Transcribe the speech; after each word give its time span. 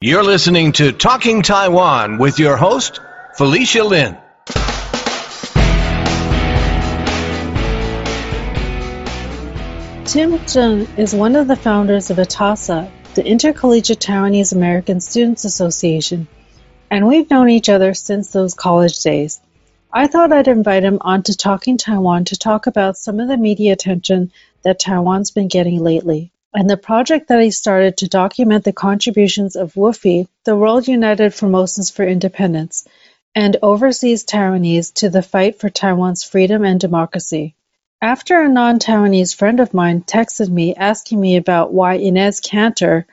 You're 0.00 0.22
listening 0.22 0.70
to 0.74 0.92
Talking 0.92 1.42
Taiwan 1.42 2.18
with 2.18 2.38
your 2.38 2.56
host, 2.56 3.00
Felicia 3.36 3.82
Lin. 3.82 4.16
Tim 10.04 10.38
Zheng 10.46 10.96
is 10.96 11.16
one 11.16 11.34
of 11.34 11.48
the 11.48 11.58
founders 11.60 12.10
of 12.10 12.18
ITASA, 12.18 12.88
the 13.14 13.26
Intercollegiate 13.26 13.98
Taiwanese 13.98 14.52
American 14.52 15.00
Students 15.00 15.44
Association, 15.44 16.28
and 16.92 17.08
we've 17.08 17.28
known 17.28 17.48
each 17.48 17.68
other 17.68 17.92
since 17.92 18.30
those 18.30 18.54
college 18.54 19.02
days. 19.02 19.40
I 19.92 20.06
thought 20.06 20.32
I'd 20.32 20.46
invite 20.46 20.84
him 20.84 20.98
on 21.00 21.24
to 21.24 21.36
Talking 21.36 21.76
Taiwan 21.76 22.26
to 22.26 22.38
talk 22.38 22.68
about 22.68 22.98
some 22.98 23.18
of 23.18 23.26
the 23.26 23.36
media 23.36 23.72
attention 23.72 24.30
that 24.62 24.78
Taiwan's 24.78 25.32
been 25.32 25.48
getting 25.48 25.80
lately, 25.80 26.30
and 26.54 26.68
the 26.68 26.76
project 26.76 27.28
that 27.28 27.42
he 27.42 27.50
started 27.50 27.96
to 27.98 28.08
document 28.08 28.64
the 28.64 28.72
contributions 28.72 29.54
of 29.54 29.74
WUFI, 29.74 30.26
the 30.44 30.56
World 30.56 30.88
United 30.88 31.32
Formosans 31.32 31.92
for 31.92 32.04
Independence, 32.04 32.86
and 33.34 33.56
overseas 33.62 34.24
Taiwanese 34.24 34.94
to 34.94 35.10
the 35.10 35.22
fight 35.22 35.60
for 35.60 35.68
Taiwan's 35.68 36.24
freedom 36.24 36.64
and 36.64 36.80
democracy. 36.80 37.54
After 38.00 38.40
a 38.40 38.48
non-Taiwanese 38.48 39.34
friend 39.36 39.60
of 39.60 39.74
mine 39.74 40.02
texted 40.02 40.48
me 40.48 40.74
asking 40.74 41.20
me 41.20 41.36
about 41.36 41.72
why 41.72 41.98
Enes 41.98 42.40
Kanter, 42.40 43.04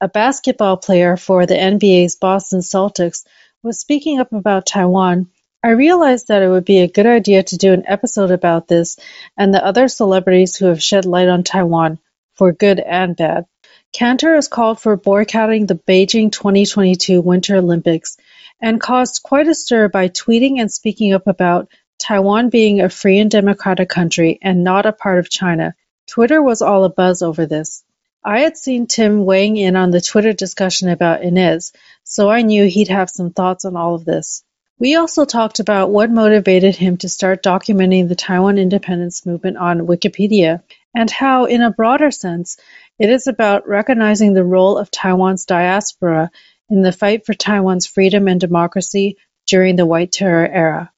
a 0.00 0.08
basketball 0.08 0.76
player 0.76 1.16
for 1.16 1.46
the 1.46 1.54
NBA's 1.54 2.16
Boston 2.16 2.60
Celtics, 2.60 3.24
was 3.62 3.78
speaking 3.78 4.18
up 4.18 4.32
about 4.32 4.66
Taiwan, 4.66 5.28
I 5.62 5.70
realized 5.70 6.28
that 6.28 6.42
it 6.42 6.48
would 6.48 6.64
be 6.64 6.78
a 6.78 6.88
good 6.88 7.06
idea 7.06 7.42
to 7.42 7.56
do 7.58 7.72
an 7.74 7.84
episode 7.86 8.30
about 8.30 8.66
this 8.66 8.98
and 9.36 9.52
the 9.52 9.64
other 9.64 9.88
celebrities 9.88 10.56
who 10.56 10.66
have 10.66 10.82
shed 10.82 11.04
light 11.04 11.28
on 11.28 11.44
Taiwan, 11.44 11.98
for 12.40 12.52
good 12.52 12.80
and 12.80 13.16
bad. 13.16 13.44
Kanter 13.92 14.34
has 14.34 14.48
called 14.48 14.80
for 14.80 14.96
boycotting 14.96 15.66
the 15.66 15.74
Beijing 15.74 16.32
2022 16.32 17.20
Winter 17.20 17.56
Olympics 17.56 18.16
and 18.62 18.80
caused 18.80 19.22
quite 19.22 19.46
a 19.46 19.54
stir 19.54 19.90
by 19.90 20.08
tweeting 20.08 20.58
and 20.58 20.72
speaking 20.72 21.12
up 21.12 21.26
about 21.26 21.68
Taiwan 21.98 22.48
being 22.48 22.80
a 22.80 22.88
free 22.88 23.18
and 23.18 23.30
democratic 23.30 23.90
country 23.90 24.38
and 24.40 24.64
not 24.64 24.86
a 24.86 24.92
part 24.92 25.18
of 25.18 25.28
China, 25.28 25.74
Twitter 26.06 26.42
was 26.42 26.62
all 26.62 26.88
abuzz 26.88 27.22
over 27.22 27.44
this. 27.44 27.84
I 28.24 28.40
had 28.40 28.56
seen 28.56 28.86
Tim 28.86 29.26
weighing 29.26 29.58
in 29.58 29.76
on 29.76 29.90
the 29.90 30.00
Twitter 30.00 30.32
discussion 30.32 30.88
about 30.88 31.20
Enes, 31.20 31.72
so 32.04 32.30
I 32.30 32.40
knew 32.40 32.64
he'd 32.66 32.88
have 32.88 33.10
some 33.10 33.34
thoughts 33.34 33.66
on 33.66 33.76
all 33.76 33.94
of 33.94 34.06
this. 34.06 34.42
We 34.78 34.94
also 34.94 35.26
talked 35.26 35.60
about 35.60 35.90
what 35.90 36.10
motivated 36.10 36.74
him 36.74 36.96
to 36.98 37.08
start 37.10 37.42
documenting 37.42 38.08
the 38.08 38.14
Taiwan 38.14 38.56
independence 38.56 39.26
movement 39.26 39.58
on 39.58 39.86
Wikipedia, 39.86 40.62
and 40.94 41.10
how, 41.10 41.44
in 41.44 41.62
a 41.62 41.70
broader 41.70 42.10
sense, 42.10 42.56
it 42.98 43.10
is 43.10 43.26
about 43.26 43.68
recognizing 43.68 44.34
the 44.34 44.44
role 44.44 44.76
of 44.76 44.90
Taiwan's 44.90 45.44
diaspora 45.44 46.30
in 46.68 46.82
the 46.82 46.92
fight 46.92 47.26
for 47.26 47.34
Taiwan's 47.34 47.86
freedom 47.86 48.28
and 48.28 48.40
democracy 48.40 49.16
during 49.46 49.76
the 49.76 49.86
White 49.86 50.12
Terror 50.12 50.46
era. 50.46 50.92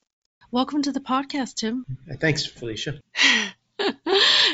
Welcome 0.51 0.83
to 0.83 0.93
the 0.93 1.01
podcast, 1.01 1.55
Tim. 1.55 1.87
Thanks, 2.21 2.45
Felicia. 2.45 3.01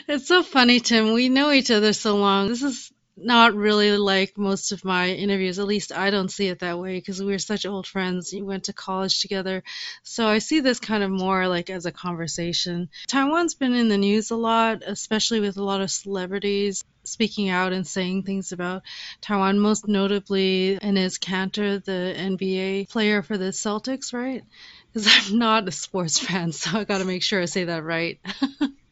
it's 0.09 0.28
so 0.28 0.42
funny, 0.42 0.81
Tim. 0.81 1.12
We 1.12 1.28
know 1.28 1.50
each 1.50 1.70
other 1.70 1.92
so 1.92 2.16
long. 2.16 2.48
This 2.48 2.62
is 2.62 2.92
not 3.24 3.55
really 3.55 3.97
like 3.97 4.36
most 4.36 4.72
of 4.72 4.84
my 4.84 5.11
interviews. 5.11 5.58
At 5.58 5.66
least 5.66 5.92
I 5.92 6.11
don't 6.11 6.30
see 6.30 6.48
it 6.48 6.61
that 6.61 6.78
way 6.78 6.97
because 6.98 7.22
we 7.22 7.34
are 7.34 7.38
such 7.38 7.66
old 7.66 7.86
friends. 7.86 8.33
We 8.33 8.42
went 8.42 8.64
to 8.64 8.72
college 8.72 9.20
together. 9.20 9.62
So 10.02 10.27
I 10.27 10.38
see 10.38 10.60
this 10.60 10.80
kind 10.80 11.02
of 11.02 11.10
more 11.10 11.48
like 11.48 11.70
as 11.70 11.86
a 11.86 11.92
conversation. 11.92 12.88
Taiwan's 13.06 13.55
been 13.55 13.75
in 13.75 13.88
the 13.88 13.98
news 13.98 14.30
a 14.30 14.36
lot, 14.36 14.83
especially 14.86 15.41
with 15.41 15.56
a 15.56 15.64
lot 15.64 15.80
of 15.80 15.91
celebrities 15.91 16.84
speaking 17.05 17.48
out 17.48 17.72
and 17.72 17.86
saying 17.86 18.22
things 18.22 18.52
about 18.52 18.83
Taiwan, 19.22 19.58
most 19.58 19.88
notably 19.88 20.78
Enes 20.82 21.19
Kanter, 21.19 21.82
the 21.82 22.14
NBA 22.14 22.91
player 22.91 23.22
for 23.22 23.38
the 23.38 23.47
Celtics, 23.47 24.12
right? 24.12 24.44
because 24.92 25.08
I'm 25.30 25.38
not 25.38 25.69
a 25.69 25.72
sports 25.72 26.19
fan, 26.27 26.53
so 26.53 26.78
I 26.78 26.84
got 26.84 26.98
to 26.98 27.05
make 27.05 27.22
sure 27.22 27.41
I 27.41 27.47
say 27.47 27.64
that 27.64 27.84
right. 27.84 28.19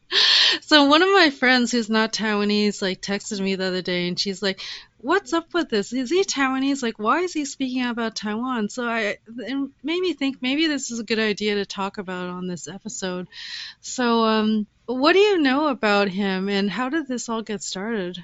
so 0.61 0.85
one 0.85 1.01
of 1.01 1.09
my 1.09 1.29
friends 1.29 1.71
who's 1.71 1.89
not 1.89 2.13
Taiwanese 2.13 2.81
like 2.81 3.01
texted 3.01 3.39
me 3.41 3.55
the 3.55 3.65
other 3.65 3.81
day, 3.81 4.07
and 4.07 4.19
she's 4.19 4.41
like, 4.41 4.61
"What's 4.99 5.33
up 5.33 5.53
with 5.53 5.69
this? 5.69 5.93
Is 5.93 6.09
he 6.09 6.23
Taiwanese? 6.23 6.81
Like, 6.81 6.99
why 6.99 7.19
is 7.19 7.33
he 7.33 7.45
speaking 7.45 7.85
about 7.85 8.15
Taiwan?" 8.15 8.69
So 8.69 8.85
I 8.87 9.17
it 9.27 9.69
made 9.83 9.99
me 9.99 10.13
think 10.13 10.41
maybe 10.41 10.67
this 10.67 10.91
is 10.91 10.99
a 10.99 11.03
good 11.03 11.19
idea 11.19 11.55
to 11.55 11.65
talk 11.65 11.97
about 11.97 12.29
on 12.29 12.47
this 12.47 12.67
episode. 12.67 13.27
So, 13.81 14.23
um, 14.23 14.67
what 14.85 15.13
do 15.13 15.19
you 15.19 15.41
know 15.41 15.67
about 15.67 16.09
him, 16.09 16.49
and 16.49 16.69
how 16.69 16.89
did 16.89 17.07
this 17.07 17.29
all 17.29 17.41
get 17.41 17.61
started? 17.61 18.23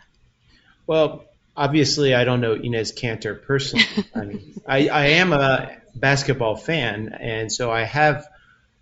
Well, 0.88 1.26
obviously, 1.56 2.14
I 2.14 2.24
don't 2.24 2.42
know 2.42 2.56
Enes 2.56 2.94
Kanter 2.98 3.42
personally. 3.42 3.86
I 4.16 4.22
mean, 4.22 4.62
I, 4.68 4.88
I 4.88 5.06
am 5.08 5.34
a 5.34 5.78
basketball 5.96 6.56
fan, 6.56 7.10
and 7.20 7.52
so 7.52 7.72
I 7.72 7.84
have 7.84 8.28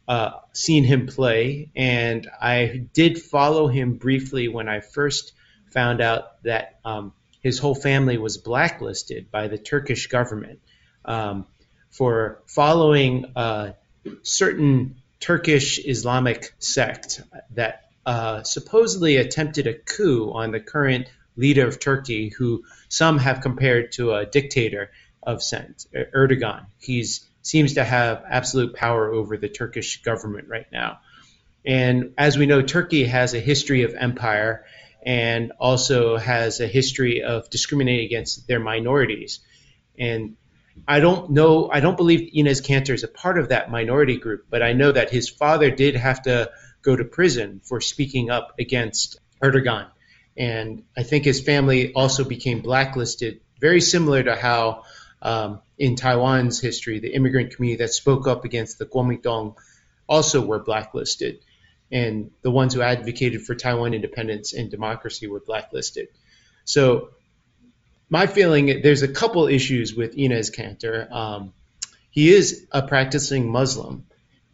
uh, 0.07 0.31
seen 0.53 0.83
him 0.83 1.07
play, 1.07 1.71
and 1.75 2.29
I 2.41 2.85
did 2.93 3.21
follow 3.21 3.67
him 3.67 3.95
briefly 3.95 4.47
when 4.47 4.67
I 4.67 4.79
first 4.81 5.33
found 5.71 6.01
out 6.01 6.43
that 6.43 6.79
um, 6.83 7.13
his 7.41 7.59
whole 7.59 7.75
family 7.75 8.17
was 8.17 8.37
blacklisted 8.37 9.31
by 9.31 9.47
the 9.47 9.57
Turkish 9.57 10.07
government 10.07 10.59
um, 11.05 11.45
for 11.89 12.41
following 12.45 13.25
a 13.35 13.75
certain 14.23 14.95
Turkish 15.19 15.79
Islamic 15.79 16.53
sect 16.59 17.21
that 17.51 17.85
uh, 18.05 18.43
supposedly 18.43 19.17
attempted 19.17 19.67
a 19.67 19.73
coup 19.73 20.31
on 20.33 20.51
the 20.51 20.59
current 20.59 21.07
leader 21.35 21.67
of 21.67 21.79
Turkey, 21.79 22.29
who 22.29 22.63
some 22.89 23.17
have 23.19 23.41
compared 23.41 23.93
to 23.93 24.13
a 24.13 24.25
dictator 24.25 24.91
of 25.23 25.41
sense, 25.43 25.87
Erdogan. 25.93 26.65
He 26.79 27.05
seems 27.41 27.73
to 27.73 27.83
have 27.83 28.23
absolute 28.29 28.75
power 28.75 29.11
over 29.11 29.37
the 29.37 29.49
Turkish 29.49 30.01
government 30.03 30.47
right 30.47 30.67
now. 30.71 30.99
And 31.65 32.13
as 32.17 32.37
we 32.37 32.45
know, 32.45 32.61
Turkey 32.61 33.05
has 33.05 33.33
a 33.33 33.39
history 33.39 33.83
of 33.83 33.93
empire 33.93 34.65
and 35.03 35.51
also 35.59 36.17
has 36.17 36.59
a 36.59 36.67
history 36.67 37.23
of 37.23 37.49
discriminating 37.49 38.05
against 38.05 38.47
their 38.47 38.59
minorities. 38.59 39.39
And 39.97 40.37
I 40.87 40.99
don't 40.99 41.31
know, 41.31 41.69
I 41.71 41.79
don't 41.79 41.97
believe 41.97 42.33
Enes 42.33 42.65
Kanter 42.65 42.93
is 42.93 43.03
a 43.03 43.07
part 43.07 43.37
of 43.37 43.49
that 43.49 43.69
minority 43.69 44.17
group, 44.17 44.45
but 44.49 44.63
I 44.63 44.73
know 44.73 44.91
that 44.91 45.09
his 45.09 45.29
father 45.29 45.69
did 45.69 45.95
have 45.95 46.21
to 46.23 46.51
go 46.81 46.95
to 46.95 47.03
prison 47.03 47.61
for 47.63 47.81
speaking 47.81 48.29
up 48.29 48.55
against 48.59 49.19
Erdogan. 49.41 49.87
And 50.37 50.83
I 50.97 51.03
think 51.03 51.25
his 51.25 51.41
family 51.41 51.93
also 51.93 52.23
became 52.23 52.61
blacklisted, 52.61 53.41
very 53.59 53.81
similar 53.81 54.23
to 54.23 54.35
how 54.35 54.83
um, 55.21 55.61
in 55.77 55.95
Taiwan's 55.95 56.59
history, 56.59 56.99
the 56.99 57.13
immigrant 57.13 57.55
community 57.55 57.83
that 57.83 57.93
spoke 57.93 58.27
up 58.27 58.45
against 58.45 58.79
the 58.79 58.85
Kuomintang 58.85 59.55
also 60.07 60.41
were 60.41 60.59
blacklisted, 60.59 61.39
and 61.91 62.31
the 62.41 62.51
ones 62.51 62.73
who 62.73 62.81
advocated 62.81 63.43
for 63.43 63.55
Taiwan 63.55 63.93
independence 63.93 64.53
and 64.53 64.71
democracy 64.71 65.27
were 65.27 65.39
blacklisted. 65.39 66.07
So, 66.65 67.09
my 68.09 68.27
feeling 68.27 68.81
there's 68.81 69.03
a 69.03 69.07
couple 69.07 69.47
issues 69.47 69.95
with 69.95 70.15
Enes 70.15 70.53
Kanter. 70.53 71.09
Um, 71.11 71.53
he 72.09 72.33
is 72.33 72.67
a 72.71 72.81
practicing 72.81 73.49
Muslim, 73.49 74.05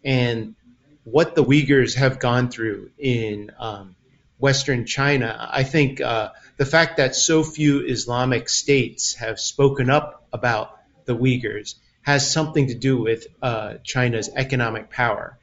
and 0.03 0.55
what 1.03 1.35
the 1.35 1.43
Uyghurs 1.43 1.95
have 1.95 2.19
gone 2.19 2.49
through 2.49 2.91
in 2.97 3.51
um, 3.57 3.95
Western 4.37 4.85
China, 4.85 5.49
I 5.51 5.63
think 5.63 6.01
uh, 6.01 6.31
the 6.57 6.65
fact 6.65 6.97
that 6.97 7.15
so 7.15 7.43
few 7.43 7.85
Islamic 7.85 8.49
states 8.49 9.15
have 9.15 9.39
spoken 9.39 9.89
up 9.89 10.27
about 10.33 10.77
the 11.05 11.15
Uyghurs 11.15 11.75
has 12.01 12.29
something 12.29 12.67
to 12.67 12.75
do 12.75 13.01
with 13.01 13.27
uh, 13.41 13.75
China's 13.83 14.29
economic 14.35 14.89
power. 14.89 15.37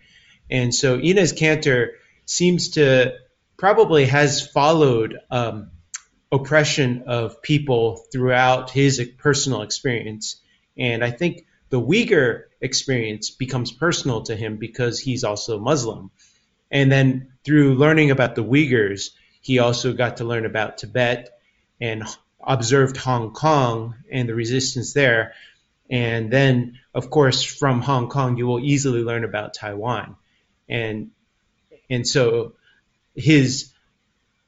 And 0.50 0.74
so 0.74 0.98
Enes 0.98 1.36
Kanter 1.36 1.92
seems 2.26 2.70
to 2.70 3.14
probably 3.56 4.06
has 4.06 4.46
followed 4.46 5.18
um, 5.30 5.70
oppression 6.32 7.04
of 7.06 7.42
people 7.42 8.04
throughout 8.12 8.70
his 8.70 9.00
personal 9.18 9.62
experience. 9.62 10.40
And 10.76 11.04
I 11.04 11.10
think 11.10 11.46
the 11.70 11.80
Uyghur 11.80 12.44
experience 12.60 13.30
becomes 13.30 13.70
personal 13.70 14.22
to 14.22 14.34
him 14.34 14.56
because 14.56 14.98
he's 14.98 15.22
also 15.22 15.58
Muslim. 15.60 16.10
And 16.70 16.90
then 16.90 17.32
through 17.44 17.74
learning 17.74 18.10
about 18.10 18.34
the 18.34 18.44
Uyghurs, 18.44 19.10
he 19.44 19.58
also 19.58 19.92
got 19.92 20.16
to 20.16 20.24
learn 20.24 20.46
about 20.46 20.78
Tibet 20.78 21.38
and 21.78 22.02
observed 22.42 22.96
Hong 22.96 23.32
Kong 23.32 23.94
and 24.10 24.26
the 24.26 24.34
resistance 24.34 24.94
there. 24.94 25.34
And 25.90 26.32
then, 26.32 26.78
of 26.94 27.10
course, 27.10 27.42
from 27.44 27.82
Hong 27.82 28.08
Kong, 28.08 28.38
you 28.38 28.46
will 28.46 28.58
easily 28.58 29.02
learn 29.02 29.22
about 29.22 29.52
Taiwan. 29.52 30.16
And, 30.66 31.10
and 31.90 32.08
so 32.08 32.54
his 33.14 33.70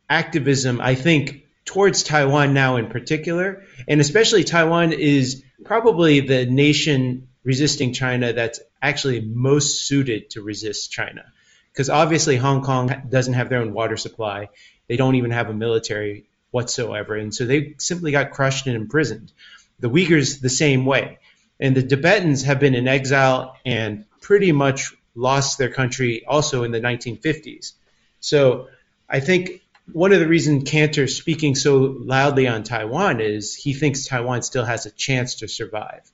activism, 0.08 0.80
I 0.80 0.94
think, 0.94 1.44
towards 1.66 2.02
Taiwan 2.02 2.54
now 2.54 2.76
in 2.76 2.86
particular, 2.86 3.64
and 3.86 4.00
especially 4.00 4.44
Taiwan 4.44 4.92
is 4.92 5.42
probably 5.62 6.20
the 6.20 6.46
nation 6.46 7.28
resisting 7.44 7.92
China 7.92 8.32
that's 8.32 8.60
actually 8.80 9.20
most 9.20 9.86
suited 9.86 10.30
to 10.30 10.40
resist 10.40 10.90
China. 10.90 11.26
Because 11.70 11.90
obviously, 11.90 12.36
Hong 12.36 12.62
Kong 12.62 13.02
doesn't 13.10 13.34
have 13.34 13.50
their 13.50 13.60
own 13.60 13.74
water 13.74 13.98
supply, 13.98 14.48
they 14.88 14.96
don't 14.96 15.16
even 15.16 15.30
have 15.30 15.50
a 15.50 15.54
military 15.54 16.26
whatsoever. 16.50 17.14
And 17.14 17.34
so 17.34 17.44
they 17.44 17.74
simply 17.78 18.12
got 18.12 18.30
crushed 18.30 18.66
and 18.66 18.76
imprisoned. 18.76 19.32
the 19.78 19.90
Uyghurs 19.90 20.40
the 20.40 20.48
same 20.48 20.86
way. 20.86 21.18
And 21.60 21.76
the 21.76 21.82
Tibetans 21.82 22.42
have 22.44 22.60
been 22.60 22.74
in 22.74 22.88
exile 22.88 23.56
and 23.64 24.04
pretty 24.20 24.52
much 24.52 24.94
lost 25.14 25.58
their 25.58 25.70
country 25.70 26.24
also 26.26 26.62
in 26.64 26.70
the 26.70 26.80
1950s. 26.80 27.72
So 28.20 28.68
I 29.08 29.20
think 29.20 29.62
one 29.92 30.12
of 30.12 30.20
the 30.20 30.28
reasons 30.28 30.64
Kanter's 30.64 31.16
speaking 31.16 31.54
so 31.54 31.78
loudly 31.78 32.48
on 32.48 32.62
Taiwan 32.62 33.20
is 33.20 33.54
he 33.54 33.72
thinks 33.72 34.06
Taiwan 34.06 34.42
still 34.42 34.64
has 34.64 34.86
a 34.86 34.90
chance 34.90 35.36
to 35.36 35.48
survive. 35.48 36.10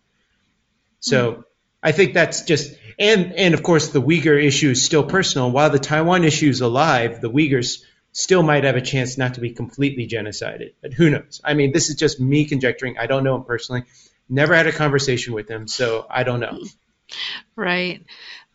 So 1.01 1.33
mm. 1.33 1.45
I 1.83 1.93
think 1.93 2.15
that's 2.15 2.43
just 2.43 2.77
and 2.99 3.33
and 3.33 3.55
of 3.55 3.63
course 3.63 3.89
the 3.89 4.03
Uyghur 4.03 4.43
issue 4.43 4.71
is 4.71 4.85
still 4.85 5.05
personal. 5.05 5.51
While 5.51 5.71
the 5.71 5.79
Taiwan 5.79 6.25
issue 6.25 6.49
is 6.49 6.61
alive, 6.61 7.21
the 7.21 7.31
Uyghurs 7.31 7.83
still 8.13 8.43
might 8.43 8.65
have 8.65 8.77
a 8.77 8.81
chance 8.81 9.19
not 9.19 9.35
to 9.35 9.41
be 9.41 9.51
completely 9.51 10.07
genocided. 10.07 10.75
But 10.81 10.93
who 10.93 11.11
knows? 11.11 11.41
I 11.43 11.55
mean, 11.55 11.73
this 11.73 11.89
is 11.89 11.97
just 11.97 12.21
me 12.21 12.45
conjecturing. 12.45 12.99
I 12.99 13.07
don't 13.07 13.25
know 13.25 13.35
him 13.37 13.45
personally. 13.45 13.85
Never 14.29 14.55
had 14.55 14.67
a 14.67 14.73
conversation 14.73 15.35
with 15.35 15.49
him, 15.49 15.67
so 15.67 16.07
I 16.09 16.23
don't 16.23 16.41
know. 16.41 16.59
Right. 17.57 18.05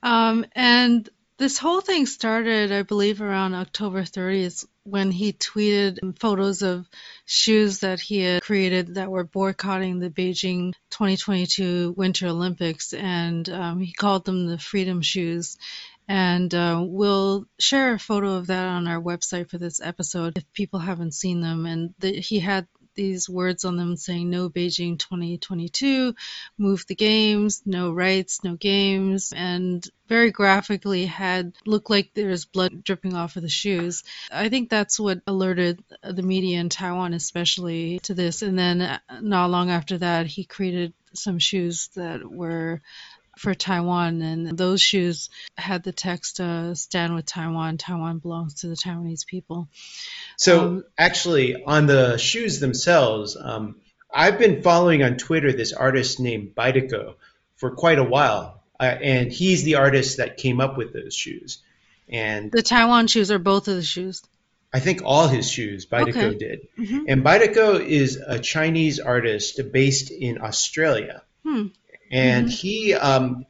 Um, 0.01 0.45
and 0.53 1.07
this 1.37 1.57
whole 1.59 1.81
thing 1.81 2.05
started, 2.07 2.71
I 2.71 2.81
believe, 2.81 3.21
around 3.21 3.53
October 3.53 4.01
30th 4.01 4.65
when 4.83 5.11
he 5.11 5.33
tweeted 5.33 6.17
photos 6.17 6.61
of 6.63 6.87
shoes 7.25 7.79
that 7.79 7.99
he 7.99 8.21
had 8.21 8.41
created 8.41 8.95
that 8.95 9.11
were 9.11 9.23
boycotting 9.23 9.99
the 9.99 10.09
Beijing 10.09 10.73
2022 10.91 11.93
Winter 11.95 12.27
Olympics, 12.27 12.93
and 12.93 13.47
um, 13.49 13.79
he 13.81 13.93
called 13.93 14.25
them 14.25 14.47
the 14.47 14.57
Freedom 14.57 15.01
Shoes. 15.01 15.57
And 16.07 16.53
uh, 16.53 16.83
we'll 16.85 17.45
share 17.59 17.93
a 17.93 17.99
photo 17.99 18.35
of 18.35 18.47
that 18.47 18.67
on 18.67 18.87
our 18.87 19.01
website 19.01 19.49
for 19.49 19.57
this 19.57 19.81
episode 19.81 20.37
if 20.37 20.53
people 20.53 20.79
haven't 20.79 21.13
seen 21.13 21.41
them. 21.41 21.65
And 21.65 21.93
the, 21.99 22.13
he 22.13 22.39
had 22.39 22.67
these 22.97 23.29
words 23.29 23.63
on 23.63 23.77
them 23.77 23.95
saying 23.95 24.29
no 24.29 24.49
Beijing 24.49 24.99
2022, 24.99 26.13
move 26.57 26.85
the 26.87 26.95
games, 26.95 27.61
no 27.65 27.93
rights, 27.93 28.43
no 28.43 28.55
games, 28.55 29.31
and 29.33 29.87
very 30.07 30.31
graphically 30.31 31.05
had 31.05 31.53
looked 31.65 31.89
like 31.89 32.11
there's 32.13 32.43
blood 32.43 32.83
dripping 32.83 33.13
off 33.13 33.37
of 33.37 33.43
the 33.43 33.49
shoes. 33.49 34.03
I 34.29 34.49
think 34.49 34.69
that's 34.69 34.99
what 34.99 35.21
alerted 35.27 35.81
the 36.03 36.23
media 36.23 36.59
in 36.59 36.67
Taiwan, 36.69 37.13
especially 37.13 37.99
to 37.99 38.13
this. 38.13 38.41
And 38.41 38.59
then 38.59 38.81
uh, 38.81 38.99
not 39.21 39.49
long 39.49 39.69
after 39.69 39.99
that, 39.99 40.25
he 40.25 40.43
created 40.43 40.93
some 41.13 41.39
shoes 41.39 41.89
that 41.95 42.29
were 42.29 42.81
for 43.37 43.53
Taiwan, 43.53 44.21
and 44.21 44.57
those 44.57 44.81
shoes 44.81 45.29
had 45.57 45.83
the 45.83 45.91
text 45.91 46.39
uh, 46.39 46.75
"Stand 46.75 47.15
with 47.15 47.25
Taiwan. 47.25 47.77
Taiwan 47.77 48.19
belongs 48.19 48.55
to 48.55 48.67
the 48.67 48.75
Taiwanese 48.75 49.25
people." 49.25 49.69
So, 50.37 50.59
um, 50.59 50.83
actually, 50.97 51.63
on 51.63 51.87
the 51.87 52.17
shoes 52.17 52.59
themselves, 52.59 53.37
um, 53.39 53.75
I've 54.13 54.39
been 54.39 54.61
following 54.61 55.03
on 55.03 55.17
Twitter 55.17 55.51
this 55.51 55.73
artist 55.73 56.19
named 56.19 56.55
Badiucao 56.55 57.15
for 57.55 57.71
quite 57.71 57.99
a 57.99 58.03
while, 58.03 58.63
uh, 58.79 58.83
and 58.83 59.31
he's 59.31 59.63
the 59.63 59.75
artist 59.75 60.17
that 60.17 60.37
came 60.37 60.59
up 60.59 60.77
with 60.77 60.93
those 60.93 61.15
shoes. 61.15 61.59
And 62.09 62.51
the 62.51 62.63
Taiwan 62.63 63.07
shoes 63.07 63.31
are 63.31 63.39
both 63.39 63.67
of 63.67 63.75
the 63.75 63.83
shoes. 63.83 64.23
I 64.73 64.79
think 64.79 65.01
all 65.03 65.27
his 65.27 65.49
shoes 65.49 65.85
Badiucao 65.85 66.35
okay. 66.35 66.37
did. 66.37 66.67
Mm-hmm. 66.77 67.05
And 67.07 67.23
Badiucao 67.23 67.85
is 67.85 68.17
a 68.17 68.37
Chinese 68.39 68.99
artist 68.99 69.59
based 69.71 70.11
in 70.11 70.41
Australia. 70.41 71.23
Hmm 71.43 71.67
and 72.11 72.47
mm-hmm. 72.47 72.51
he 72.51 72.93
um, 72.93 73.45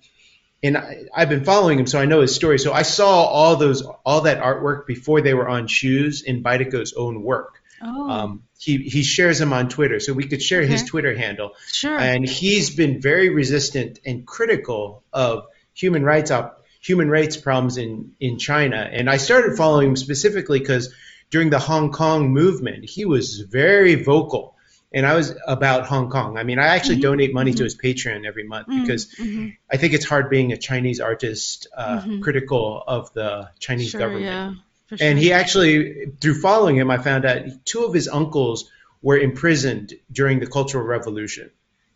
and 0.63 0.77
I, 0.77 1.05
have 1.15 1.29
been 1.29 1.43
following 1.43 1.79
him, 1.79 1.87
so 1.87 1.99
I 1.99 2.05
know 2.05 2.21
his 2.21 2.33
story. 2.33 2.59
So 2.59 2.73
I 2.73 2.81
saw 2.81 3.25
all 3.25 3.55
those 3.55 3.83
all 4.05 4.21
that 4.21 4.41
artwork 4.41 4.87
before 4.87 5.21
they 5.21 5.33
were 5.33 5.47
on 5.47 5.67
shoes 5.67 6.23
in 6.23 6.43
Badiucao's 6.43 6.93
own 6.93 7.21
work. 7.21 7.61
Oh. 7.81 8.09
Um, 8.09 8.43
he 8.59 8.77
he 8.77 9.03
shares 9.03 9.37
them 9.39 9.53
on 9.53 9.69
Twitter, 9.69 9.99
so 9.99 10.13
we 10.13 10.27
could 10.27 10.41
share 10.41 10.61
okay. 10.61 10.71
his 10.71 10.83
Twitter 10.83 11.15
handle. 11.15 11.51
Sure. 11.71 11.97
And 11.97 12.27
he's 12.27 12.75
been 12.75 13.01
very 13.01 13.29
resistant 13.29 13.99
and 14.05 14.25
critical 14.25 15.03
of 15.13 15.45
human 15.73 16.03
rights 16.03 16.31
op- 16.31 16.65
human 16.81 17.09
rights 17.09 17.37
problems 17.37 17.77
in 17.77 18.13
in 18.19 18.39
China. 18.39 18.77
And 18.77 19.09
I 19.09 19.17
started 19.17 19.57
following 19.57 19.89
him 19.89 19.95
specifically 19.95 20.59
because 20.59 20.93
during 21.29 21.51
the 21.51 21.59
Hong 21.59 21.91
Kong 21.91 22.31
movement, 22.31 22.85
he 22.89 23.05
was 23.05 23.41
very 23.41 23.95
vocal 23.95 24.55
and 24.93 25.05
I 25.05 25.15
was 25.15 25.35
about 25.45 25.85
Hong 25.85 26.09
Kong. 26.09 26.37
I 26.37 26.43
mean, 26.43 26.59
I 26.59 26.67
actually 26.67 26.95
mm-hmm. 26.95 27.01
donate 27.03 27.33
money 27.33 27.51
mm-hmm. 27.51 27.57
to 27.57 27.63
his 27.65 27.75
Patreon 27.75 28.25
every 28.25 28.45
month 28.45 28.67
mm-hmm. 28.67 28.81
because 28.81 29.13
mm-hmm. 29.15 29.49
I 29.71 29.77
think 29.77 29.93
it's 29.93 30.05
hard 30.05 30.29
being 30.29 30.53
a 30.53 30.57
Chinese 30.57 30.99
artist 30.99 31.67
uh, 31.75 31.99
mm-hmm. 31.99 32.21
critical 32.21 32.83
of 32.87 33.13
the 33.13 33.49
Chinese 33.59 33.89
sure, 33.89 33.99
government. 33.99 34.25
Yeah, 34.25 34.53
sure. 34.89 34.97
And 35.01 35.19
he 35.19 35.33
actually, 35.33 36.11
through 36.21 36.39
following 36.39 36.77
him, 36.77 36.89
I 36.89 36.97
found 36.97 37.25
out 37.25 37.65
two 37.65 37.83
of 37.83 37.93
his 37.93 38.07
uncles 38.07 38.71
were 39.01 39.17
imprisoned 39.17 39.93
during 40.11 40.39
the 40.39 40.47
Cultural 40.47 40.85
Revolution, 40.85 41.51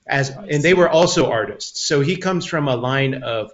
as 0.06 0.30
and 0.30 0.62
they 0.62 0.74
were 0.74 0.90
also 0.90 1.32
artists. 1.32 1.82
So 1.82 2.02
he 2.02 2.18
comes 2.18 2.46
from 2.46 2.68
a 2.68 2.76
line 2.76 3.24
of 3.24 3.52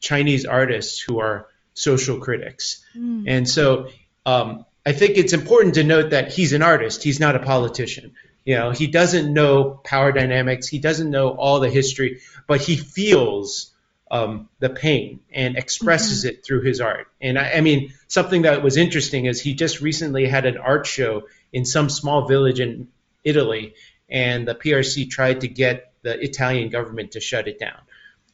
Chinese 0.00 0.44
artists 0.44 1.00
who 1.00 1.20
are 1.20 1.48
social 1.72 2.18
critics, 2.18 2.84
mm. 2.96 3.24
and 3.26 3.48
so. 3.48 3.88
Um, 4.26 4.64
I 4.86 4.92
think 4.92 5.16
it's 5.16 5.32
important 5.32 5.76
to 5.76 5.84
note 5.84 6.10
that 6.10 6.32
he's 6.32 6.52
an 6.52 6.60
artist. 6.60 7.02
He's 7.02 7.18
not 7.18 7.36
a 7.36 7.38
politician. 7.38 8.12
You 8.44 8.56
know, 8.56 8.70
he 8.72 8.86
doesn't 8.86 9.32
know 9.32 9.80
power 9.84 10.12
dynamics. 10.12 10.68
He 10.68 10.78
doesn't 10.78 11.10
know 11.10 11.30
all 11.30 11.60
the 11.60 11.70
history, 11.70 12.20
but 12.46 12.60
he 12.60 12.76
feels 12.76 13.74
um, 14.10 14.48
the 14.58 14.70
pain 14.70 15.20
and 15.32 15.56
expresses 15.56 16.20
mm-hmm. 16.20 16.36
it 16.36 16.44
through 16.44 16.62
his 16.62 16.80
art. 16.80 17.08
And 17.20 17.38
I, 17.38 17.52
I, 17.52 17.60
mean, 17.62 17.92
something 18.06 18.42
that 18.42 18.62
was 18.62 18.76
interesting 18.76 19.26
is 19.26 19.40
he 19.40 19.54
just 19.54 19.80
recently 19.80 20.28
had 20.28 20.44
an 20.44 20.58
art 20.58 20.86
show 20.86 21.24
in 21.52 21.64
some 21.64 21.88
small 21.88 22.28
village 22.28 22.60
in 22.60 22.88
Italy, 23.24 23.74
and 24.08 24.46
the 24.46 24.54
PRC 24.54 25.08
tried 25.10 25.40
to 25.40 25.48
get 25.48 25.92
the 26.02 26.22
Italian 26.22 26.68
government 26.68 27.12
to 27.12 27.20
shut 27.20 27.48
it 27.48 27.58
down. 27.58 27.80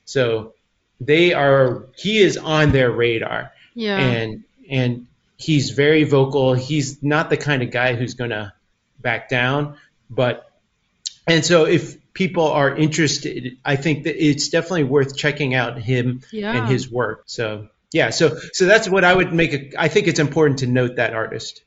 So 0.05 0.55
they 1.01 1.33
are, 1.33 1.87
he 1.97 2.19
is 2.19 2.37
on 2.37 2.73
their 2.73 2.91
radar. 2.91 3.53
Yeah. 3.75 3.97
And, 3.97 4.45
and 4.69 5.07
he's 5.37 5.71
very 5.71 6.05
vocal. 6.05 6.55
He's 6.55 7.03
not 7.03 7.31
the 7.31 7.37
kind 7.37 7.63
of 7.63 7.71
guy 7.71 7.95
who's 7.95 8.15
going 8.15 8.31
to 8.31 8.53
back 9.01 9.29
down. 9.29 9.77
But 10.11 10.51
and 11.27 11.45
so 11.45 11.65
if 11.65 12.13
people 12.13 12.49
are 12.49 12.75
interested, 12.75 13.57
I 13.65 13.77
think 13.77 14.05
that 14.05 14.23
it's 14.23 14.49
definitely 14.49 14.85
worth 14.85 15.17
checking 15.17 15.55
out 15.55 15.79
him 15.79 16.23
yeah. 16.33 16.57
and 16.57 16.69
his 16.69 16.91
work. 16.91 17.23
So 17.27 17.69
yeah, 17.93 18.11
so 18.11 18.37
so 18.53 18.67
that's 18.67 18.89
what 18.89 19.05
I 19.05 19.15
would 19.15 19.33
make. 19.33 19.53
A, 19.53 19.81
I 19.81 19.89
think 19.89 20.09
it's 20.09 20.21
important 20.21 20.61
to 20.61 20.67
note 20.67 20.97
that 20.97 21.15
artist. 21.15 21.63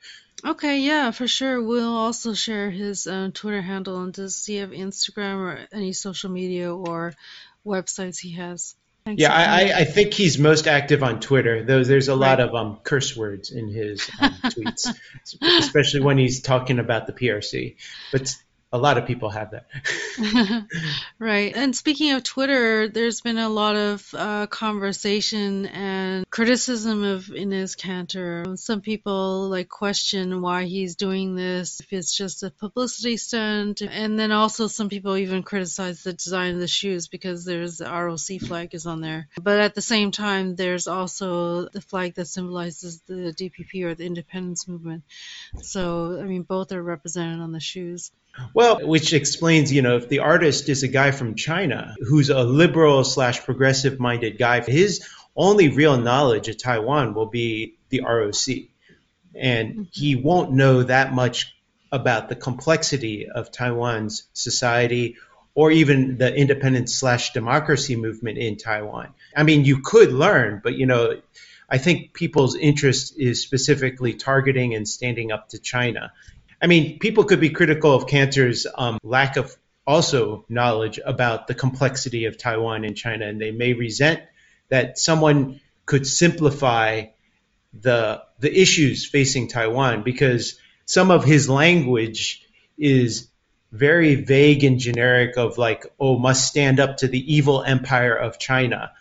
Okay, 0.45 0.81
yeah, 0.81 1.11
for 1.11 1.27
sure. 1.27 1.63
We'll 1.63 1.95
also 1.95 2.33
share 2.33 2.69
his 2.69 3.07
uh, 3.07 3.29
Twitter 3.33 3.61
handle 3.61 4.03
and 4.03 4.11
does 4.11 4.45
he 4.45 4.57
have 4.57 4.71
Instagram 4.71 5.37
or 5.37 5.67
any 5.71 5.93
social 5.93 6.29
media 6.29 6.73
or 6.75 7.13
websites 7.65 8.19
he 8.19 8.33
has? 8.33 8.75
Thanks 9.05 9.21
yeah, 9.21 9.33
I, 9.33 9.79
I, 9.79 9.83
think 9.83 10.13
he's 10.13 10.39
most 10.39 10.65
active 10.65 11.03
on 11.03 11.19
Twitter. 11.19 11.61
Though 11.63 11.83
there's 11.83 12.07
a 12.07 12.15
lot 12.15 12.39
right. 12.39 12.47
of 12.47 12.55
um, 12.55 12.79
curse 12.83 13.17
words 13.17 13.51
in 13.51 13.67
his 13.67 14.09
um, 14.21 14.31
tweets, 14.45 14.87
especially 15.41 15.99
when 15.99 16.17
he's 16.17 16.41
talking 16.41 16.79
about 16.79 17.05
the 17.07 17.13
PRC. 17.13 17.75
But 18.13 18.33
a 18.73 18.77
lot 18.77 18.97
of 18.97 19.05
people 19.05 19.29
have 19.29 19.51
that. 19.51 20.65
right. 21.19 21.55
And 21.55 21.75
speaking 21.75 22.13
of 22.13 22.23
Twitter, 22.23 22.89
there's 22.89 23.21
been 23.21 23.37
a 23.37 23.47
lot 23.47 23.75
of 23.75 24.09
uh, 24.17 24.47
conversation 24.47 25.67
and 25.67 26.27
criticism 26.31 27.03
of 27.03 27.25
Enes 27.25 27.77
Kanter. 27.77 28.57
Some 28.57 28.81
people 28.81 29.47
like 29.47 29.69
question 29.69 30.41
why 30.41 30.63
he's 30.63 30.95
doing 30.95 31.35
this, 31.35 31.81
if 31.81 31.93
it's 31.93 32.17
just 32.17 32.41
a 32.41 32.49
publicity 32.49 33.17
stunt. 33.17 33.83
And 33.83 34.17
then 34.17 34.31
also 34.31 34.65
some 34.65 34.89
people 34.89 35.17
even 35.17 35.43
criticize 35.43 36.01
the 36.01 36.13
design 36.13 36.55
of 36.55 36.59
the 36.59 36.67
shoes 36.67 37.07
because 37.07 37.45
there's 37.45 37.77
the 37.77 37.85
ROC 37.85 38.41
flag 38.41 38.73
is 38.73 38.87
on 38.87 39.01
there. 39.01 39.27
But 39.39 39.59
at 39.59 39.75
the 39.75 39.83
same 39.83 40.09
time, 40.09 40.55
there's 40.55 40.87
also 40.87 41.69
the 41.69 41.81
flag 41.81 42.15
that 42.15 42.25
symbolizes 42.25 43.01
the 43.01 43.35
DPP 43.37 43.83
or 43.83 43.93
the 43.93 44.07
independence 44.07 44.67
movement. 44.67 45.03
So, 45.61 46.19
I 46.19 46.23
mean, 46.23 46.41
both 46.41 46.71
are 46.71 46.81
represented 46.81 47.39
on 47.39 47.51
the 47.51 47.59
shoes. 47.59 48.11
Well, 48.53 48.85
which 48.87 49.13
explains, 49.13 49.71
you 49.71 49.81
know, 49.81 49.97
if 49.97 50.09
the 50.09 50.19
artist 50.19 50.69
is 50.69 50.83
a 50.83 50.87
guy 50.87 51.11
from 51.11 51.35
China 51.35 51.95
who's 51.99 52.29
a 52.29 52.43
liberal 52.43 53.03
slash 53.03 53.43
progressive 53.43 53.99
minded 53.99 54.37
guy, 54.37 54.61
his 54.61 55.07
only 55.35 55.69
real 55.69 55.97
knowledge 55.97 56.47
of 56.47 56.57
Taiwan 56.57 57.13
will 57.13 57.27
be 57.27 57.75
the 57.89 58.01
ROC. 58.01 58.69
And 59.35 59.87
he 59.91 60.15
won't 60.15 60.51
know 60.51 60.83
that 60.83 61.13
much 61.13 61.55
about 61.91 62.29
the 62.29 62.35
complexity 62.35 63.27
of 63.29 63.51
Taiwan's 63.51 64.23
society 64.33 65.17
or 65.55 65.71
even 65.71 66.17
the 66.17 66.33
independence 66.33 66.95
slash 66.95 67.33
democracy 67.33 67.95
movement 67.95 68.37
in 68.39 68.57
Taiwan. 68.57 69.13
I 69.35 69.43
mean, 69.43 69.65
you 69.65 69.81
could 69.81 70.11
learn, 70.11 70.61
but, 70.63 70.73
you 70.73 70.87
know, 70.87 71.21
I 71.69 71.77
think 71.77 72.13
people's 72.13 72.55
interest 72.55 73.15
is 73.17 73.41
specifically 73.41 74.13
targeting 74.13 74.73
and 74.73 74.87
standing 74.87 75.31
up 75.31 75.49
to 75.49 75.59
China. 75.59 76.11
I 76.63 76.67
mean, 76.67 76.97
people 76.97 77.25
could 77.25 77.41
be 77.41 77.49
critical 77.49 77.93
of 77.93 78.07
Kanter's 78.07 78.65
um, 78.73 78.97
lack 79.03 79.35
of 79.35 79.53
also 79.85 80.45
knowledge 80.47 80.97
about 81.03 81.47
the 81.47 81.53
complexity 81.53 82.23
of 82.23 82.37
Taiwan 82.37 82.85
and 82.85 82.95
China, 82.95 83.27
and 83.27 83.41
they 83.41 83.51
may 83.51 83.73
resent 83.73 84.21
that 84.69 84.97
someone 84.97 85.59
could 85.85 86.07
simplify 86.07 87.07
the 87.73 88.23
the 88.39 88.61
issues 88.61 89.05
facing 89.05 89.49
Taiwan 89.49 90.03
because 90.03 90.57
some 90.85 91.11
of 91.11 91.25
his 91.25 91.49
language 91.49 92.47
is 92.77 93.27
very 93.73 94.15
vague 94.15 94.63
and 94.63 94.79
generic 94.79 95.35
of 95.35 95.57
like, 95.57 95.85
oh, 95.99 96.17
must 96.17 96.47
stand 96.47 96.79
up 96.79 96.97
to 96.97 97.09
the 97.09 97.35
evil 97.35 97.61
empire 97.61 98.15
of 98.15 98.39
China, 98.39 98.91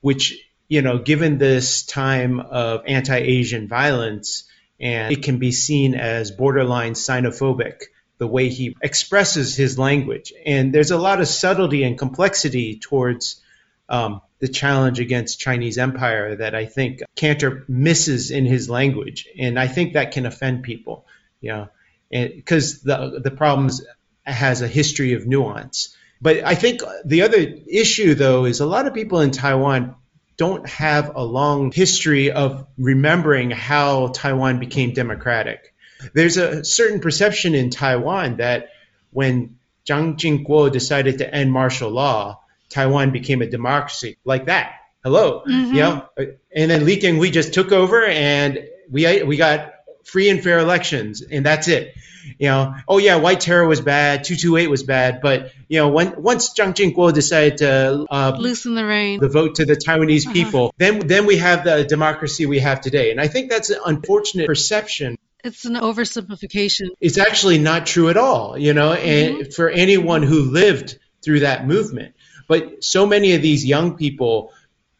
which, 0.00 0.48
you 0.66 0.82
know, 0.82 0.98
given 0.98 1.38
this 1.38 1.84
time 1.84 2.40
of 2.40 2.82
anti 2.88 3.18
Asian 3.18 3.68
violence, 3.68 4.44
and 4.80 5.12
it 5.12 5.22
can 5.22 5.38
be 5.38 5.52
seen 5.52 5.94
as 5.94 6.30
borderline 6.30 6.92
xenophobic 6.94 7.82
the 8.18 8.26
way 8.26 8.48
he 8.48 8.76
expresses 8.80 9.56
his 9.56 9.78
language. 9.78 10.32
And 10.46 10.72
there's 10.72 10.90
a 10.90 10.98
lot 10.98 11.20
of 11.20 11.28
subtlety 11.28 11.82
and 11.82 11.98
complexity 11.98 12.78
towards 12.78 13.42
um, 13.88 14.20
the 14.38 14.48
challenge 14.48 15.00
against 15.00 15.40
Chinese 15.40 15.78
empire 15.78 16.36
that 16.36 16.54
I 16.54 16.66
think 16.66 17.00
Kanter 17.16 17.68
misses 17.68 18.30
in 18.30 18.46
his 18.46 18.68
language, 18.68 19.26
and 19.38 19.58
I 19.58 19.68
think 19.68 19.94
that 19.94 20.12
can 20.12 20.26
offend 20.26 20.62
people, 20.62 21.06
you 21.40 21.52
know, 21.52 21.68
because 22.10 22.82
the 22.82 23.20
the 23.22 23.30
problems 23.30 23.84
has 24.22 24.62
a 24.62 24.68
history 24.68 25.14
of 25.14 25.26
nuance. 25.26 25.96
But 26.20 26.44
I 26.44 26.54
think 26.54 26.80
the 27.04 27.22
other 27.22 27.38
issue, 27.38 28.14
though, 28.14 28.46
is 28.46 28.60
a 28.60 28.66
lot 28.66 28.86
of 28.86 28.94
people 28.94 29.20
in 29.20 29.30
Taiwan 29.30 29.96
don't 30.36 30.68
have 30.68 31.14
a 31.14 31.24
long 31.24 31.70
history 31.72 32.32
of 32.32 32.66
remembering 32.76 33.50
how 33.50 34.08
Taiwan 34.08 34.58
became 34.58 34.92
democratic. 34.92 35.74
There's 36.12 36.36
a 36.36 36.64
certain 36.64 37.00
perception 37.00 37.54
in 37.54 37.70
Taiwan 37.70 38.36
that 38.38 38.70
when 39.10 39.56
Chiang 39.84 40.16
Ching-kuo 40.16 40.72
decided 40.72 41.18
to 41.18 41.34
end 41.34 41.52
martial 41.52 41.90
law, 41.90 42.40
Taiwan 42.68 43.12
became 43.12 43.42
a 43.42 43.46
democracy 43.46 44.16
like 44.24 44.46
that. 44.46 44.74
Hello, 45.04 45.42
mm-hmm. 45.46 45.74
you 45.74 45.80
know, 45.80 46.08
and 46.16 46.70
then 46.70 46.84
Lee 46.84 46.98
Teng-hui 46.98 47.30
just 47.30 47.52
took 47.52 47.72
over, 47.72 48.04
and 48.04 48.66
we 48.90 49.22
we 49.22 49.36
got 49.36 49.73
free 50.04 50.30
and 50.30 50.42
fair 50.42 50.58
elections, 50.58 51.22
and 51.22 51.44
that's 51.44 51.68
it. 51.68 51.94
You 52.38 52.48
know, 52.48 52.74
oh 52.88 52.98
yeah, 52.98 53.16
white 53.16 53.40
terror 53.40 53.66
was 53.66 53.80
bad, 53.80 54.24
two 54.24 54.36
two 54.36 54.56
eight 54.56 54.70
was 54.70 54.82
bad, 54.82 55.20
but 55.20 55.52
you 55.68 55.78
know, 55.78 55.88
when 55.88 56.22
once 56.22 56.52
Chiang 56.54 56.72
Ching-kuo 56.72 57.12
decided 57.12 57.58
to 57.58 58.06
uh, 58.10 58.36
loosen 58.38 58.74
the 58.74 58.86
rein, 58.86 59.20
the 59.20 59.28
vote 59.28 59.56
to 59.56 59.66
the 59.66 59.76
Taiwanese 59.76 60.26
uh-huh. 60.26 60.32
people, 60.32 60.74
then 60.78 61.06
then 61.06 61.26
we 61.26 61.36
have 61.36 61.64
the 61.64 61.84
democracy 61.84 62.46
we 62.46 62.60
have 62.60 62.80
today, 62.80 63.10
and 63.10 63.20
I 63.20 63.28
think 63.28 63.50
that's 63.50 63.70
an 63.70 63.80
unfortunate 63.84 64.46
perception 64.46 65.16
it's 65.44 65.66
an 65.66 65.74
oversimplification. 65.74 66.88
It's 67.00 67.18
actually 67.18 67.58
not 67.58 67.84
true 67.84 68.08
at 68.08 68.16
all, 68.16 68.56
you 68.56 68.72
know, 68.72 68.94
and 68.94 69.36
mm-hmm. 69.36 69.50
for 69.50 69.68
anyone 69.68 70.22
who 70.22 70.50
lived 70.50 70.98
through 71.22 71.40
that 71.40 71.66
movement. 71.66 72.14
But 72.48 72.82
so 72.82 73.06
many 73.06 73.34
of 73.34 73.42
these 73.42 73.64
young 73.64 73.96
people, 73.96 74.52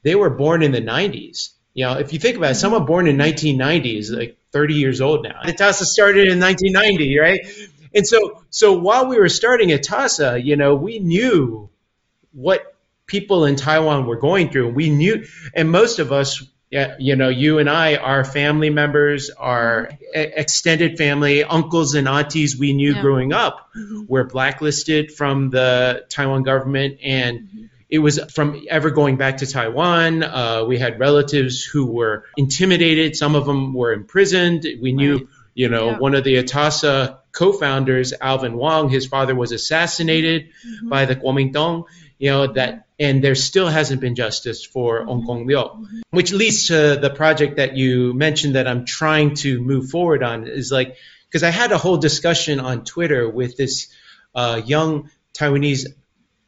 they 0.02 0.14
were 0.14 0.30
born 0.30 0.62
in 0.62 0.72
the 0.72 0.82
90s. 0.82 1.50
You 1.72 1.86
know, 1.86 1.94
if 1.94 2.12
you 2.12 2.18
think 2.18 2.36
about 2.36 2.52
it, 2.52 2.56
someone 2.56 2.84
born 2.84 3.08
in 3.08 3.16
1990 3.16 3.98
is 3.98 4.10
like 4.10 4.36
30 4.54 4.74
years 4.74 5.02
old 5.02 5.24
now. 5.24 5.40
And 5.42 5.56
TASA 5.58 5.84
started 5.84 6.28
in 6.28 6.40
1990, 6.40 7.18
right? 7.18 7.40
And 7.94 8.06
so, 8.06 8.42
so 8.48 8.72
while 8.78 9.08
we 9.08 9.18
were 9.18 9.28
starting 9.28 9.72
at 9.72 9.82
TASA, 9.82 10.42
you 10.42 10.56
know, 10.56 10.74
we 10.74 10.98
knew 11.00 11.68
what 12.32 12.74
people 13.06 13.44
in 13.44 13.56
Taiwan 13.56 14.06
were 14.06 14.16
going 14.16 14.50
through. 14.50 14.70
We 14.70 14.88
knew, 14.88 15.26
and 15.54 15.70
most 15.70 15.98
of 15.98 16.12
us 16.12 16.42
you 16.98 17.14
know, 17.14 17.28
you 17.28 17.58
and 17.58 17.70
I, 17.70 17.96
our 17.96 18.24
family 18.24 18.70
members, 18.70 19.30
our 19.30 19.90
extended 20.12 20.98
family, 20.98 21.44
uncles 21.44 21.94
and 21.94 22.08
aunties 22.08 22.58
we 22.58 22.72
knew 22.72 22.94
yeah. 22.94 23.00
growing 23.00 23.32
up 23.32 23.68
mm-hmm. 23.76 24.06
were 24.08 24.24
blacklisted 24.24 25.12
from 25.12 25.50
the 25.50 26.04
Taiwan 26.08 26.42
government. 26.42 26.98
And 27.02 27.40
mm-hmm. 27.40 27.64
It 27.88 27.98
was 27.98 28.18
from 28.32 28.62
ever 28.68 28.90
going 28.90 29.16
back 29.16 29.38
to 29.38 29.46
Taiwan. 29.46 30.22
Uh, 30.22 30.64
we 30.66 30.78
had 30.78 30.98
relatives 30.98 31.64
who 31.64 31.86
were 31.86 32.24
intimidated. 32.36 33.16
Some 33.16 33.34
of 33.34 33.46
them 33.46 33.74
were 33.74 33.92
imprisoned. 33.92 34.66
We 34.80 34.92
knew, 34.92 35.16
right. 35.16 35.26
you 35.54 35.68
know, 35.68 35.90
yeah. 35.90 35.98
one 35.98 36.14
of 36.14 36.24
the 36.24 36.36
ITASA 36.36 37.18
co-founders, 37.32 38.12
Alvin 38.20 38.54
Wong, 38.54 38.88
his 38.88 39.06
father 39.06 39.34
was 39.34 39.52
assassinated 39.52 40.50
mm-hmm. 40.66 40.88
by 40.88 41.04
the 41.04 41.16
Kuomintang 41.16 41.84
you 42.18 42.30
know 42.30 42.46
that 42.46 42.86
and 42.98 43.22
there 43.22 43.34
still 43.34 43.68
hasn't 43.68 44.00
been 44.00 44.14
justice 44.14 44.64
for 44.64 45.00
mm-hmm. 45.00 45.10
Ong 45.10 45.26
Kong 45.26 45.46
Liu, 45.46 45.56
mm-hmm. 45.56 46.00
which 46.10 46.32
leads 46.32 46.68
to 46.68 46.96
the 46.96 47.10
project 47.10 47.56
that 47.56 47.76
you 47.76 48.14
mentioned 48.14 48.54
that 48.54 48.68
I'm 48.68 48.84
trying 48.84 49.34
to 49.36 49.60
move 49.60 49.90
forward 49.90 50.22
on 50.22 50.46
is 50.46 50.70
like 50.70 50.96
because 51.28 51.42
I 51.42 51.50
had 51.50 51.72
a 51.72 51.78
whole 51.78 51.96
discussion 51.96 52.60
on 52.60 52.84
Twitter 52.84 53.28
with 53.28 53.56
this 53.56 53.88
uh, 54.34 54.60
young 54.64 55.10
Taiwanese 55.34 55.86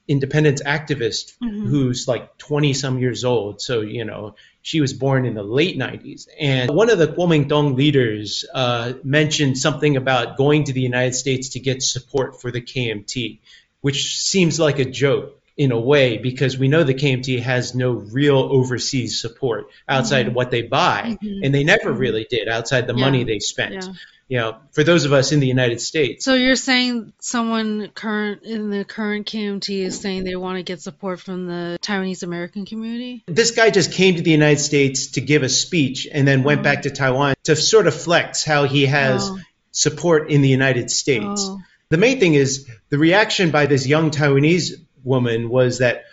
independence 0.08 0.62
activist 0.62 1.36
mm-hmm. 1.42 1.66
who's 1.66 2.06
like 2.06 2.36
20 2.38 2.72
some 2.74 2.98
years 2.98 3.24
old. 3.24 3.60
So, 3.60 3.80
you 3.80 4.04
know, 4.04 4.36
she 4.62 4.80
was 4.80 4.92
born 4.92 5.26
in 5.26 5.34
the 5.34 5.42
late 5.42 5.78
90s. 5.78 6.28
And 6.38 6.70
one 6.70 6.90
of 6.90 6.98
the 6.98 7.08
Kuomintang 7.08 7.76
leaders 7.76 8.44
uh, 8.52 8.94
mentioned 9.04 9.58
something 9.58 9.96
about 9.96 10.36
going 10.36 10.64
to 10.64 10.72
the 10.72 10.80
United 10.80 11.14
States 11.14 11.50
to 11.50 11.60
get 11.60 11.82
support 11.82 12.40
for 12.40 12.50
the 12.50 12.60
KMT, 12.60 13.38
which 13.80 14.18
seems 14.18 14.58
like 14.58 14.78
a 14.78 14.84
joke 14.84 15.40
in 15.56 15.72
a 15.72 15.80
way 15.80 16.18
because 16.18 16.58
we 16.58 16.68
know 16.68 16.84
the 16.84 16.94
KMT 16.94 17.40
has 17.40 17.74
no 17.74 17.92
real 17.92 18.38
overseas 18.38 19.20
support 19.20 19.68
outside 19.88 20.22
mm-hmm. 20.22 20.30
of 20.30 20.34
what 20.34 20.50
they 20.50 20.62
buy, 20.62 21.16
mm-hmm. 21.22 21.44
and 21.44 21.54
they 21.54 21.64
never 21.64 21.90
mm-hmm. 21.90 22.00
really 22.00 22.26
did 22.28 22.48
outside 22.48 22.86
the 22.86 22.94
yeah. 22.94 23.04
money 23.04 23.24
they 23.24 23.38
spent. 23.38 23.74
Yeah. 23.74 23.92
You 24.28 24.38
know, 24.38 24.56
for 24.72 24.82
those 24.82 25.04
of 25.04 25.12
us 25.12 25.30
in 25.30 25.38
the 25.38 25.46
United 25.46 25.80
States. 25.80 26.24
So 26.24 26.34
you're 26.34 26.56
saying 26.56 27.12
someone 27.20 27.90
current 27.94 28.42
in 28.42 28.70
the 28.70 28.84
current 28.84 29.26
KMT 29.28 29.84
is 29.84 30.00
saying 30.00 30.24
they 30.24 30.34
want 30.34 30.56
to 30.56 30.64
get 30.64 30.80
support 30.80 31.20
from 31.20 31.46
the 31.46 31.78
Taiwanese 31.80 32.24
American 32.24 32.66
community? 32.66 33.22
This 33.26 33.52
guy 33.52 33.70
just 33.70 33.92
came 33.92 34.16
to 34.16 34.22
the 34.22 34.32
United 34.32 34.58
States 34.58 35.12
to 35.12 35.20
give 35.20 35.44
a 35.44 35.48
speech 35.48 36.08
and 36.10 36.26
then 36.26 36.42
went 36.42 36.60
oh. 36.60 36.62
back 36.64 36.82
to 36.82 36.90
Taiwan 36.90 37.36
to 37.44 37.54
sort 37.54 37.86
of 37.86 37.94
flex 37.94 38.44
how 38.44 38.64
he 38.64 38.86
has 38.86 39.30
oh. 39.30 39.38
support 39.70 40.28
in 40.28 40.42
the 40.42 40.48
United 40.48 40.90
States. 40.90 41.42
Oh. 41.44 41.60
The 41.90 41.98
main 41.98 42.18
thing 42.18 42.34
is 42.34 42.68
the 42.88 42.98
reaction 42.98 43.52
by 43.52 43.66
this 43.66 43.86
young 43.86 44.10
Taiwanese 44.10 44.72
woman 45.04 45.48
was 45.48 45.78
that 45.78 46.04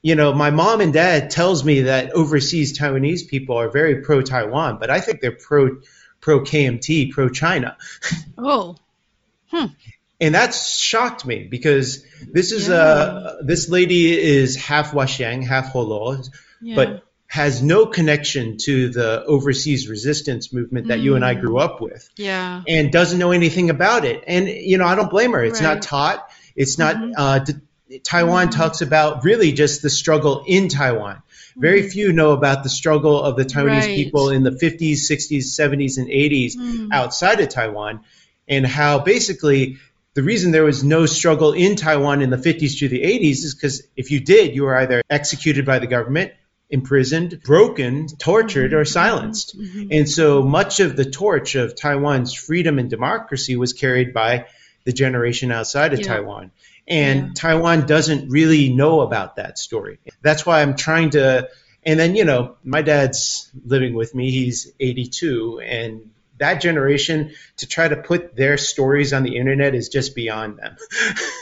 you 0.00 0.14
know 0.14 0.32
my 0.32 0.50
mom 0.50 0.80
and 0.80 0.92
dad 0.92 1.30
tells 1.30 1.64
me 1.64 1.82
that 1.82 2.12
overseas 2.12 2.78
Taiwanese 2.78 3.26
people 3.26 3.56
are 3.56 3.68
very 3.68 4.02
pro 4.02 4.22
Taiwan, 4.22 4.78
but 4.78 4.90
I 4.90 5.00
think 5.00 5.20
they're 5.20 5.32
pro 5.32 5.80
pro 6.22 6.40
KMT, 6.40 7.10
pro 7.10 7.28
China. 7.28 7.76
Oh. 8.38 8.76
Hmm. 9.50 9.66
And 10.20 10.34
that 10.34 10.54
shocked 10.54 11.26
me 11.26 11.44
because 11.44 12.04
this 12.22 12.50
is 12.50 12.70
uh, 12.70 12.74
yeah. 12.74 13.40
a 13.40 13.44
this 13.44 13.68
lady 13.68 14.18
is 14.18 14.56
half 14.56 14.92
Washang, 14.92 15.46
half 15.46 15.66
Holo, 15.66 16.22
yeah. 16.60 16.74
but 16.74 17.04
has 17.26 17.62
no 17.62 17.86
connection 17.86 18.56
to 18.58 18.88
the 18.88 19.24
overseas 19.24 19.88
resistance 19.88 20.52
movement 20.52 20.88
that 20.88 21.00
mm. 21.00 21.02
you 21.02 21.14
and 21.14 21.24
I 21.24 21.34
grew 21.34 21.58
up 21.58 21.80
with. 21.80 22.08
Yeah. 22.16 22.62
And 22.66 22.90
doesn't 22.90 23.18
know 23.18 23.32
anything 23.32 23.70
about 23.70 24.04
it. 24.04 24.24
And 24.26 24.48
you 24.48 24.78
know, 24.78 24.86
I 24.86 24.94
don't 24.94 25.10
blame 25.10 25.32
her. 25.32 25.44
It's 25.44 25.60
right. 25.60 25.74
not 25.74 25.82
taught. 25.82 26.30
It's 26.56 26.78
not 26.78 26.96
mm-hmm. 26.96 27.12
uh, 27.16 27.44
Taiwan 28.02 28.48
mm-hmm. 28.48 28.60
talks 28.60 28.80
about 28.80 29.24
really 29.24 29.52
just 29.52 29.82
the 29.82 29.90
struggle 29.90 30.44
in 30.46 30.68
Taiwan. 30.68 31.22
Very 31.56 31.80
mm-hmm. 31.80 31.90
few 31.90 32.12
know 32.12 32.32
about 32.32 32.62
the 32.62 32.68
struggle 32.68 33.22
of 33.22 33.36
the 33.36 33.44
Taiwanese 33.44 33.80
right. 33.80 33.96
people 33.96 34.30
in 34.30 34.42
the 34.42 34.50
50s, 34.50 35.10
60s, 35.10 35.44
70s, 35.44 35.98
and 35.98 36.08
80s 36.08 36.56
mm. 36.56 36.88
outside 36.92 37.40
of 37.40 37.48
Taiwan, 37.48 38.00
and 38.48 38.66
how 38.66 38.98
basically 38.98 39.78
the 40.14 40.22
reason 40.22 40.50
there 40.50 40.64
was 40.64 40.84
no 40.84 41.06
struggle 41.06 41.52
in 41.52 41.76
Taiwan 41.76 42.22
in 42.22 42.30
the 42.30 42.36
50s 42.36 42.78
to 42.80 42.88
the 42.88 43.02
80s 43.02 43.44
is 43.44 43.54
because 43.54 43.82
if 43.96 44.10
you 44.10 44.20
did, 44.20 44.54
you 44.54 44.64
were 44.64 44.76
either 44.76 45.02
executed 45.08 45.64
by 45.64 45.78
the 45.78 45.86
government, 45.86 46.32
imprisoned, 46.68 47.42
broken, 47.42 48.08
tortured, 48.08 48.72
mm-hmm. 48.72 48.80
or 48.80 48.84
silenced. 48.84 49.58
Mm-hmm. 49.58 49.88
And 49.90 50.08
so 50.08 50.42
much 50.42 50.80
of 50.80 50.96
the 50.96 51.04
torch 51.04 51.54
of 51.54 51.74
Taiwan's 51.74 52.34
freedom 52.34 52.78
and 52.78 52.90
democracy 52.90 53.56
was 53.56 53.72
carried 53.72 54.12
by 54.12 54.46
the 54.84 54.92
generation 54.92 55.52
outside 55.52 55.92
of 55.92 56.00
yeah. 56.00 56.06
Taiwan. 56.06 56.50
And 56.88 57.20
yeah. 57.20 57.32
Taiwan 57.34 57.86
doesn't 57.86 58.30
really 58.30 58.72
know 58.72 59.00
about 59.00 59.36
that 59.36 59.58
story. 59.58 59.98
That's 60.20 60.44
why 60.44 60.62
I'm 60.62 60.76
trying 60.76 61.10
to. 61.10 61.48
And 61.84 61.98
then, 61.98 62.14
you 62.14 62.24
know, 62.24 62.56
my 62.62 62.82
dad's 62.82 63.50
living 63.64 63.94
with 63.94 64.14
me. 64.14 64.30
He's 64.30 64.72
82. 64.78 65.60
And 65.60 66.10
that 66.42 66.60
generation 66.60 67.32
to 67.58 67.68
try 67.68 67.86
to 67.86 67.96
put 67.96 68.34
their 68.34 68.58
stories 68.58 69.12
on 69.12 69.22
the 69.22 69.36
internet 69.36 69.76
is 69.76 69.88
just 69.88 70.14
beyond 70.14 70.58
them. 70.58 70.76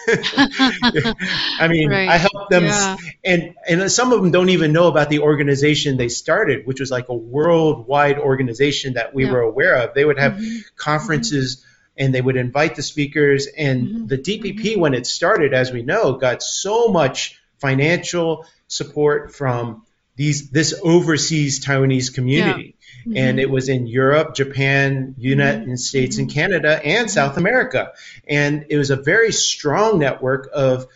I 1.58 1.68
mean, 1.68 1.88
right. 1.88 2.08
I 2.08 2.18
help 2.18 2.50
them, 2.50 2.64
yeah. 2.64 2.96
and 3.24 3.54
and 3.66 3.90
some 3.90 4.12
of 4.12 4.20
them 4.20 4.30
don't 4.30 4.50
even 4.50 4.72
know 4.72 4.88
about 4.88 5.08
the 5.08 5.20
organization 5.20 5.96
they 5.96 6.08
started, 6.08 6.66
which 6.66 6.80
was 6.80 6.90
like 6.90 7.08
a 7.08 7.14
worldwide 7.14 8.18
organization 8.18 8.94
that 8.94 9.14
we 9.14 9.24
yeah. 9.24 9.32
were 9.32 9.40
aware 9.40 9.76
of. 9.76 9.94
They 9.94 10.04
would 10.04 10.18
have 10.18 10.34
mm-hmm. 10.34 10.58
conferences. 10.76 11.64
And 12.00 12.12
they 12.12 12.20
would 12.20 12.36
invite 12.36 12.74
the 12.74 12.82
speakers. 12.82 13.46
And 13.46 13.86
mm-hmm. 13.86 14.06
the 14.06 14.18
DPP, 14.18 14.60
mm-hmm. 14.60 14.80
when 14.80 14.94
it 14.94 15.06
started, 15.06 15.54
as 15.54 15.70
we 15.70 15.82
know, 15.82 16.14
got 16.14 16.42
so 16.42 16.88
much 16.88 17.40
financial 17.58 18.46
support 18.66 19.34
from 19.34 19.84
these 20.16 20.50
this 20.50 20.78
overseas 20.82 21.64
Taiwanese 21.64 22.12
community. 22.12 22.74
Yeah. 22.74 23.00
Mm-hmm. 23.00 23.16
And 23.16 23.40
it 23.40 23.50
was 23.50 23.68
in 23.68 23.86
Europe, 23.86 24.34
Japan, 24.34 25.14
United 25.16 25.62
mm-hmm. 25.62 25.74
States, 25.76 26.18
and 26.18 26.28
mm-hmm. 26.28 26.38
Canada, 26.38 26.80
and 26.84 27.06
mm-hmm. 27.06 27.08
South 27.08 27.36
America. 27.36 27.92
And 28.28 28.66
it 28.68 28.76
was 28.76 28.90
a 28.90 28.96
very 28.96 29.32
strong 29.32 29.98
network 29.98 30.50
of 30.52 30.86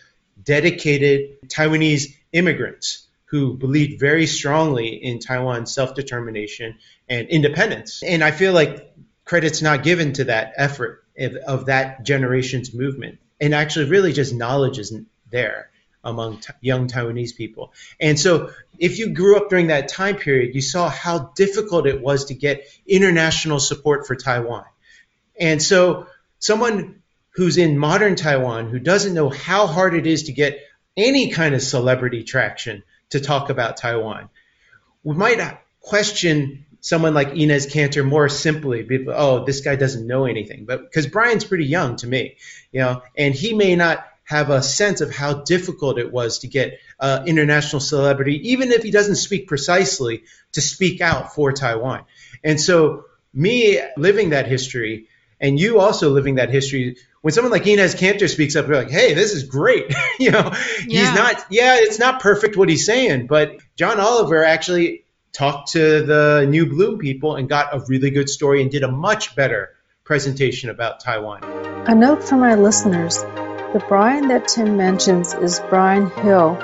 dedicated 0.43 1.37
Taiwanese 1.47 2.15
immigrants 2.33 3.07
who 3.25 3.57
believed 3.57 3.99
very 3.99 4.27
strongly 4.27 4.89
in 4.89 5.19
Taiwan's 5.19 5.73
self 5.73 5.95
determination 5.95 6.77
and 7.09 7.27
independence. 7.27 8.03
And 8.03 8.23
I 8.23 8.31
feel 8.31 8.53
like 8.53 8.93
credit's 9.25 9.61
not 9.61 9.83
given 9.83 10.13
to 10.13 10.25
that 10.25 10.53
effort 10.55 11.03
of, 11.17 11.65
that 11.65 12.03
generation's 12.03 12.73
movement. 12.73 13.19
and 13.41 13.53
actually 13.53 13.89
really 13.89 14.13
just 14.13 14.33
knowledge 14.33 14.79
isn't 14.79 15.07
there 15.29 15.69
among 16.03 16.37
t- 16.39 16.53
young 16.61 16.87
Taiwanese 16.87 17.35
people. 17.35 17.73
And 17.99 18.17
so 18.19 18.51
if 18.77 18.99
you 18.99 19.09
grew 19.09 19.37
up 19.37 19.49
during 19.49 19.67
that 19.67 19.87
time 19.87 20.15
period, 20.15 20.55
you 20.55 20.61
saw 20.61 20.89
how 20.89 21.31
difficult 21.35 21.87
it 21.87 21.99
was 21.99 22.25
to 22.25 22.33
get 22.33 22.65
international 22.87 23.59
support 23.59 24.07
for 24.07 24.15
Taiwan. 24.15 24.65
And 25.39 25.61
so 25.61 26.07
someone 26.39 27.01
who's 27.31 27.57
in 27.57 27.77
modern 27.77 28.15
Taiwan 28.15 28.69
who 28.69 28.79
doesn't 28.79 29.13
know 29.13 29.29
how 29.29 29.67
hard 29.67 29.95
it 29.95 30.07
is 30.07 30.23
to 30.23 30.31
get 30.31 30.59
any 30.95 31.31
kind 31.31 31.55
of 31.55 31.61
celebrity 31.61 32.23
traction 32.23 32.83
to 33.09 33.19
talk 33.19 33.49
about 33.49 33.77
Taiwan, 33.77 34.29
we 35.03 35.15
might 35.15 35.57
question 35.81 36.64
someone 36.85 37.15
like 37.15 37.31
Enes 37.31 37.67
Kanter 37.67 38.07
more 38.07 38.29
simply. 38.29 38.87
Oh, 39.07 39.43
this 39.43 39.61
guy 39.61 39.75
doesn't 39.75 40.05
know 40.05 40.25
anything. 40.25 40.65
But 40.65 40.83
because 40.83 41.07
Brian's 41.07 41.43
pretty 41.43 41.65
young 41.65 41.95
to 41.95 42.07
me, 42.07 42.37
you 42.71 42.79
know, 42.79 43.01
and 43.17 43.33
he 43.33 43.55
may 43.55 43.75
not 43.75 44.05
have 44.23 44.51
a 44.51 44.61
sense 44.61 45.01
of 45.01 45.11
how 45.11 45.33
difficult 45.33 45.97
it 45.97 46.11
was 46.11 46.39
to 46.39 46.47
get 46.47 46.77
uh, 46.99 47.23
international 47.25 47.79
celebrity, 47.79 48.51
even 48.51 48.71
if 48.71 48.83
he 48.83 48.91
doesn't 48.91 49.15
speak 49.15 49.47
precisely, 49.47 50.25
to 50.51 50.61
speak 50.61 51.01
out 51.01 51.33
for 51.33 51.51
Taiwan. 51.51 52.05
And 52.43 52.61
so, 52.61 53.05
me 53.33 53.81
living 53.97 54.29
that 54.29 54.45
history, 54.45 55.07
and 55.41 55.59
you 55.59 55.79
also 55.79 56.11
living 56.11 56.35
that 56.35 56.51
history, 56.51 56.97
when 57.21 57.33
someone 57.33 57.51
like 57.51 57.63
Enes 57.63 57.95
Kanter 57.95 58.29
speaks 58.29 58.55
up, 58.55 58.67
you're 58.67 58.77
like, 58.77 58.91
"Hey, 58.91 59.15
this 59.15 59.33
is 59.33 59.41
great." 59.41 59.91
you 60.19 60.29
know, 60.29 60.51
yeah. 60.85 60.99
he's 60.99 61.15
not. 61.15 61.45
Yeah, 61.49 61.77
it's 61.79 61.97
not 61.97 62.21
perfect 62.21 62.57
what 62.57 62.69
he's 62.69 62.85
saying, 62.85 63.25
but 63.25 63.57
John 63.75 63.99
Oliver 63.99 64.43
actually 64.43 65.04
talked 65.35 65.73
to 65.73 66.01
the 66.01 66.47
New 66.49 66.65
Bloom 66.65 66.97
people 66.97 67.35
and 67.35 67.49
got 67.49 67.75
a 67.75 67.83
really 67.87 68.09
good 68.09 68.29
story 68.29 68.61
and 68.61 68.71
did 68.71 68.83
a 68.83 68.91
much 68.91 69.35
better 69.35 69.71
presentation 70.05 70.69
about 70.69 71.01
Taiwan. 71.01 71.43
A 71.87 71.93
note 71.93 72.23
for 72.23 72.37
my 72.37 72.55
listeners 72.55 73.17
the 73.73 73.83
Brian 73.89 74.29
that 74.29 74.47
Tim 74.47 74.77
mentions 74.77 75.33
is 75.33 75.59
Brian 75.69 76.09
Hioe, 76.09 76.55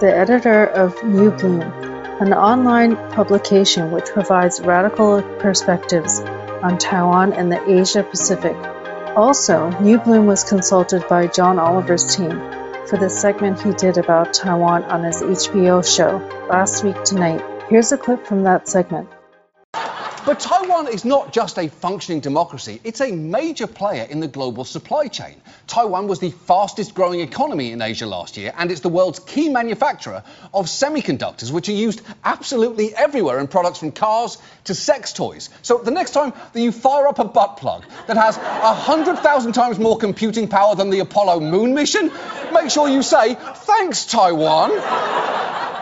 the 0.00 0.14
editor 0.14 0.66
of 0.66 1.02
New 1.02 1.30
Bloom, 1.30 1.62
an 1.62 2.34
online 2.34 2.96
publication 3.12 3.90
which 3.90 4.04
provides 4.10 4.60
radical 4.60 5.22
perspectives 5.38 6.20
on 6.20 6.76
Taiwan 6.76 7.32
and 7.32 7.50
the 7.50 7.80
Asia 7.80 8.02
Pacific. 8.02 8.54
Also, 9.16 9.70
New 9.80 9.98
Bloom 9.98 10.26
was 10.26 10.44
consulted 10.44 11.08
by 11.08 11.28
John 11.28 11.58
Oliver's 11.58 12.14
team 12.14 12.38
for 12.86 12.98
the 12.98 13.08
segment 13.08 13.62
he 13.62 13.72
did 13.72 13.96
about 13.96 14.34
Taiwan 14.34 14.84
on 14.84 15.04
his 15.04 15.22
HBO 15.22 15.82
show, 15.82 16.18
Last 16.50 16.84
Week 16.84 17.02
Tonight. 17.04 17.59
Here's 17.70 17.92
a 17.92 17.96
clip 17.96 18.26
from 18.26 18.42
that 18.42 18.68
segment. 18.68 19.08
But 20.26 20.40
Taiwan 20.40 20.88
is 20.88 21.04
not 21.04 21.32
just 21.32 21.56
a 21.56 21.68
functioning 21.68 22.18
democracy, 22.18 22.80
it's 22.82 23.00
a 23.00 23.12
major 23.12 23.68
player 23.68 24.08
in 24.10 24.18
the 24.18 24.26
global 24.26 24.64
supply 24.64 25.06
chain. 25.06 25.40
Taiwan 25.68 26.08
was 26.08 26.18
the 26.18 26.32
fastest 26.32 26.94
growing 26.94 27.20
economy 27.20 27.70
in 27.70 27.80
Asia 27.80 28.06
last 28.06 28.36
year, 28.36 28.52
and 28.58 28.72
it's 28.72 28.80
the 28.80 28.88
world's 28.88 29.20
key 29.20 29.48
manufacturer 29.48 30.24
of 30.52 30.66
semiconductors, 30.66 31.52
which 31.52 31.68
are 31.68 31.72
used 31.72 32.02
absolutely 32.24 32.92
everywhere 32.92 33.38
in 33.38 33.46
products 33.46 33.78
from 33.78 33.92
cars 33.92 34.38
to 34.64 34.74
sex 34.74 35.12
toys. 35.12 35.50
So 35.62 35.78
the 35.78 35.90
next 35.90 36.12
time 36.12 36.32
that 36.52 36.60
you 36.60 36.72
fire 36.72 37.06
up 37.06 37.18
a 37.18 37.24
butt 37.24 37.56
plug 37.56 37.84
that 38.06 38.16
has 38.16 38.36
100,000 38.36 39.52
times 39.52 39.78
more 39.78 39.98
computing 39.98 40.48
power 40.48 40.74
than 40.74 40.90
the 40.90 41.00
Apollo 41.00 41.40
moon 41.40 41.74
mission, 41.74 42.10
make 42.52 42.70
sure 42.70 42.88
you 42.88 43.02
say, 43.02 43.34
thanks, 43.34 44.06
Taiwan. 44.06 44.70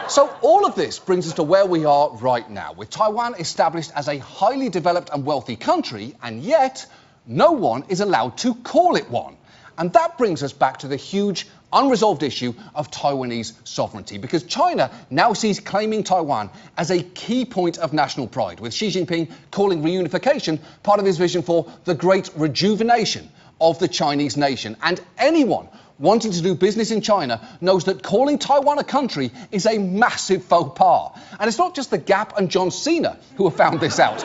So 0.08 0.34
all 0.40 0.64
of 0.64 0.74
this 0.74 0.98
brings 0.98 1.26
us 1.26 1.34
to 1.34 1.42
where 1.42 1.66
we 1.66 1.84
are 1.84 2.10
right 2.16 2.48
now, 2.48 2.72
with 2.72 2.88
Taiwan 2.88 3.34
established 3.38 3.90
as 3.94 4.08
a 4.08 4.18
highly 4.18 4.70
developed 4.70 5.10
and 5.12 5.26
wealthy 5.26 5.56
country, 5.56 6.14
and 6.22 6.42
yet 6.42 6.86
no 7.26 7.52
one 7.52 7.84
is 7.88 8.00
allowed 8.00 8.38
to 8.38 8.54
call 8.54 8.96
it 8.96 9.10
one. 9.10 9.36
And 9.76 9.92
that 9.92 10.16
brings 10.18 10.42
us 10.42 10.52
back 10.52 10.78
to 10.78 10.88
the 10.88 10.96
huge 10.96 11.46
unresolved 11.72 12.22
issue 12.22 12.54
of 12.74 12.90
Taiwanese 12.90 13.52
sovereignty, 13.64 14.18
because 14.18 14.42
China 14.44 14.90
now 15.10 15.32
sees 15.32 15.60
claiming 15.60 16.04
Taiwan 16.04 16.50
as 16.76 16.90
a 16.90 17.02
key 17.02 17.44
point 17.44 17.78
of 17.78 17.92
national 17.92 18.26
pride, 18.26 18.60
with 18.60 18.74
Xi 18.74 18.88
Jinping 18.88 19.30
calling 19.50 19.82
reunification 19.82 20.58
part 20.82 21.00
of 21.00 21.06
his 21.06 21.18
vision 21.18 21.42
for 21.42 21.70
the 21.84 21.94
great 21.94 22.30
rejuvenation 22.36 23.28
of 23.60 23.78
the 23.78 23.88
Chinese 23.88 24.36
nation. 24.36 24.76
And 24.82 25.00
anyone 25.16 25.68
wanting 25.98 26.30
to 26.30 26.40
do 26.42 26.54
business 26.54 26.92
in 26.92 27.00
China 27.00 27.40
knows 27.60 27.84
that 27.84 28.02
calling 28.02 28.38
Taiwan 28.38 28.78
a 28.78 28.84
country 28.84 29.32
is 29.50 29.66
a 29.66 29.78
massive 29.78 30.44
faux 30.44 30.78
pas. 30.78 31.10
And 31.40 31.48
it's 31.48 31.58
not 31.58 31.74
just 31.74 31.90
the 31.90 31.98
Gap 31.98 32.38
and 32.38 32.50
John 32.50 32.70
Cena 32.70 33.18
who 33.36 33.48
have 33.48 33.56
found 33.56 33.80
this 33.80 33.98
out. 33.98 34.24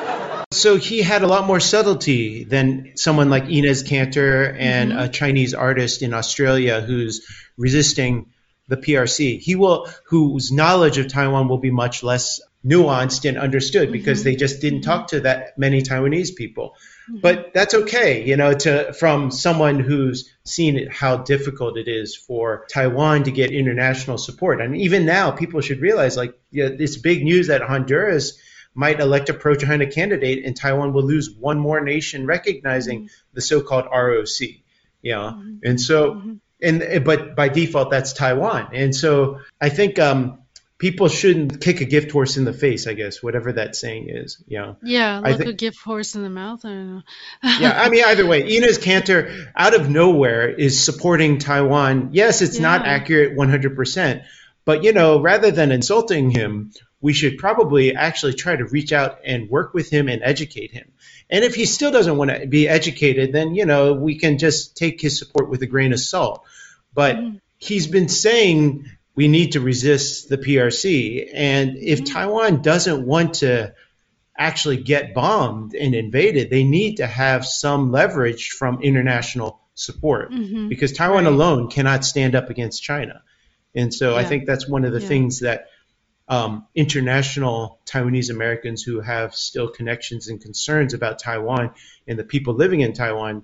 So 0.52 0.78
he 0.78 1.02
had 1.02 1.24
a 1.24 1.28
lot 1.28 1.48
more 1.48 1.60
subtlety 1.60 2.44
than 2.44 2.92
someone 2.96 3.32
like 3.32 3.46
Enes 3.46 3.84
Kanter 3.88 4.56
and 4.56 4.92
mm-hmm. 4.92 5.00
a 5.00 5.10
Chinese 5.10 5.56
artist 5.56 6.04
in 6.04 6.14
Australia 6.14 6.80
who's 6.80 7.26
resisting 7.58 8.28
the 8.68 8.78
PRC. 8.78 9.40
He 9.40 9.56
will, 9.56 9.90
whose 10.06 10.52
knowledge 10.52 10.98
of 10.98 11.08
Taiwan 11.08 11.48
will 11.48 11.58
be 11.58 11.72
much 11.72 12.04
less 12.04 12.42
nuanced 12.66 13.28
and 13.28 13.38
understood 13.38 13.84
mm-hmm. 13.84 13.94
because 13.94 14.24
they 14.24 14.36
just 14.36 14.62
didn't 14.62 14.82
talk 14.82 15.08
to 15.10 15.20
that 15.22 15.58
many 15.58 15.82
Taiwanese 15.82 16.36
people. 16.36 16.76
Mm-hmm. 17.10 17.20
But 17.20 17.54
that's 17.54 17.74
okay, 17.74 18.26
you 18.26 18.38
know, 18.38 18.54
to 18.54 18.94
from 18.94 19.32
someone 19.32 19.80
who's 19.80 20.32
seen 20.46 20.78
it, 20.78 20.92
how 20.92 21.18
difficult 21.18 21.78
it 21.78 21.90
is 21.90 22.16
for 22.16 22.66
Taiwan 22.72 23.24
to 23.24 23.32
get 23.32 23.52
international 23.52 24.18
support. 24.18 24.62
And 24.62 24.78
even 24.78 25.06
now, 25.06 25.32
people 25.32 25.60
should 25.60 25.82
realize, 25.82 26.16
like, 26.16 26.34
yeah, 26.52 26.70
it's 26.72 26.98
big 26.98 27.24
news 27.24 27.48
that 27.48 27.62
Honduras 27.62 28.40
might 28.74 29.00
elect 29.00 29.30
a 29.30 29.34
pro-China 29.34 29.86
candidate, 29.86 30.46
and 30.46 30.56
Taiwan 30.56 30.94
will 30.94 31.04
lose 31.04 31.30
one 31.30 31.60
more 31.60 31.82
nation 31.82 32.26
recognizing 32.26 33.02
mm-hmm. 33.02 33.34
the 33.34 33.42
so-called 33.42 33.86
ROC. 33.92 34.40
You 35.02 35.12
know, 35.12 35.32
mm-hmm. 35.36 35.56
and 35.64 35.82
so, 35.82 36.14
mm-hmm. 36.14 36.34
And 36.64 37.04
but 37.04 37.36
by 37.36 37.50
default, 37.50 37.92
that's 37.92 38.14
Taiwan. 38.14 38.70
And 38.74 38.96
so, 38.96 39.42
I 39.62 39.70
think 39.70 40.00
um, 40.00 40.40
people 40.78 41.08
shouldn't 41.08 41.62
kick 41.62 41.82
a 41.82 41.86
gift 41.86 42.12
horse 42.12 42.36
in 42.38 42.46
the 42.46 42.54
face, 42.54 42.88
I 42.88 42.94
guess, 42.94 43.24
whatever 43.24 43.54
that 43.54 43.76
saying 43.76 44.10
is. 44.10 44.44
You 44.48 44.60
know. 44.60 44.78
Yeah, 44.84 45.20
look 45.20 45.38
th- 45.38 45.50
a 45.50 45.54
gift 45.54 45.80
horse 45.80 46.16
in 46.16 46.24
the 46.24 46.30
mouth. 46.30 46.66
I 46.66 46.70
don't 46.70 46.96
know. 46.96 47.02
yeah, 47.60 47.82
I 47.82 47.90
mean, 47.90 48.04
either 48.06 48.26
way, 48.26 48.44
Enes 48.44 48.80
Kanter, 48.80 49.48
out 49.56 49.76
of 49.76 49.90
nowhere, 49.90 50.50
is 50.50 50.84
supporting 50.84 51.38
Taiwan. 51.38 52.10
Yes, 52.12 52.42
it's 52.42 52.58
yeah. 52.58 52.64
not 52.64 52.86
accurate 52.86 53.38
100%, 53.38 54.24
but 54.66 54.84
you 54.84 54.94
know, 54.94 55.22
rather 55.22 55.52
than 55.52 55.72
insulting 55.72 56.32
him, 56.32 56.72
we 57.04 57.12
should 57.12 57.38
probably 57.38 57.94
actually 57.94 58.34
try 58.34 58.56
to 58.56 58.64
reach 58.64 58.94
out 58.94 59.20
and 59.26 59.50
work 59.50 59.74
with 59.74 59.90
him 59.90 60.08
and 60.08 60.24
educate 60.24 60.72
him. 60.72 60.90
And 61.30 61.44
if 61.44 61.54
he 61.54 61.66
still 61.66 61.92
doesn't 61.92 62.16
want 62.16 62.32
to 62.32 62.48
be 62.48 62.70
educated, 62.70 63.34
then 63.34 63.54
you 63.56 63.66
know 63.66 63.94
we 63.94 64.18
can 64.18 64.38
just 64.38 64.78
take 64.78 65.02
his 65.02 65.20
support 65.20 65.50
with 65.50 65.62
a 65.62 65.68
grain 65.68 65.92
of 65.92 66.00
salt. 66.00 66.46
But 66.94 67.18
mm. 67.18 67.42
he's 67.58 67.88
been 67.88 68.08
saying 68.08 68.90
we 69.16 69.28
need 69.28 69.52
to 69.52 69.60
resist 69.60 70.30
the 70.30 70.38
PRC. 70.38 71.30
And 71.34 71.76
if 71.76 72.00
mm-hmm. 72.00 72.14
Taiwan 72.14 72.62
doesn't 72.62 73.06
want 73.06 73.36
to 73.36 73.76
actually 74.38 74.78
get 74.78 75.14
bombed 75.14 75.76
and 75.76 75.94
invaded, 75.94 76.50
they 76.50 76.64
need 76.64 76.98
to 76.98 77.06
have 77.06 77.46
some 77.46 77.92
leverage 77.92 78.52
from 78.52 78.82
international 78.82 79.60
support 79.76 80.32
mm-hmm. 80.32 80.70
because 80.70 80.94
Taiwan 80.94 81.26
right. 81.26 81.34
alone 81.34 81.70
cannot 81.70 82.06
stand 82.06 82.34
up 82.34 82.50
against 82.50 82.82
China. 82.82 83.24
And 83.76 83.94
so 83.94 84.12
yeah. 84.12 84.20
I 84.20 84.24
think 84.24 84.46
that's 84.46 84.70
one 84.70 84.86
of 84.86 84.94
the 84.94 85.02
yeah. 85.02 85.08
things 85.08 85.42
that 85.42 85.68
um, 86.34 86.68
international 86.74 87.80
Taiwanese 87.86 88.32
Americans 88.32 88.82
who 88.82 89.02
have 89.02 89.36
still 89.36 89.70
connections 89.70 90.28
and 90.28 90.42
concerns 90.42 90.94
about 90.96 91.20
Taiwan 91.20 91.72
and 92.08 92.18
the 92.18 92.24
people 92.24 92.56
living 92.56 92.82
in 92.82 92.94
Taiwan 92.94 93.44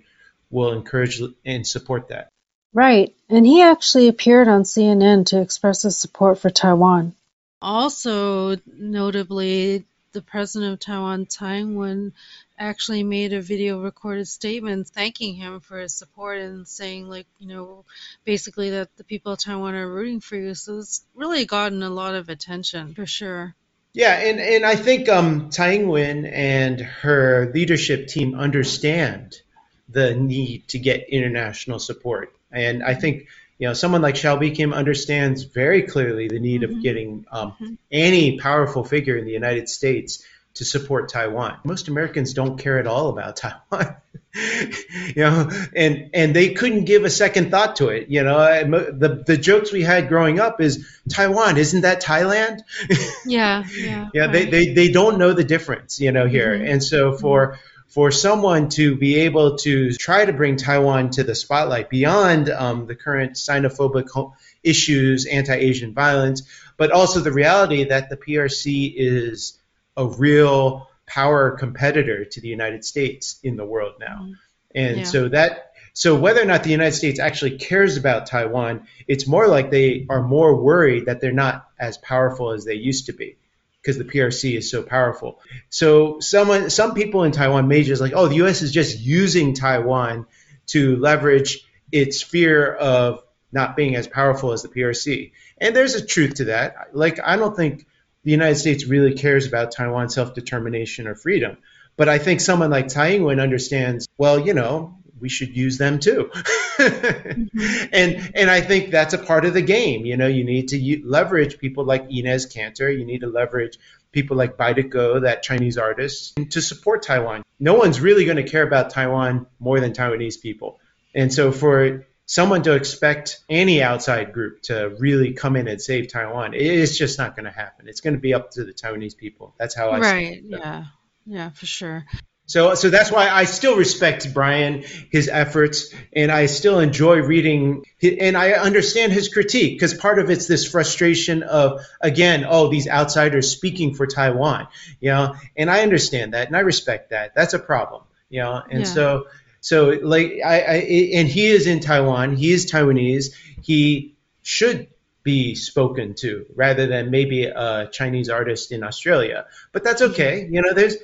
will 0.50 0.72
encourage 0.72 1.22
and 1.46 1.68
support 1.68 2.08
that. 2.08 2.30
Right, 2.74 3.16
and 3.30 3.46
he 3.46 3.62
actually 3.62 4.08
appeared 4.08 4.48
on 4.48 4.64
CNN 4.64 5.28
to 5.28 5.42
express 5.42 5.84
his 5.84 5.98
support 5.98 6.40
for 6.40 6.50
Taiwan. 6.50 7.14
Also, 7.62 8.58
notably, 8.66 9.86
the 10.12 10.22
president 10.22 10.74
of 10.74 10.80
Taiwan, 10.80 11.26
Tsai 11.26 11.58
Ing-wen, 11.58 12.14
actually 12.58 13.04
made 13.04 13.34
a 13.34 13.42
video 13.42 13.82
recorded 13.82 14.28
statement 14.28 14.88
thanking 14.88 15.36
him 15.36 15.60
for 15.60 15.80
his 15.80 15.94
support 15.94 16.40
and 16.40 16.68
saying, 16.68 17.08
like, 17.10 17.28
you 17.40 17.48
know, 17.48 17.86
basically 18.26 18.72
that 18.72 18.96
the 18.98 19.04
people 19.04 19.34
of 19.34 19.40
Taiwan 19.40 19.76
are 19.76 19.90
rooting 19.90 20.20
for 20.20 20.36
you. 20.36 20.54
So 20.56 20.80
it's 20.80 21.06
really 21.16 21.46
gotten 21.46 21.84
a 21.84 21.90
lot 21.90 22.16
of 22.16 22.30
attention 22.30 22.94
for 22.94 23.06
sure. 23.06 23.56
Yeah, 23.94 24.14
and, 24.14 24.40
and 24.40 24.66
I 24.66 24.76
think 24.76 25.10
um, 25.10 25.50
Tsai 25.50 25.74
Ing-wen 25.74 26.26
and 26.26 26.80
her 26.80 27.52
leadership 27.54 28.08
team 28.08 28.36
understand 28.36 29.42
the 29.88 30.14
need 30.16 30.68
to 30.70 30.80
get 30.80 31.10
international 31.10 31.80
support. 31.80 32.36
And 32.52 32.84
I 32.84 32.94
think 32.94 33.28
you 33.60 33.68
know 33.68 33.74
someone 33.74 34.02
like 34.02 34.16
Hsiao 34.16 34.40
Bi-khim 34.40 34.74
understands 34.74 35.44
very 35.44 35.84
clearly 35.84 36.28
the 36.28 36.40
need 36.40 36.62
mm-hmm. 36.62 36.78
of 36.78 36.84
getting 36.84 37.26
um, 37.32 37.52
mm-hmm. 37.52 37.74
any 37.92 38.40
powerful 38.40 38.84
figure 38.84 39.18
in 39.18 39.26
the 39.26 39.32
United 39.32 39.70
States 39.70 40.24
to 40.56 40.66
support 40.66 41.10
Taiwan. 41.10 41.58
Most 41.64 41.90
Americans 41.90 42.34
don't 42.34 42.58
care 42.58 42.80
at 42.80 42.88
all 42.88 43.10
about 43.10 43.36
Taiwan, 43.72 43.98
you 44.34 45.24
know, 45.24 45.50
and 45.76 46.10
and 46.14 46.36
they 46.36 46.54
couldn't 46.54 46.86
give 46.86 47.04
a 47.04 47.10
second 47.10 47.52
thought 47.52 47.76
to 47.78 47.90
it. 47.90 48.10
You 48.10 48.24
know, 48.24 48.38
the 48.38 49.24
the 49.28 49.38
jokes 49.38 49.74
we 49.74 49.84
had 49.84 50.08
growing 50.08 50.40
up 50.40 50.62
is 50.62 50.88
Taiwan, 51.10 51.58
isn't 51.58 51.82
that 51.82 52.02
Thailand? 52.02 52.62
Yeah, 53.26 53.64
yeah. 53.76 54.10
yeah, 54.14 54.22
right. 54.24 54.32
they, 54.32 54.46
they 54.46 54.74
they 54.74 54.92
don't 54.92 55.18
know 55.18 55.34
the 55.34 55.44
difference, 55.44 56.00
you 56.00 56.12
know, 56.12 56.26
here, 56.28 56.54
mm-hmm. 56.54 56.72
and 56.72 56.84
so 56.84 57.12
for 57.12 57.60
for 57.90 58.12
someone 58.12 58.70
to 58.70 58.96
be 58.96 59.22
able 59.22 59.58
to 59.58 59.92
try 59.94 60.24
to 60.24 60.32
bring 60.32 60.56
Taiwan 60.56 61.10
to 61.12 61.24
the 61.24 61.34
spotlight 61.36 61.90
beyond 61.90 62.50
um, 62.50 62.86
the 62.86 62.96
current 62.96 63.34
xenophobic 63.34 64.34
issues, 64.64 65.26
anti-Asian 65.26 65.94
violence, 65.94 66.44
but 66.78 66.92
also 66.92 67.20
the 67.20 67.32
reality 67.32 67.86
that 67.86 68.10
the 68.10 68.18
PRC 68.18 68.94
is 68.96 69.58
a 69.98 70.06
real 70.06 70.88
power 71.08 71.52
competitor 71.52 72.26
to 72.26 72.42
the 72.42 72.48
United 72.48 72.86
States 72.86 73.40
in 73.44 73.58
the 73.58 73.66
world 73.66 73.96
now. 74.00 74.20
Mm-hmm. 74.22 74.34
And 74.76 74.98
yeah. 75.00 75.04
so 75.04 75.30
that 75.30 75.72
so 75.94 76.16
whether 76.16 76.42
or 76.42 76.46
not 76.46 76.64
the 76.64 76.70
United 76.70 76.96
States 76.96 77.20
actually 77.20 77.58
cares 77.58 77.98
about 77.98 78.28
Taiwan, 78.28 78.88
it's 79.08 79.26
more 79.26 79.48
like 79.48 79.72
they 79.72 80.06
are 80.10 80.22
more 80.22 80.56
worried 80.56 81.08
that 81.08 81.20
they're 81.20 81.32
not 81.32 81.68
as 81.80 81.98
powerful 81.98 82.52
as 82.52 82.66
they 82.66 82.76
used 82.76 83.08
to 83.08 83.14
be 83.14 83.36
because 83.82 83.98
the 83.98 84.04
PRC 84.04 84.58
is 84.58 84.70
so 84.70 84.84
powerful. 84.84 85.40
So 85.70 86.20
someone, 86.20 86.70
some 86.70 86.94
people 86.94 87.24
in 87.24 87.32
Taiwan 87.32 87.68
may 87.68 87.84
just 87.84 88.02
like, 88.02 88.14
oh, 88.16 88.28
the 88.28 88.36
U.S. 88.36 88.62
is 88.62 88.72
just 88.72 89.00
using 89.00 89.54
Taiwan 89.54 90.26
to 90.68 90.98
leverage 90.98 91.66
its 91.92 92.22
fear 92.22 92.74
of 92.74 93.24
not 93.52 93.76
being 93.76 93.96
as 93.96 94.08
powerful 94.08 94.52
as 94.52 94.62
the 94.62 94.68
PRC. 94.68 95.32
And 95.58 95.76
there's 95.76 95.96
a 95.96 96.06
truth 96.06 96.36
to 96.36 96.46
that. 96.46 96.90
Like, 96.94 97.20
I 97.24 97.36
don't 97.36 97.56
think 97.56 97.88
the 98.24 98.32
United 98.32 98.56
States 98.56 98.86
really 98.86 99.14
cares 99.14 99.48
about 99.48 99.72
Taiwan's 99.72 100.14
self-determination 100.14 101.08
or 101.08 101.16
freedom. 101.16 101.58
But 101.96 102.10
I 102.10 102.20
think 102.20 102.42
someone 102.42 102.70
like 102.70 102.90
Tsai 102.90 103.14
Ing-wen 103.16 103.40
understands, 103.40 104.08
well, 104.18 104.40
you 104.40 104.54
know, 104.54 104.99
we 105.20 105.30
should 105.30 105.56
use 105.56 105.78
them 105.78 106.00
too. 106.00 106.30
mm-hmm. 106.34 107.90
And 107.94 108.32
and 108.36 108.50
I 108.50 108.62
think 108.62 108.92
that's 108.92 109.14
a 109.14 109.18
part 109.18 109.46
of 109.46 109.54
the 109.54 109.62
game. 109.62 110.06
You 110.06 110.18
know, 110.18 110.28
you 110.28 110.44
need 110.44 110.70
to 110.70 110.78
u- 110.78 111.02
leverage 111.06 111.58
people 111.58 111.84
like 111.84 112.10
Enes 112.10 112.54
Kanter. 112.54 112.98
You 112.98 113.06
need 113.06 113.22
to 113.22 113.28
leverage 113.28 113.78
people 114.12 114.38
like 114.38 114.58
Badiucao, 114.58 115.22
that 115.22 115.44
Chinese 115.44 115.78
artist, 115.78 116.38
to 116.52 116.62
support 116.62 117.04
Taiwan. 117.04 117.44
No 117.60 117.76
one's 117.76 118.00
really 118.00 118.26
going 118.26 118.38
to 118.38 118.50
care 118.50 118.64
about 118.64 118.90
Taiwan 118.92 119.46
more 119.60 119.80
than 119.80 119.94
Taiwanese 119.94 120.42
people. 120.42 120.80
And 121.14 121.34
so 121.34 121.52
for 121.52 122.06
someone 122.26 122.64
to 122.64 122.74
expect 122.74 123.40
any 123.50 123.82
outside 123.82 124.34
group 124.34 124.62
to 124.64 124.96
really 125.00 125.34
come 125.34 125.56
in 125.56 125.68
and 125.68 125.82
save 125.82 126.08
Taiwan, 126.08 126.54
it's 126.54 126.98
just 126.98 127.18
not 127.18 127.36
going 127.36 127.46
to 127.46 127.52
happen. 127.52 127.88
It's 127.88 128.02
going 128.02 128.14
to 128.14 128.20
be 128.20 128.34
up 128.34 128.52
to 128.52 128.64
the 128.64 128.74
Taiwanese 128.74 129.18
people. 129.18 129.54
That's 129.58 129.76
how 129.76 129.90
I 129.90 130.00
right, 130.00 130.28
see 130.28 130.40
it. 130.40 130.44
Right. 130.52 130.62
Yeah. 130.62 130.86
Yeah, 131.26 131.50
for 131.52 131.66
sure. 131.68 132.06
So, 132.50 132.74
so 132.74 132.90
that's 132.90 133.12
why 133.12 133.30
I 133.30 133.44
still 133.44 133.76
respect 133.76 134.34
Brian, 134.34 134.84
his 135.12 135.28
efforts, 135.28 135.94
and 136.12 136.32
I 136.32 136.48
still 136.48 136.80
enjoy 136.80 137.18
reading, 137.18 137.86
and 138.02 138.36
I 138.36 138.54
understand 138.54 139.14
his 139.14 139.30
critique 139.30 139.76
because 139.76 139.94
part 139.94 140.18
of 140.18 140.32
it's 140.32 140.48
this 140.48 140.66
frustration 140.66 141.44
of, 141.44 141.86
again, 142.02 142.48
oh, 142.50 142.68
these 142.68 142.88
outsiders 142.88 143.52
speaking 143.52 143.94
for 143.94 144.08
Taiwan, 144.08 144.68
you 145.00 145.12
know, 145.12 145.36
and 145.56 145.70
I 145.70 145.82
understand 145.82 146.34
that 146.34 146.48
and 146.48 146.58
I 146.58 146.62
respect 146.62 147.12
that. 147.12 147.36
That's 147.36 147.54
a 147.54 147.60
problem, 147.60 148.02
you 148.32 148.42
know, 148.42 148.64
and 148.68 148.80
yeah. 148.80 148.86
so, 148.86 149.28
so 149.62 149.90
like, 150.02 150.40
I, 150.44 150.62
I, 150.62 150.76
and 151.18 151.28
he 151.28 151.46
is 151.46 151.68
in 151.68 151.82
Taiwan, 151.82 152.36
he 152.36 152.52
is 152.52 152.72
Taiwanese, 152.72 153.28
he 153.62 154.16
should 154.42 154.88
be 155.22 155.54
spoken 155.54 156.16
to 156.16 156.48
rather 156.56 156.88
than 156.88 157.12
maybe 157.12 157.44
a 157.44 157.88
Chinese 157.92 158.30
artist 158.30 158.72
in 158.72 158.84
Australia. 158.84 159.46
But 159.72 159.84
that's 159.84 160.02
okay. 160.02 160.48
You 160.50 160.64
know, 160.64 160.74
there's 160.74 160.98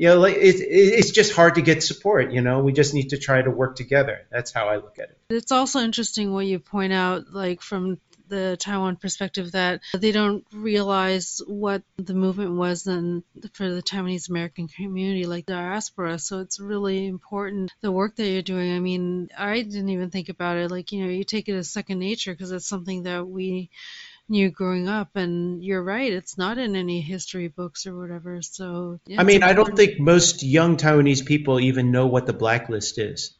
you 0.00 0.08
know, 0.08 0.18
like 0.18 0.36
it's 0.38 0.62
it's 0.62 1.10
just 1.10 1.34
hard 1.34 1.56
to 1.56 1.60
get 1.60 1.82
support. 1.82 2.32
You 2.32 2.40
know, 2.40 2.60
we 2.60 2.72
just 2.72 2.94
need 2.94 3.10
to 3.10 3.18
try 3.18 3.42
to 3.42 3.50
work 3.50 3.76
together. 3.76 4.20
That's 4.32 4.50
how 4.50 4.66
I 4.66 4.76
look 4.76 4.98
at 4.98 5.10
it. 5.10 5.18
It's 5.28 5.52
also 5.52 5.80
interesting 5.80 6.32
what 6.32 6.46
you 6.46 6.58
point 6.58 6.94
out, 6.94 7.34
like 7.34 7.60
from 7.60 8.00
the 8.26 8.56
Taiwan 8.58 8.96
perspective, 8.96 9.52
that 9.52 9.82
they 9.92 10.10
don't 10.10 10.46
realize 10.54 11.42
what 11.46 11.82
the 11.98 12.14
movement 12.14 12.52
was 12.52 12.84
then 12.84 13.24
for 13.52 13.68
the 13.68 13.82
Taiwanese 13.82 14.30
American 14.30 14.68
community, 14.68 15.26
like 15.26 15.44
diaspora. 15.44 16.18
So 16.18 16.38
it's 16.38 16.58
really 16.58 17.06
important 17.06 17.70
the 17.82 17.92
work 17.92 18.16
that 18.16 18.26
you're 18.26 18.40
doing. 18.40 18.74
I 18.74 18.80
mean, 18.80 19.28
I 19.36 19.60
didn't 19.60 19.90
even 19.90 20.08
think 20.08 20.30
about 20.30 20.56
it. 20.56 20.70
Like 20.70 20.92
you 20.92 21.04
know, 21.04 21.10
you 21.10 21.24
take 21.24 21.50
it 21.50 21.56
as 21.56 21.68
second 21.68 21.98
nature 21.98 22.32
because 22.32 22.52
it's 22.52 22.66
something 22.66 23.02
that 23.02 23.28
we 23.28 23.68
knew 24.30 24.50
growing 24.50 24.88
up 24.88 25.16
and 25.16 25.62
you're 25.62 25.82
right 25.82 26.12
it's 26.12 26.38
not 26.38 26.56
in 26.56 26.76
any 26.76 27.00
history 27.00 27.48
books 27.48 27.86
or 27.86 27.98
whatever 27.98 28.40
so 28.40 28.98
yeah, 29.06 29.20
i 29.20 29.24
mean 29.24 29.42
i 29.42 29.52
don't 29.52 29.76
think 29.76 29.98
most 29.98 30.42
young 30.42 30.76
taiwanese 30.76 31.24
people 31.24 31.60
even 31.60 31.90
know 31.90 32.06
what 32.06 32.26
the 32.26 32.32
blacklist 32.32 32.98
is 32.98 33.34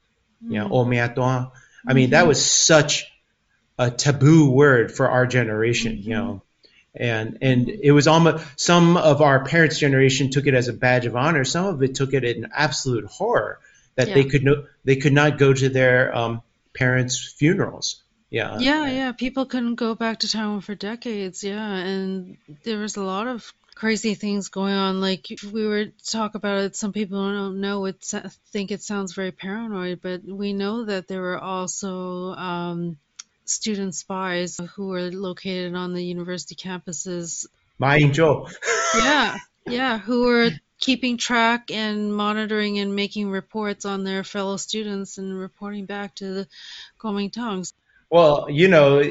mm. 0.44 0.52
you 0.52 0.58
know 0.58 0.68
oh 0.70 0.84
mm. 0.84 1.50
i 1.86 1.92
mean 1.92 2.06
mm-hmm. 2.06 2.12
that 2.12 2.26
was 2.26 2.44
such 2.44 3.10
a 3.78 3.90
taboo 3.90 4.50
word 4.50 4.92
for 4.92 5.08
our 5.08 5.26
generation 5.26 5.92
mm-hmm. 5.92 6.10
you 6.10 6.16
know 6.16 6.42
and 6.94 7.38
and 7.40 7.68
it 7.68 7.92
was 7.92 8.08
almost 8.08 8.44
some 8.56 8.96
of 8.96 9.22
our 9.22 9.44
parents 9.44 9.78
generation 9.78 10.30
took 10.30 10.46
it 10.46 10.54
as 10.54 10.66
a 10.66 10.72
badge 10.72 11.06
of 11.06 11.14
honor 11.14 11.44
some 11.44 11.66
of 11.66 11.82
it 11.82 11.94
took 11.94 12.12
it 12.12 12.24
an 12.24 12.50
absolute 12.52 13.04
horror 13.06 13.60
that 13.94 14.08
yeah. 14.08 14.14
they 14.14 14.24
could 14.24 14.42
no, 14.42 14.64
they 14.84 14.96
could 14.96 15.12
not 15.12 15.38
go 15.38 15.52
to 15.52 15.68
their 15.68 16.14
um, 16.16 16.42
parents 16.74 17.32
funerals 17.38 18.02
yeah. 18.30 18.58
Yeah, 18.58 18.86
yeah. 18.86 19.12
People 19.12 19.46
couldn't 19.46 19.74
go 19.74 19.94
back 19.94 20.20
to 20.20 20.28
Taiwan 20.28 20.60
for 20.60 20.74
decades. 20.74 21.42
Yeah, 21.42 21.74
and 21.74 22.36
there 22.64 22.78
was 22.78 22.96
a 22.96 23.02
lot 23.02 23.26
of 23.26 23.52
crazy 23.74 24.14
things 24.14 24.48
going 24.48 24.74
on. 24.74 25.00
Like 25.00 25.26
we 25.52 25.66
were 25.66 25.86
talk 26.06 26.34
about 26.34 26.58
it. 26.58 26.76
Some 26.76 26.92
people 26.92 27.18
don't 27.18 27.60
know 27.60 27.84
it. 27.86 28.04
Think 28.52 28.70
it 28.70 28.82
sounds 28.82 29.14
very 29.14 29.32
paranoid, 29.32 30.00
but 30.00 30.22
we 30.24 30.52
know 30.52 30.84
that 30.84 31.08
there 31.08 31.22
were 31.22 31.38
also 31.38 32.32
um, 32.34 32.98
student 33.44 33.94
spies 33.94 34.58
who 34.74 34.88
were 34.88 35.10
located 35.10 35.74
on 35.74 35.92
the 35.92 36.04
university 36.04 36.54
campuses. 36.54 37.46
My 37.78 37.96
angel. 37.96 38.48
yeah, 38.94 39.38
yeah. 39.66 39.98
Who 39.98 40.26
were 40.26 40.50
keeping 40.80 41.18
track 41.18 41.70
and 41.70 42.14
monitoring 42.14 42.78
and 42.78 42.96
making 42.96 43.30
reports 43.30 43.84
on 43.84 44.02
their 44.02 44.24
fellow 44.24 44.56
students 44.56 45.18
and 45.18 45.38
reporting 45.38 45.84
back 45.84 46.14
to 46.16 46.24
the 46.32 46.48
Kuomintangs. 46.98 47.72
Well, 48.10 48.48
you 48.50 48.66
know, 48.66 49.04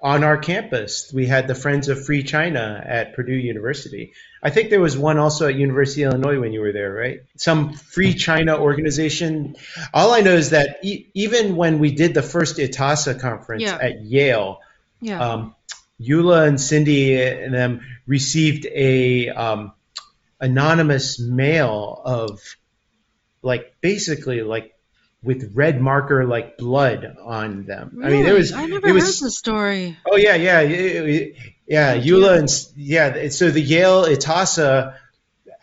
on 0.00 0.22
our 0.22 0.38
campus, 0.38 1.12
we 1.12 1.26
had 1.26 1.48
the 1.48 1.56
Friends 1.56 1.88
of 1.88 2.04
Free 2.04 2.22
China 2.22 2.80
at 2.86 3.14
Purdue 3.14 3.32
University. 3.32 4.12
I 4.40 4.50
think 4.50 4.70
there 4.70 4.80
was 4.80 4.96
one 4.96 5.18
also 5.18 5.48
at 5.48 5.56
University 5.56 6.04
of 6.04 6.12
Illinois 6.12 6.38
when 6.38 6.52
you 6.52 6.60
were 6.60 6.70
there, 6.70 6.92
right? 6.92 7.22
Some 7.36 7.72
Free 7.72 8.14
China 8.14 8.56
organization. 8.56 9.56
All 9.92 10.12
I 10.12 10.20
know 10.20 10.34
is 10.34 10.50
that 10.50 10.78
e- 10.84 11.06
even 11.14 11.56
when 11.56 11.80
we 11.80 11.90
did 11.90 12.14
the 12.14 12.22
first 12.22 12.58
ITASA 12.58 13.20
conference 13.20 13.62
yeah. 13.62 13.76
at 13.80 14.02
Yale, 14.04 14.60
yeah. 15.00 15.20
um, 15.20 15.56
Eula 16.00 16.46
and 16.46 16.60
Cindy 16.60 17.20
and 17.20 17.52
them 17.52 17.80
received 18.06 18.66
a 18.66 19.30
um, 19.30 19.72
anonymous 20.40 21.18
mail 21.18 22.00
of 22.04 22.40
like 23.42 23.74
basically 23.80 24.42
like 24.42 24.77
with 25.28 25.52
red 25.54 25.78
marker 25.78 26.24
like 26.24 26.56
blood 26.56 27.14
on 27.22 27.66
them. 27.66 27.90
Really? 27.92 28.06
I 28.06 28.16
mean, 28.16 28.24
there 28.24 28.34
was. 28.34 28.52
I 28.52 28.64
never 28.64 28.88
it 28.88 28.92
was, 28.92 29.20
heard 29.20 29.26
the 29.26 29.30
story. 29.30 29.94
Oh 30.10 30.16
yeah, 30.16 30.36
yeah, 30.36 30.62
yeah. 31.66 31.96
Eula 31.98 32.38
and 32.38 32.48
yeah. 32.76 33.28
So 33.28 33.50
the 33.50 33.60
Yale 33.60 34.06
Itasa 34.06 34.94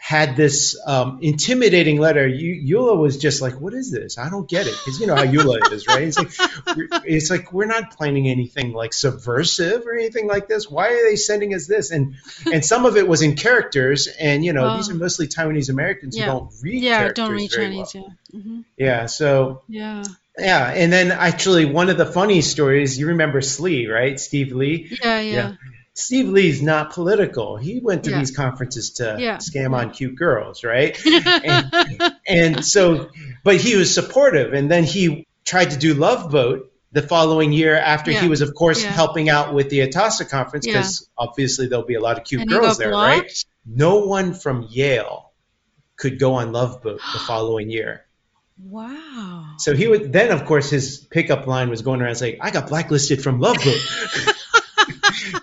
had 0.06 0.36
this 0.36 0.80
um, 0.86 1.18
intimidating 1.24 2.00
letter. 2.00 2.30
Eula 2.30 2.96
was 2.96 3.18
just 3.18 3.42
like, 3.42 3.60
"What 3.60 3.74
is 3.74 3.90
this? 3.90 4.20
I 4.20 4.30
don't 4.30 4.48
get 4.48 4.68
it." 4.68 4.76
Because 4.78 5.00
you 5.00 5.08
know 5.08 5.16
how 5.16 5.24
Eula 5.26 5.72
is, 5.72 5.88
right? 5.88 6.04
It's 6.04 6.20
like, 6.20 6.32
it's 7.06 7.32
like 7.32 7.52
we're 7.52 7.66
not 7.66 7.98
planning 7.98 8.28
anything 8.28 8.74
like 8.74 8.94
subversive 8.94 9.88
or 9.88 9.96
anything 9.96 10.28
like 10.28 10.48
this. 10.48 10.70
Why 10.70 10.90
are 10.90 11.10
they 11.10 11.16
sending 11.16 11.56
us 11.56 11.66
this? 11.66 11.90
And 11.90 12.18
and 12.54 12.64
some 12.64 12.86
of 12.86 12.98
it 12.98 13.08
was 13.08 13.24
in 13.24 13.36
characters, 13.36 14.06
and 14.06 14.46
you 14.46 14.54
know 14.54 14.74
oh. 14.74 14.78
these 14.78 14.92
are 14.92 14.94
mostly 14.94 15.28
Taiwanese 15.28 15.72
Americans 15.72 16.16
yeah. 16.16 16.26
who 16.26 16.32
don't 16.34 16.54
read. 16.62 16.84
Yeah, 16.84 17.12
don't 17.12 17.32
read 17.32 17.50
Chinese. 17.50 17.96
Well. 17.96 18.16
Yeah. 18.32 18.40
Mm-hmm. 18.40 18.62
Yeah. 18.78 19.06
So. 19.08 19.64
Yeah. 19.68 20.04
Yeah, 20.38 20.70
and 20.70 20.92
then 20.92 21.14
actually 21.14 21.64
one 21.64 21.90
of 21.90 21.98
the 21.98 22.06
funny 22.06 22.42
stories, 22.42 23.00
you 23.00 23.08
remember 23.08 23.40
Slee, 23.40 23.88
right? 23.88 24.20
Steve 24.20 24.52
Lee. 24.52 24.90
Yeah, 25.02 25.22
yeah. 25.22 25.34
yeah. 25.34 25.56
Steve 25.96 26.28
Lee's 26.28 26.62
not 26.62 26.92
political. 26.92 27.56
He 27.56 27.80
went 27.80 28.04
to 28.04 28.12
yeah. 28.12 28.20
these 28.20 28.36
conferences 28.36 28.92
to 28.92 29.16
yeah. 29.18 29.38
scam 29.38 29.74
on 29.74 29.92
cute 29.92 30.16
girls, 30.16 30.64
right? 30.64 31.00
and, 31.06 32.16
and, 32.28 32.66
so, 32.66 33.10
but 33.46 33.56
he 33.56 33.78
was 33.78 33.94
supportive. 33.94 34.54
And 34.54 34.70
then 34.70 34.84
he 34.84 35.26
tried 35.46 35.72
to 35.72 35.78
do 35.78 35.94
Love 35.94 36.30
Boat 36.30 36.70
the 36.92 37.02
following 37.02 37.54
year 37.54 37.78
after 37.78 38.12
yeah. 38.12 38.20
he 38.20 38.28
was, 38.28 38.42
of 38.42 38.54
course, 38.54 38.84
helping 38.84 39.30
out 39.30 39.54
with 39.54 39.70
the 39.70 39.80
Itasa 39.88 40.30
conference 40.30 40.66
because 40.66 41.10
obviously 41.18 41.68
there'll 41.68 41.86
be 41.86 41.96
a 41.96 42.02
lot 42.02 42.18
of 42.18 42.26
cute 42.26 42.42
and 42.42 42.50
girls 42.50 42.78
there, 42.78 42.90
blocked? 42.90 43.22
right? 43.22 43.46
No 43.66 44.06
one 44.06 44.34
from 44.34 44.68
Yale 44.70 45.32
could 45.96 46.20
go 46.20 46.34
on 46.36 46.52
Love 46.52 46.84
Boat 46.84 47.00
the 47.14 47.20
following 47.26 47.70
year. 47.70 48.06
Wow. 48.62 49.56
So 49.60 49.74
he 49.74 49.88
would 49.88 50.12
then, 50.12 50.32
of 50.32 50.46
course, 50.46 50.70
his 50.70 50.98
pickup 50.98 51.48
line 51.48 51.70
was 51.70 51.82
going 51.82 52.02
around 52.02 52.16
saying, 52.16 52.38
"I 52.40 52.52
got 52.52 52.70
blacklisted 52.70 53.22
from 53.22 53.40
Love 53.40 53.58
Boat." 53.58 54.35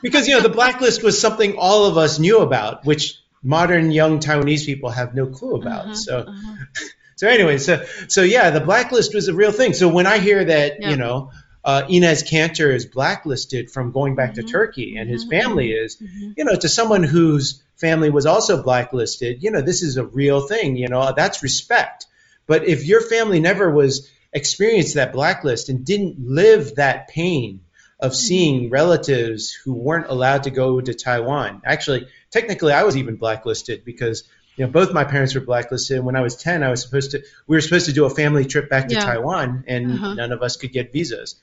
because 0.03 0.29
you 0.29 0.35
know 0.35 0.41
the 0.41 0.49
blacklist 0.49 1.03
was 1.03 1.21
something 1.21 1.57
all 1.57 1.87
of 1.87 1.97
us 1.97 2.19
knew 2.19 2.41
about, 2.41 2.85
which 2.85 3.19
modern 3.43 3.91
young 3.91 4.19
Taiwanese 4.19 4.67
people 4.67 4.91
have 4.91 5.15
no 5.15 5.27
clue 5.27 5.57
about. 5.57 5.87
Uh-huh, 5.87 5.95
so, 5.95 6.19
uh-huh. 6.19 6.57
so 7.17 7.29
anyway, 7.29 7.59
so 7.59 7.85
so 8.09 8.23
yeah, 8.23 8.51
the 8.51 8.61
blacklist 8.61 9.15
was 9.15 9.29
a 9.29 9.35
real 9.35 9.53
thing. 9.53 9.73
So 9.73 9.89
when 9.89 10.07
I 10.07 10.19
hear 10.19 10.45
that, 10.45 10.81
yeah. 10.81 10.91
you 10.91 10.97
know. 10.97 11.31
Uh, 11.65 11.83
Enes 11.83 12.29
Kanter 12.29 12.75
is 12.75 12.87
blacklisted 12.87 13.71
from 13.71 13.93
going 13.93 14.17
back 14.17 14.33
mm-hmm. 14.33 14.45
to 14.45 14.53
Turkey, 14.53 14.97
and 14.97 15.09
his 15.09 15.25
mm-hmm. 15.25 15.43
family 15.43 15.71
is, 15.71 15.97
mm-hmm. 15.97 16.33
you 16.37 16.43
know, 16.43 16.57
to 16.57 16.69
someone 16.69 17.05
whose 17.05 17.63
family 17.77 18.11
was 18.11 18.27
also 18.27 18.61
blacklisted, 18.61 19.45
you 19.45 19.53
know, 19.53 19.61
this 19.61 19.81
is 19.81 19.97
a 19.97 20.05
real 20.05 20.49
thing. 20.49 20.75
You 20.75 20.89
know, 20.89 21.13
that's 21.17 21.41
respect. 21.41 22.07
But 22.49 22.67
if 22.67 22.85
your 22.85 23.01
family 23.01 23.39
never 23.39 23.71
was 23.71 24.11
experienced 24.33 24.95
that 24.95 25.13
blacklist 25.13 25.69
and 25.69 25.85
didn't 25.85 26.17
live 26.19 26.77
that 26.77 27.09
pain 27.09 27.61
of 28.03 28.15
seeing 28.15 28.69
relatives 28.71 29.53
who 29.65 29.73
weren't 29.75 30.09
allowed 30.09 30.43
to 30.45 30.51
go 30.51 30.81
to 30.81 30.93
Taiwan. 30.95 31.63
Actually, 31.65 32.09
technically, 32.31 32.73
I 32.75 32.83
was 32.83 32.97
even 32.97 33.17
blacklisted 33.17 33.85
because 33.85 34.25
you 34.57 34.65
know 34.67 34.71
both 34.73 34.93
my 34.93 35.05
parents 35.05 35.35
were 35.35 35.41
blacklisted. 35.53 35.97
And 35.99 36.07
When 36.07 36.17
I 36.17 36.21
was 36.29 36.37
ten, 36.37 36.63
I 36.63 36.71
was 36.71 36.83
supposed 36.83 37.13
to 37.13 37.23
we 37.47 37.57
were 37.57 37.61
supposed 37.69 37.87
to 37.87 37.93
do 37.93 38.05
a 38.05 38.11
family 38.11 38.45
trip 38.45 38.69
back 38.69 38.89
to 38.89 38.95
Yeah. 38.95 39.05
Taiwan, 39.11 39.65
and 39.69 39.93
Uh-huh. 39.93 40.15
none 40.15 40.33
of 40.33 40.43
us 40.43 40.57
could 40.57 40.73
get 40.73 40.93
visas. 40.93 41.37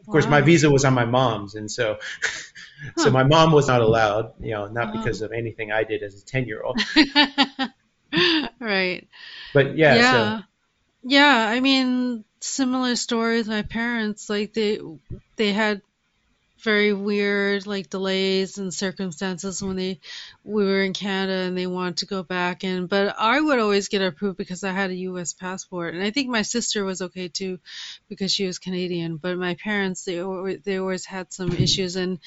Of 0.00 0.06
course, 0.12 0.24
Wow. 0.24 0.30
my 0.36 0.40
visa 0.40 0.70
was 0.70 0.84
on 0.84 0.94
my 0.94 1.04
mom's, 1.04 1.54
and 1.54 1.70
so 1.70 1.98
so 2.96 3.10
my 3.10 3.24
mom 3.24 3.52
was 3.52 3.68
not 3.68 3.80
allowed. 3.82 4.32
You 4.40 4.52
know, 4.54 4.66
not 4.68 4.88
Uh-huh. 4.88 4.98
because 4.98 5.22
of 5.22 5.32
anything 5.32 5.70
I 5.70 5.84
did 5.84 6.02
as 6.02 6.14
a 6.22 6.24
ten 6.24 6.46
year 6.46 6.62
old, 6.62 6.78
right. 8.60 9.06
but 9.54 9.76
yeah. 9.76 9.94
yeah 9.94 10.38
So 10.38 10.44
yeah 11.08 11.46
i 11.54 11.60
mean 11.60 12.24
similar 12.40 12.96
story 12.96 13.38
with 13.38 13.48
my 13.48 13.62
parents 13.62 14.28
like 14.28 14.52
they 14.54 14.80
they 15.36 15.52
had 15.52 15.82
very 16.62 16.92
weird 16.92 17.66
like 17.66 17.90
delays 17.90 18.58
and 18.58 18.72
circumstances 18.72 19.62
when 19.62 19.76
they 19.76 20.00
we 20.44 20.64
were 20.64 20.82
in 20.82 20.92
canada 20.92 21.32
and 21.32 21.56
they 21.56 21.66
wanted 21.66 21.98
to 21.98 22.06
go 22.06 22.22
back 22.22 22.64
and 22.64 22.88
but 22.88 23.14
i 23.18 23.40
would 23.40 23.58
always 23.58 23.88
get 23.88 24.02
approved 24.02 24.36
because 24.36 24.64
i 24.64 24.72
had 24.72 24.90
a 24.90 24.94
us 24.94 25.32
passport. 25.32 25.94
And 25.94 26.02
i 26.02 26.10
think 26.10 26.28
my 26.28 26.42
sister 26.42 26.84
was 26.84 27.02
okay 27.02 27.28
too 27.28 27.58
because 28.08 28.32
she 28.32 28.46
was 28.46 28.58
canadian. 28.58 29.16
But 29.16 29.38
my 29.38 29.54
parents 29.54 30.04
they 30.04 30.22
they 30.64 30.78
always 30.78 31.04
had 31.04 31.32
some 31.32 31.52
issues. 31.52 31.96
And 31.96 32.18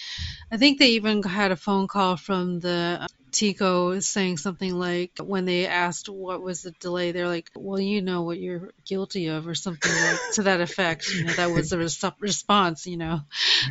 i 0.52 0.58
think 0.58 0.80
they 0.80 0.89
even 0.89 1.24
had 1.24 1.52
a 1.52 1.56
phone 1.56 1.88
call 1.88 2.18
from 2.18 2.60
the 2.60 3.08
TECO 3.32 3.92
is 3.92 4.08
saying 4.08 4.38
something 4.38 4.74
like 4.74 5.12
when 5.20 5.46
they 5.46 5.68
asked 5.68 6.10
what 6.10 6.42
was 6.42 6.63
the 6.63 6.72
delay, 6.72 7.12
they're 7.12 7.28
like, 7.28 7.50
"Well, 7.56 7.80
you 7.80 8.02
know 8.02 8.24
what 8.24 8.39
you're 8.39 8.72
guilty 8.86 9.28
of," 9.28 9.48
or 9.48 9.56
something 9.56 9.92
like 9.92 10.20
to 10.34 10.44
that 10.44 10.62
effect. 10.62 11.10
You 11.10 11.26
know, 11.26 11.34
that 11.34 11.52
was 11.52 11.70
the 11.70 11.78
res- 11.78 12.04
response. 12.20 12.88
You 12.88 12.98
know, 12.98 13.22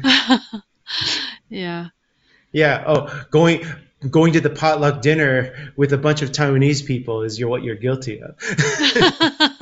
yeah, 1.49 1.88
yeah. 2.53 2.85
Oh, 2.87 3.25
going 3.31 3.64
going 4.11 4.33
to 4.35 4.40
the 4.40 4.51
potluck 4.51 5.03
dinner 5.03 5.73
with 5.77 5.92
a 5.92 5.99
bunch 5.99 6.23
of 6.23 6.31
Taiwanese 6.31 6.87
people 6.87 7.23
is 7.23 7.38
your, 7.38 7.49
what 7.49 7.64
you're 7.64 7.75
guilty 7.75 8.23
of. 8.23 8.37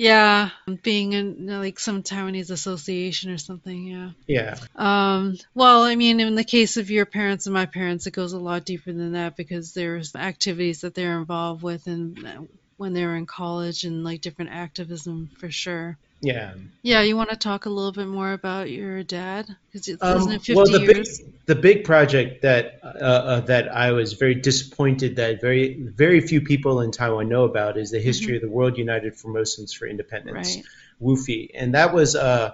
yeah, 0.00 0.48
being 0.82 1.12
in 1.12 1.46
like 1.46 1.78
some 1.78 2.02
Taiwanese 2.02 2.50
association 2.50 3.30
or 3.30 3.36
something. 3.36 3.84
Yeah. 3.84 4.10
yeah. 4.26 4.56
Um, 4.74 5.36
well, 5.54 5.82
I 5.82 5.94
mean, 5.94 6.20
in 6.20 6.34
the 6.36 6.44
case 6.44 6.78
of 6.78 6.90
your 6.90 7.04
parents 7.04 7.46
and 7.46 7.52
my 7.52 7.66
parents, 7.66 8.06
it 8.06 8.14
goes 8.14 8.32
a 8.32 8.38
lot 8.38 8.64
deeper 8.64 8.92
than 8.92 9.12
that 9.12 9.36
because 9.36 9.74
there's 9.74 10.16
activities 10.16 10.80
that 10.80 10.94
they're 10.94 11.18
involved 11.18 11.62
with 11.62 11.86
and 11.86 12.48
when 12.78 12.94
they 12.94 13.04
were 13.04 13.16
in 13.16 13.26
college 13.26 13.84
and 13.84 14.02
like 14.02 14.22
different 14.22 14.52
activism 14.52 15.28
for 15.38 15.50
sure. 15.50 15.98
Yeah. 16.20 16.54
Yeah, 16.82 17.02
you 17.02 17.16
want 17.16 17.30
to 17.30 17.36
talk 17.36 17.66
a 17.66 17.70
little 17.70 17.92
bit 17.92 18.06
more 18.06 18.32
about 18.32 18.70
your 18.70 19.02
dad? 19.02 19.46
Because 19.70 19.88
it 19.88 19.98
Um, 20.02 20.14
wasn't 20.14 20.34
it 20.36 20.42
50 20.42 20.54
well, 20.54 20.66
the 20.66 20.80
years? 20.80 21.18
big 21.18 21.26
the 21.46 21.54
big 21.54 21.84
project 21.84 22.42
that 22.42 22.78
uh, 22.82 22.86
uh, 22.86 23.40
that 23.40 23.68
I 23.74 23.92
was 23.92 24.12
very 24.14 24.34
disappointed 24.34 25.16
that 25.16 25.40
very 25.40 25.82
very 25.82 26.20
few 26.20 26.40
people 26.40 26.80
in 26.80 26.90
Taiwan 26.90 27.28
know 27.28 27.44
about 27.44 27.76
is 27.76 27.90
the 27.90 27.98
history 28.00 28.36
of 28.36 28.42
the 28.42 28.48
World 28.48 28.78
United 28.78 29.14
Formosans 29.14 29.74
for 29.74 29.86
Independence, 29.86 30.56
Right. 30.56 30.64
WUFI, 31.02 31.50
and 31.54 31.74
that 31.74 31.92
was 31.92 32.14
uh, 32.16 32.52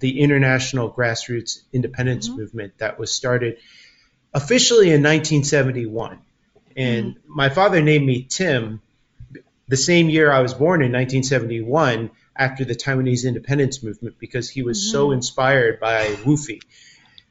the 0.00 0.20
international 0.20 0.92
grassroots 0.92 1.60
independence 1.72 2.28
Mhm. 2.28 2.36
movement 2.38 2.72
that 2.78 2.98
was 2.98 3.12
started 3.12 3.58
officially 4.34 4.90
in 4.90 5.02
1971. 5.02 6.18
And 6.76 7.16
my 7.26 7.48
father 7.48 7.82
named 7.82 8.06
me 8.06 8.24
Tim 8.28 8.80
the 9.68 9.76
same 9.76 10.08
year 10.10 10.30
I 10.32 10.40
was 10.40 10.54
born 10.54 10.82
in 10.82 10.92
1971 10.92 12.10
after 12.36 12.64
the 12.64 12.74
Taiwanese 12.74 13.26
independence 13.26 13.82
movement 13.82 14.16
because 14.18 14.48
he 14.48 14.62
was 14.62 14.90
so 14.90 15.08
Mhm. 15.08 15.14
inspired 15.14 15.80
by 15.80 16.06
WUFI. 16.24 16.60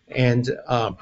And 0.07 0.49
um, 0.67 0.97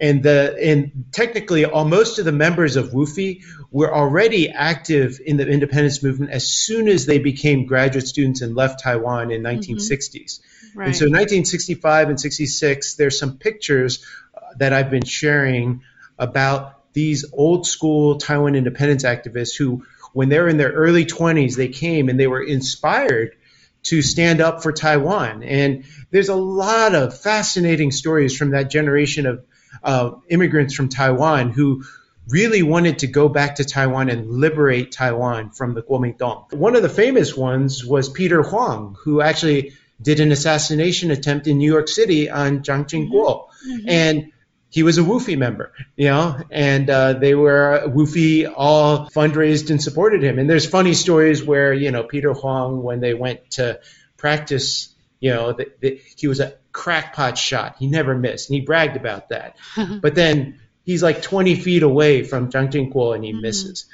and 0.00 0.22
the 0.22 0.56
and 0.62 1.06
technically 1.12 1.64
all 1.64 1.84
most 1.84 2.18
of 2.18 2.24
the 2.24 2.32
members 2.32 2.76
of 2.76 2.90
WUFI 2.92 3.42
were 3.72 3.92
already 3.92 4.48
active 4.48 5.20
in 5.24 5.36
the 5.36 5.46
independence 5.46 6.02
movement 6.02 6.30
as 6.30 6.46
soon 6.46 6.88
as 6.88 7.06
they 7.06 7.18
became 7.18 7.66
graduate 7.66 8.06
students 8.06 8.40
and 8.40 8.54
left 8.54 8.80
Taiwan 8.82 9.30
in 9.30 9.42
1960s. 9.42 10.40
right. 10.74 10.86
And 10.86 10.96
so 10.96 11.06
1965 11.06 12.10
and 12.10 12.20
66, 12.20 12.94
there's 12.94 13.18
some 13.18 13.38
pictures 13.38 14.04
uh, 14.34 14.40
that 14.58 14.72
I've 14.72 14.90
been 14.90 15.04
sharing 15.04 15.82
about 16.18 16.74
these 16.92 17.24
old 17.32 17.66
school 17.66 18.16
Taiwan 18.18 18.54
independence 18.54 19.04
activists 19.04 19.56
who, 19.56 19.84
when 20.12 20.28
they 20.28 20.38
were 20.38 20.48
in 20.48 20.56
their 20.56 20.72
early 20.72 21.04
20s, 21.04 21.56
they 21.56 21.68
came 21.68 22.08
and 22.08 22.18
they 22.18 22.26
were 22.26 22.42
inspired 22.42 23.36
to 23.84 24.02
stand 24.02 24.40
up 24.40 24.62
for 24.62 24.72
Taiwan. 24.72 25.42
And 25.42 25.84
there's 26.10 26.28
a 26.28 26.34
lot 26.34 26.94
of 26.94 27.18
fascinating 27.18 27.90
stories 27.90 28.36
from 28.36 28.50
that 28.50 28.70
generation 28.70 29.26
of 29.26 29.44
uh, 29.82 30.10
immigrants 30.28 30.74
from 30.74 30.88
Taiwan 30.88 31.50
who 31.50 31.84
really 32.28 32.62
wanted 32.62 32.98
to 33.00 33.06
go 33.06 33.28
back 33.28 33.56
to 33.56 33.64
Taiwan 33.64 34.10
and 34.10 34.28
liberate 34.28 34.92
Taiwan 34.92 35.50
from 35.50 35.74
the 35.74 35.82
Kuomintang. 35.82 36.52
One 36.52 36.76
of 36.76 36.82
the 36.82 36.88
famous 36.88 37.36
ones 37.36 37.84
was 37.84 38.08
Peter 38.08 38.42
Huang, 38.42 38.96
who 39.04 39.20
actually 39.20 39.72
did 40.00 40.20
an 40.20 40.30
assassination 40.30 41.10
attempt 41.10 41.46
in 41.46 41.58
New 41.58 41.70
York 41.70 41.88
City 41.88 42.30
on 42.30 42.62
Chiang 42.62 42.84
Ching-kuo. 42.84 43.46
Mhm. 43.66 43.84
And 43.88 44.32
he 44.70 44.82
was 44.82 44.98
a 44.98 45.02
WUFI 45.02 45.38
member, 45.38 45.72
you 45.96 46.08
know, 46.08 46.36
and 46.50 46.90
uh, 46.90 47.14
they 47.14 47.34
were 47.34 47.82
WUFI 47.86 48.52
all 48.54 49.08
fundraised 49.10 49.70
and 49.70 49.82
supported 49.82 50.22
him. 50.22 50.38
And 50.38 50.48
there's 50.48 50.66
funny 50.68 50.94
stories 50.94 51.42
where 51.42 51.72
you 51.72 51.90
know 51.90 52.02
Peter 52.02 52.32
Huang, 52.34 52.82
when 52.82 53.00
they 53.00 53.14
went 53.14 53.50
to 53.52 53.80
practice, 54.18 54.94
you 55.20 55.30
know, 55.30 55.52
the, 55.52 55.66
the, 55.80 56.00
he 56.16 56.26
was 56.28 56.40
a 56.40 56.54
crackpot 56.72 57.38
shot. 57.38 57.76
He 57.78 57.86
never 57.86 58.14
missed, 58.16 58.50
and 58.50 58.54
he 58.58 58.60
bragged 58.64 58.96
about 58.96 59.30
that. 59.30 59.56
But 60.02 60.14
then 60.14 60.60
he's 60.84 61.02
like 61.02 61.20
20 61.22 61.54
feet 61.56 61.82
away 61.82 62.22
from 62.24 62.50
Chiang 62.50 62.70
Ching-kuo 62.70 63.14
and 63.14 63.22
he 63.24 63.32
Mhm. 63.34 63.42
misses. 63.42 63.86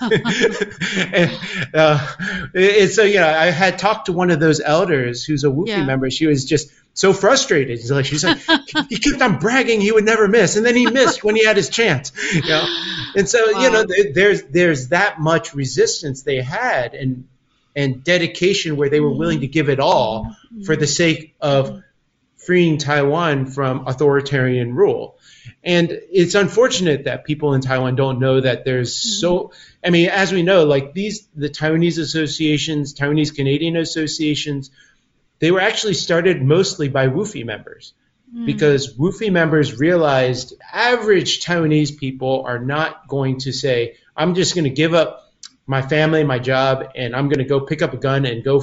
and, 0.00 1.30
uh, 1.74 2.06
it- 2.54 2.92
so, 2.92 3.02
you 3.02 3.16
know, 3.20 3.28
I 3.28 3.46
had 3.46 3.78
talked 3.78 4.06
to 4.06 4.12
one 4.12 4.30
of 4.30 4.40
those 4.40 4.60
elders 4.60 5.24
who's 5.24 5.44
a 5.44 5.48
WUFI 5.48 5.68
Yeah. 5.68 5.84
member. 5.86 6.10
She 6.10 6.26
was 6.26 6.44
just 6.44 6.70
so 6.98 7.12
frustrated. 7.12 7.78
She's 7.78 7.92
like, 7.92 8.06
she's 8.06 8.24
like, 8.24 8.40
he 8.88 8.96
kept 8.98 9.22
on 9.22 9.38
bragging 9.38 9.80
he 9.80 9.92
would 9.92 10.04
never 10.04 10.26
miss, 10.26 10.56
and 10.56 10.66
then 10.66 10.74
he 10.74 10.90
missed 10.90 11.22
when 11.22 11.36
he 11.36 11.44
had 11.44 11.56
his 11.56 11.68
chance. 11.68 12.10
You 12.34 12.42
know, 12.42 12.66
and 13.14 13.28
so 13.28 13.60
you 13.60 13.70
know, 13.70 13.84
there's 14.12 14.42
there's 14.44 14.88
that 14.88 15.20
much 15.20 15.54
resistance 15.54 16.22
they 16.22 16.42
had 16.42 16.94
and 16.94 17.28
and 17.76 18.02
dedication 18.02 18.76
where 18.76 18.88
they 18.88 18.98
were 18.98 19.12
willing 19.12 19.42
to 19.42 19.46
give 19.46 19.68
it 19.68 19.78
all 19.78 20.34
for 20.64 20.74
the 20.74 20.88
sake 20.88 21.36
of 21.40 21.84
freeing 22.36 22.78
Taiwan 22.78 23.46
from 23.46 23.86
authoritarian 23.86 24.74
rule. 24.74 25.18
And 25.62 26.00
it's 26.10 26.34
unfortunate 26.34 27.04
that 27.04 27.24
people 27.24 27.54
in 27.54 27.60
Taiwan 27.60 27.94
don't 27.94 28.18
know 28.18 28.40
that 28.40 28.64
there's 28.64 29.20
so 29.20 29.52
I 29.84 29.90
mean, 29.90 30.08
as 30.08 30.32
we 30.32 30.42
know, 30.42 30.64
like 30.64 30.94
these 30.94 31.28
the 31.36 31.48
Taiwanese 31.48 32.00
associations, 32.00 32.92
Taiwanese 32.92 33.36
Canadian 33.36 33.76
associations, 33.76 34.72
they 35.38 35.50
were 35.50 35.60
actually 35.60 35.94
started 35.94 36.42
mostly 36.42 36.88
by 36.88 37.08
WUFI 37.08 37.44
members 37.44 37.94
hmm. 38.32 38.46
because 38.46 38.96
WUFI 38.96 39.30
members 39.30 39.78
realized 39.78 40.54
average 40.72 41.44
Taiwanese 41.44 41.96
people 41.96 42.44
are 42.46 42.58
not 42.58 43.08
going 43.08 43.38
to 43.40 43.52
say, 43.52 43.96
I'm 44.16 44.34
just 44.34 44.54
going 44.54 44.64
to 44.64 44.70
give 44.70 44.94
up 44.94 45.32
my 45.66 45.82
family, 45.82 46.24
my 46.24 46.38
job, 46.38 46.92
and 46.96 47.14
I'm 47.14 47.28
going 47.28 47.38
to 47.38 47.44
go 47.44 47.60
pick 47.60 47.82
up 47.82 47.92
a 47.92 47.98
gun 47.98 48.24
and 48.24 48.42
go 48.42 48.62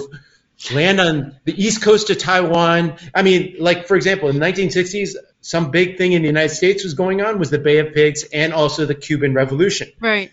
land 0.74 1.00
on 1.00 1.36
the 1.44 1.64
east 1.64 1.82
coast 1.82 2.10
of 2.10 2.18
Taiwan. 2.18 2.98
I 3.14 3.22
mean, 3.22 3.56
like, 3.60 3.88
for 3.88 3.96
example, 3.96 4.30
in 4.30 4.40
the 4.40 4.46
1960s, 4.46 5.16
some 5.42 5.70
big 5.70 5.98
thing 5.98 6.14
in 6.14 6.24
the 6.24 6.28
United 6.28 6.56
States 6.56 6.84
was 6.84 6.94
going 6.94 7.22
on 7.22 7.38
was 7.38 7.50
the 7.52 7.60
Bay 7.60 7.78
of 7.78 7.94
Pigs 7.94 8.24
and 8.34 8.54
also 8.54 8.86
the 8.86 8.96
Cuban 8.96 9.34
Revolution. 9.34 9.92
right. 10.00 10.32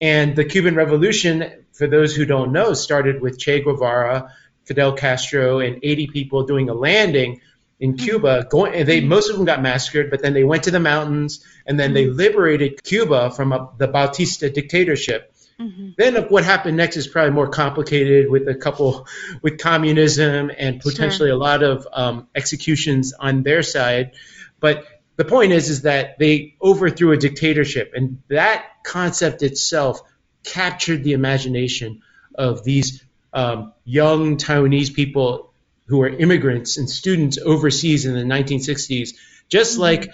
And 0.00 0.34
the 0.34 0.44
Cuban 0.44 0.74
Revolution, 0.74 1.64
for 1.72 1.86
those 1.86 2.14
who 2.14 2.24
don't 2.24 2.50
know, 2.50 2.72
started 2.74 3.20
with 3.20 3.38
Che 3.38 3.60
Guevara, 3.60 4.32
Fidel 4.64 4.92
Castro, 4.92 5.60
and 5.60 5.80
80 5.82 6.06
people 6.08 6.44
doing 6.44 6.68
a 6.68 6.74
landing 6.74 7.40
in 7.82 7.96
Cuba. 7.96 8.46
Going, 8.48 8.74
and 8.74 8.88
they 8.88 9.00
most 9.00 9.28
of 9.28 9.36
them 9.36 9.44
got 9.44 9.60
massacred, 9.60 10.10
but 10.10 10.22
then 10.22 10.32
they 10.34 10.44
went 10.44 10.64
to 10.64 10.70
the 10.70 10.80
mountains 10.80 11.44
and 11.66 11.78
then 11.78 11.92
they 11.92 12.06
liberated 12.06 12.82
Cuba 12.82 13.30
from 13.30 13.52
a, 13.52 13.70
the 13.76 13.88
Batista 13.88 14.48
dictatorship. 14.48 15.34
hmm 15.58 15.90
Then 15.98 16.14
what 16.28 16.44
happened 16.44 16.76
next 16.76 16.96
is 16.96 17.06
probably 17.08 17.32
more 17.32 17.48
complicated 17.48 18.30
with 18.30 18.48
a 18.48 18.54
couple 18.54 19.06
with 19.42 19.58
communism 19.58 20.50
and 20.56 20.80
potentially 20.80 21.30
a 21.30 21.36
lot 21.36 21.62
of 21.62 21.86
um, 21.92 22.28
executions 22.34 23.12
on 23.12 23.42
their 23.42 23.62
side. 23.62 24.12
But 24.60 24.86
the 25.16 25.24
point 25.24 25.52
is, 25.52 25.68
is 25.68 25.82
that 25.82 26.18
they 26.18 26.54
overthrew 26.62 27.12
a 27.12 27.16
dictatorship, 27.16 27.92
and 27.94 28.22
that 28.28 28.64
concept 28.84 29.42
itself 29.42 30.00
captured 30.44 31.04
the 31.04 31.12
imagination 31.12 32.02
of 32.34 32.64
these 32.64 33.04
um, 33.32 33.72
young 33.84 34.36
Taiwanese 34.36 34.94
people 34.94 35.52
who 35.86 35.98
were 35.98 36.08
immigrants 36.08 36.78
and 36.78 36.88
students 36.88 37.38
overseas 37.38 38.06
in 38.06 38.14
the 38.14 38.22
1960s, 38.22 39.14
just 39.48 39.72
mm-hmm. 39.72 39.82
like 39.82 40.10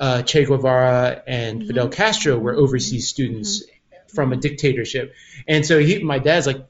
uh, 0.00 0.22
Che 0.22 0.44
Guevara 0.44 1.22
and 1.26 1.60
mm-hmm. 1.60 1.68
Fidel 1.68 1.88
Castro 1.88 2.38
were 2.38 2.54
overseas 2.54 3.04
mm-hmm. 3.04 3.08
students 3.08 3.62
mm-hmm. 3.62 4.14
from 4.14 4.32
a 4.32 4.36
dictatorship. 4.36 5.14
And 5.46 5.64
so 5.64 5.78
he, 5.78 6.02
my 6.02 6.18
dad's 6.18 6.46
like, 6.46 6.66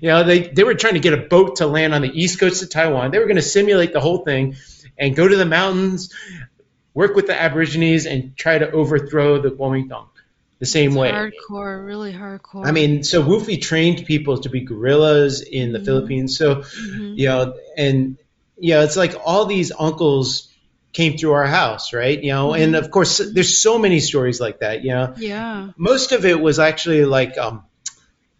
you 0.00 0.08
know, 0.08 0.24
they, 0.24 0.40
they 0.48 0.64
were 0.64 0.74
trying 0.74 0.94
to 0.94 1.00
get 1.00 1.12
a 1.12 1.18
boat 1.18 1.56
to 1.56 1.66
land 1.66 1.94
on 1.94 2.02
the 2.02 2.10
east 2.10 2.40
coast 2.40 2.62
of 2.62 2.70
Taiwan. 2.70 3.10
They 3.10 3.18
were 3.18 3.26
going 3.26 3.36
to 3.36 3.42
simulate 3.42 3.92
the 3.92 4.00
whole 4.00 4.24
thing 4.24 4.56
and 4.98 5.14
go 5.14 5.26
to 5.26 5.36
the 5.36 5.46
mountains, 5.46 6.12
work 6.94 7.14
with 7.14 7.26
the 7.26 7.40
Aborigines, 7.40 8.06
and 8.06 8.36
try 8.36 8.58
to 8.58 8.70
overthrow 8.70 9.40
the 9.40 9.50
Kuomintang 9.50 10.08
the 10.62 10.66
same 10.66 10.94
way. 10.94 11.10
Hardcore, 11.10 11.84
really 11.84 12.12
hardcore. 12.12 12.64
I 12.64 12.70
mean, 12.70 13.02
so 13.02 13.20
Woofy 13.20 13.60
trained 13.60 14.06
people 14.06 14.38
to 14.42 14.48
be 14.48 14.60
guerrillas 14.60 15.40
in 15.42 15.72
the 15.72 15.78
mm-hmm. 15.78 15.84
Philippines. 15.84 16.38
So, 16.38 16.54
mm-hmm. 16.54 17.14
you 17.16 17.26
know, 17.26 17.54
and 17.76 18.16
you 18.58 18.74
know, 18.74 18.82
it's 18.82 18.96
like 18.96 19.16
all 19.24 19.46
these 19.46 19.72
uncles 19.76 20.54
came 20.92 21.18
through 21.18 21.32
our 21.32 21.48
house, 21.48 21.92
right? 21.92 22.22
You 22.22 22.30
know, 22.30 22.50
mm-hmm. 22.50 22.62
and 22.62 22.76
of 22.76 22.92
course, 22.92 23.18
there's 23.18 23.60
so 23.60 23.76
many 23.76 23.98
stories 23.98 24.40
like 24.40 24.60
that. 24.60 24.84
You 24.84 24.90
know, 24.90 25.14
yeah. 25.16 25.70
Most 25.76 26.12
of 26.12 26.24
it 26.24 26.40
was 26.40 26.60
actually 26.60 27.06
like 27.06 27.36
um, 27.38 27.64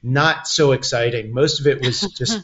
not 0.00 0.46
so 0.46 0.70
exciting. 0.70 1.34
Most 1.34 1.58
of 1.58 1.66
it 1.66 1.84
was 1.84 2.02
just 2.16 2.38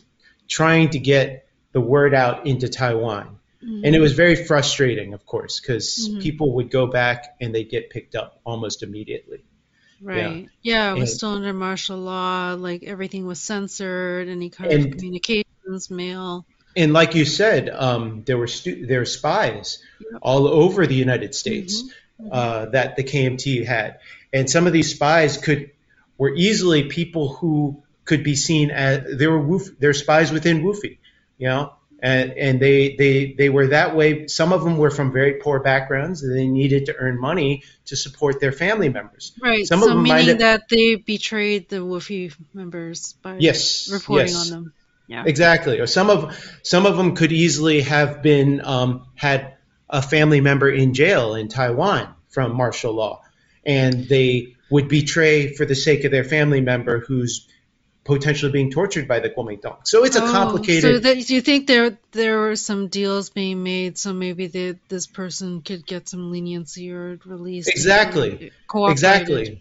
trying 0.49 0.91
to 0.91 0.99
get 0.99 1.47
the 1.71 1.81
word 1.81 2.15
out 2.15 2.49
into 2.49 2.69
Taiwan. 2.69 3.39
Mm-hmm. 3.63 3.85
And 3.85 3.95
it 3.95 4.01
was 4.01 4.15
very 4.15 4.45
frustrating, 4.45 5.15
of 5.15 5.25
course, 5.25 5.61
because 5.61 6.09
mm-hmm. 6.11 6.19
people 6.19 6.55
would 6.55 6.69
go 6.69 6.89
back 6.89 7.37
and 7.41 7.55
they'd 7.55 7.71
get 7.71 7.91
picked 7.91 8.17
up 8.17 8.41
almost 8.45 8.83
immediately. 8.83 9.45
Right. 10.01 10.49
Yeah, 10.63 10.91
yeah 10.91 10.91
it 10.93 10.99
was 10.99 11.11
and, 11.11 11.17
still 11.19 11.31
under 11.31 11.53
martial 11.53 11.99
law. 11.99 12.55
Like 12.59 12.83
everything 12.83 13.27
was 13.27 13.41
censored, 13.41 14.29
any 14.29 14.51
kind 14.51 14.73
and, 14.73 14.87
of 14.87 14.93
communications, 14.93 15.91
mail 15.91 16.47
and 16.79 16.93
like 16.93 17.17
you 17.17 17.25
said, 17.25 17.69
um, 17.71 18.23
there 18.25 18.39
were 18.39 18.47
stu- 18.47 18.87
there 18.87 19.01
were 19.01 19.05
spies 19.05 19.83
all 20.23 20.47
over 20.47 20.87
the 20.87 20.95
United 20.95 21.35
States 21.35 21.83
mm-hmm. 21.83 22.29
uh, 22.31 22.67
that 22.67 22.95
the 22.95 23.03
KMT 23.03 23.67
had, 23.67 23.99
and 24.33 24.49
some 24.49 24.67
of 24.69 24.73
these 24.73 24.95
spies 24.95 25.37
could 25.39 25.73
were 26.17 26.33
easily 26.35 26.85
people 26.85 27.35
who 27.35 27.83
could 28.05 28.23
be 28.23 28.37
seen 28.37 28.71
as 28.71 29.19
they 29.19 29.27
were 29.27 29.41
woof, 29.41 29.69
they're 29.81 29.93
spies 29.93 30.31
within 30.31 30.63
Woofy, 30.63 30.99
you 31.37 31.49
know, 31.49 31.73
and 32.01 32.33
and 32.33 32.61
they 32.61 32.95
they 32.97 33.33
they 33.33 33.49
were 33.49 33.69
that 33.69 33.97
way. 33.97 34.29
Some 34.29 34.53
of 34.53 34.63
them 34.63 34.77
were 34.77 34.91
from 34.91 35.13
very 35.13 35.35
poor 35.35 35.61
backgrounds, 35.61 36.23
and 36.23 36.37
they 36.37 36.47
needed 36.47 36.87
to 36.87 36.97
earn 36.97 37.21
money 37.21 37.65
to 37.87 37.97
support 37.97 38.41
their 38.41 38.53
family 38.53 38.89
members. 38.89 39.33
Right. 39.41 39.67
Some 39.67 39.81
so 39.81 39.95
meaning 39.97 40.39
that 40.39 40.69
they 40.69 40.95
betrayed 40.95 41.69
the 41.69 41.77
Woofy 41.77 42.33
members 42.55 43.15
by 43.23 43.39
yes, 43.39 43.91
reporting 43.91 44.29
yes. 44.29 44.47
on 44.47 44.51
them. 44.51 44.73
Yeah. 45.09 45.25
Exactly. 45.27 45.81
Or 45.81 45.87
some 45.87 46.11
of 46.11 46.39
some 46.63 46.87
of 46.87 46.97
them 46.97 47.17
could 47.17 47.33
easily 47.33 47.81
have 47.81 48.23
been 48.23 48.61
um, 48.65 49.07
had 49.15 49.55
a 49.91 50.03
family 50.03 50.41
member 50.41 50.71
in 50.71 50.95
jail 50.95 51.35
in 51.35 51.49
Taiwan 51.49 52.15
from 52.29 52.55
martial 52.55 52.93
law, 52.93 53.23
and 53.65 54.07
they 54.07 54.55
would 54.71 54.89
betray 54.89 55.55
for 55.55 55.65
the 55.65 55.75
sake 55.75 56.05
of 56.05 56.13
their 56.13 56.25
family 56.25 56.61
member 56.61 57.01
who's 57.01 57.49
potentially 58.09 58.51
being 58.51 58.71
tortured 58.71 59.07
by 59.07 59.21
the 59.21 59.29
Kuomintang. 59.29 59.87
So 59.87 60.05
it's 60.05 60.17
a 60.17 60.25
oh, 60.25 60.33
complicated. 60.33 60.83
So 60.83 60.99
that, 60.99 61.27
do 61.27 61.35
you 61.35 61.43
think 61.43 61.67
there 61.67 61.99
there 62.13 62.39
were 62.39 62.57
some 62.57 62.89
deals 62.89 63.29
being 63.29 63.63
made 63.63 63.99
so 63.99 64.15
maybe 64.15 64.47
the, 64.47 64.79
this 64.89 65.07
person 65.07 65.61
could 65.61 65.87
get 65.87 66.09
some 66.09 66.33
leniency 66.33 66.91
or 66.91 67.21
release? 67.27 67.69
Exactly. 67.69 68.51
Exactly. 68.75 69.61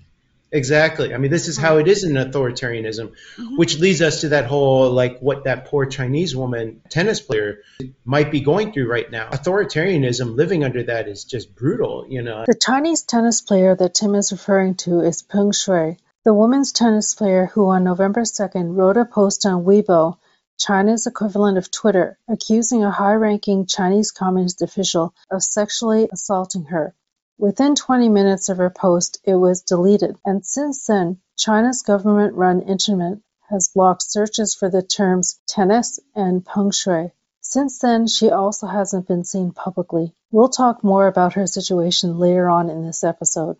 Exactly. 0.49 1.13
I 1.13 1.17
mean, 1.17 1.29
this 1.29 1.49
is 1.49 1.57
how 1.57 1.77
it 1.77 1.89
is 1.89 2.05
in 2.05 2.13
authoritarianism, 2.13 3.11
mm-hmm. 3.11 3.57
which 3.57 3.79
leads 3.79 4.01
us 4.01 4.21
to 4.21 4.29
that 4.29 4.45
whole 4.45 4.91
like 4.91 5.19
what 5.19 5.43
that 5.43 5.65
poor 5.65 5.85
Chinese 5.85 6.33
woman 6.33 6.81
tennis 6.89 7.19
player 7.19 7.63
might 8.05 8.31
be 8.31 8.39
going 8.39 8.71
through 8.71 8.89
right 8.89 9.11
now. 9.11 9.29
Authoritarianism, 9.29 10.37
living 10.37 10.63
under 10.63 10.83
that 10.83 11.09
is 11.09 11.25
just 11.25 11.53
brutal, 11.53 12.05
you 12.07 12.21
know. 12.21 12.45
The 12.47 12.55
Chinese 12.55 13.01
tennis 13.01 13.41
player 13.41 13.75
that 13.75 13.93
Tim 13.93 14.15
is 14.15 14.31
referring 14.31 14.75
to 14.85 15.01
is 15.01 15.21
Peng 15.21 15.51
Shuai, 15.51 15.97
the 16.27 16.33
women's 16.33 16.73
tennis 16.73 17.15
player 17.15 17.45
who 17.45 17.69
on 17.69 17.85
November 17.85 18.23
2nd 18.23 18.75
wrote 18.75 18.97
a 18.97 19.05
post 19.05 19.45
on 19.45 19.63
Weibo, 19.63 20.17
China's 20.59 21.07
equivalent 21.07 21.57
of 21.57 21.71
Twitter, 21.71 22.19
accusing 22.27 22.83
a 22.83 22.91
high 22.91 23.13
ranking 23.13 23.65
Chinese 23.65 24.11
Communist 24.11 24.61
official 24.61 25.13
of 25.31 25.41
sexually 25.41 26.09
assaulting 26.11 26.65
her. 26.65 26.93
Within 27.37 27.75
twenty 27.75 28.09
minutes 28.09 28.49
of 28.49 28.57
her 28.57 28.69
post 28.69 29.21
it 29.23 29.35
was 29.35 29.61
deleted, 29.61 30.17
and 30.25 30.45
since 30.45 30.85
then 30.85 31.21
China's 31.37 31.81
government-run 31.81 32.59
internet 32.59 33.19
has 33.49 33.71
blocked 33.73 34.03
searches 34.03 34.53
for 34.53 34.69
the 34.69 34.81
terms 34.81 35.39
"tennis" 35.47 35.97
and 36.13 36.45
"peng 36.45 36.71
shuai". 36.71 37.13
Since 37.39 37.79
then 37.79 38.05
she 38.05 38.31
also 38.31 38.67
hasn't 38.67 39.07
been 39.07 39.23
seen 39.23 39.53
publicly. 39.53 40.13
We'll 40.29 40.49
talk 40.49 40.83
more 40.83 41.07
about 41.07 41.35
her 41.35 41.47
situation 41.47 42.19
later 42.19 42.49
on 42.49 42.69
in 42.69 42.85
this 42.85 43.05
episode. 43.05 43.55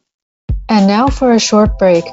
And 0.70 0.86
now 0.86 1.08
for 1.08 1.32
a 1.32 1.40
short 1.40 1.80
break. 1.80 2.04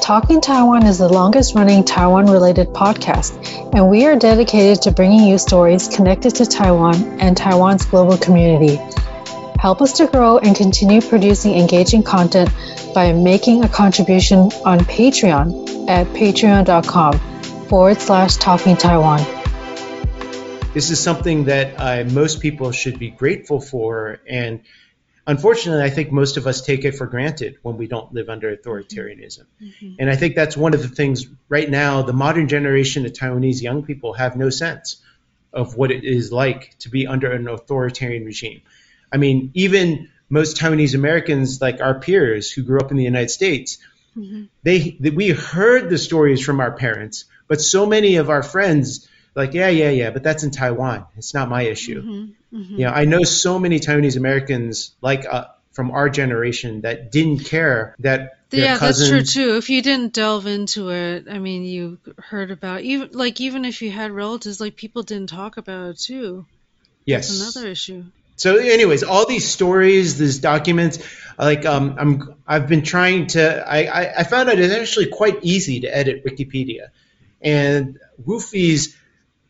Talking 0.00 0.40
Taiwan 0.40 0.86
is 0.86 0.96
the 0.96 1.08
longest 1.08 1.54
running 1.54 1.84
Taiwan 1.84 2.26
related 2.26 2.68
podcast, 2.68 3.74
and 3.74 3.90
we 3.90 4.06
are 4.06 4.16
dedicated 4.16 4.80
to 4.82 4.92
bringing 4.92 5.28
you 5.28 5.36
stories 5.36 5.88
connected 5.88 6.34
to 6.36 6.46
Taiwan 6.46 7.20
and 7.20 7.36
Taiwan's 7.36 7.84
global 7.84 8.16
community. 8.16 8.76
Help 9.60 9.82
us 9.82 9.92
to 9.98 10.06
grow 10.06 10.38
and 10.38 10.56
continue 10.56 11.02
producing 11.02 11.54
engaging 11.58 12.02
content 12.02 12.48
by 12.94 13.12
making 13.12 13.62
a 13.62 13.68
contribution 13.68 14.38
on 14.64 14.78
Patreon 14.80 15.86
at 15.88 16.06
patreon.com 16.08 17.18
forward 17.66 18.00
slash 18.00 18.36
talking 18.36 18.76
Taiwan. 18.76 19.20
This 20.72 20.90
is 20.90 20.98
something 20.98 21.44
that 21.44 21.74
uh, 21.76 22.10
most 22.10 22.40
people 22.40 22.72
should 22.72 22.98
be 22.98 23.10
grateful 23.10 23.60
for. 23.60 24.20
And 24.26 24.60
unfortunately, 25.28 25.84
I 25.84 25.90
think 25.90 26.10
most 26.10 26.38
of 26.38 26.46
us 26.46 26.62
take 26.62 26.84
it 26.84 26.92
for 26.92 27.06
granted 27.06 27.58
when 27.62 27.76
we 27.76 27.86
don't 27.86 28.12
live 28.12 28.28
under 28.30 28.56
authoritarianism. 28.56 29.44
Mm-hmm. 29.62 29.94
And 30.00 30.10
I 30.10 30.16
think 30.16 30.34
that's 30.34 30.56
one 30.56 30.74
of 30.74 30.82
the 30.82 30.88
things 30.88 31.26
right 31.48 31.70
now, 31.70 32.02
the 32.02 32.14
modern 32.14 32.48
generation 32.48 33.06
of 33.06 33.12
Taiwanese 33.12 33.62
young 33.62 33.84
people 33.84 34.14
have 34.14 34.36
no 34.36 34.48
sense 34.48 34.96
of 35.52 35.76
what 35.76 35.90
it 35.90 36.04
is 36.04 36.32
like 36.32 36.76
to 36.80 36.88
be 36.88 37.06
under 37.06 37.30
an 37.30 37.46
authoritarian 37.46 38.24
regime. 38.24 38.62
I 39.12 39.18
mean, 39.18 39.50
even 39.54 40.08
most 40.30 40.56
Taiwanese 40.56 40.94
Americans, 40.94 41.60
like 41.60 41.80
our 41.80 42.00
peers 42.00 42.50
who 42.50 42.62
grew 42.62 42.80
up 42.80 42.90
in 42.90 42.96
the 42.96 43.04
United 43.04 43.30
States, 43.30 43.78
mm-hmm. 44.16 44.44
they, 44.62 44.96
they, 44.98 45.10
we 45.10 45.28
heard 45.28 45.90
the 45.90 45.98
stories 45.98 46.44
from 46.44 46.60
our 46.60 46.72
parents, 46.72 47.26
but 47.48 47.60
so 47.60 47.86
many 47.86 48.16
of 48.16 48.30
our 48.30 48.42
friends 48.42 49.07
like, 49.38 49.54
yeah, 49.54 49.68
yeah, 49.68 49.90
yeah, 49.90 50.10
but 50.10 50.22
that's 50.22 50.42
in 50.42 50.50
Taiwan. 50.50 51.06
It's 51.16 51.32
not 51.32 51.48
my 51.48 51.62
issue. 51.62 52.02
Mm-hmm. 52.02 52.56
Mm-hmm. 52.60 52.74
You 52.74 52.86
know, 52.86 52.90
I 52.90 53.04
know 53.04 53.22
so 53.22 53.58
many 53.58 53.78
Taiwanese 53.78 54.16
Americans 54.16 54.94
like 55.00 55.24
uh, 55.24 55.46
from 55.72 55.92
our 55.92 56.10
generation 56.10 56.82
that 56.82 57.12
didn't 57.12 57.44
care 57.44 57.94
that 58.00 58.38
yeah, 58.50 58.78
that's 58.78 59.08
true 59.08 59.22
too. 59.22 59.56
If 59.56 59.70
you 59.70 59.82
didn't 59.82 60.14
delve 60.14 60.46
into 60.46 60.90
it, 60.90 61.26
I 61.30 61.38
mean, 61.38 61.64
you 61.64 61.98
heard 62.18 62.50
about 62.50 62.80
even 62.80 63.10
like 63.12 63.40
even 63.40 63.64
if 63.64 63.82
you 63.82 63.90
had 63.90 64.10
relatives, 64.10 64.60
like 64.60 64.74
people 64.74 65.02
didn't 65.02 65.28
talk 65.28 65.56
about 65.56 65.90
it 65.90 65.98
too. 65.98 66.46
Yes, 67.04 67.28
that's 67.28 67.54
another 67.54 67.70
issue. 67.70 68.04
So, 68.36 68.56
anyways, 68.56 69.02
all 69.02 69.26
these 69.26 69.48
stories, 69.48 70.16
these 70.16 70.38
documents, 70.38 71.00
like 71.38 71.66
um, 71.66 71.96
I'm, 71.98 72.34
I've 72.46 72.68
been 72.68 72.82
trying 72.82 73.26
to. 73.28 73.68
I, 73.68 73.84
I, 73.84 74.20
I 74.20 74.24
found 74.24 74.48
out 74.48 74.58
it's 74.58 74.72
actually 74.72 75.06
quite 75.06 75.38
easy 75.42 75.80
to 75.80 75.88
edit 75.88 76.24
Wikipedia, 76.24 76.88
and 77.42 77.98
Woofy's 78.24 78.96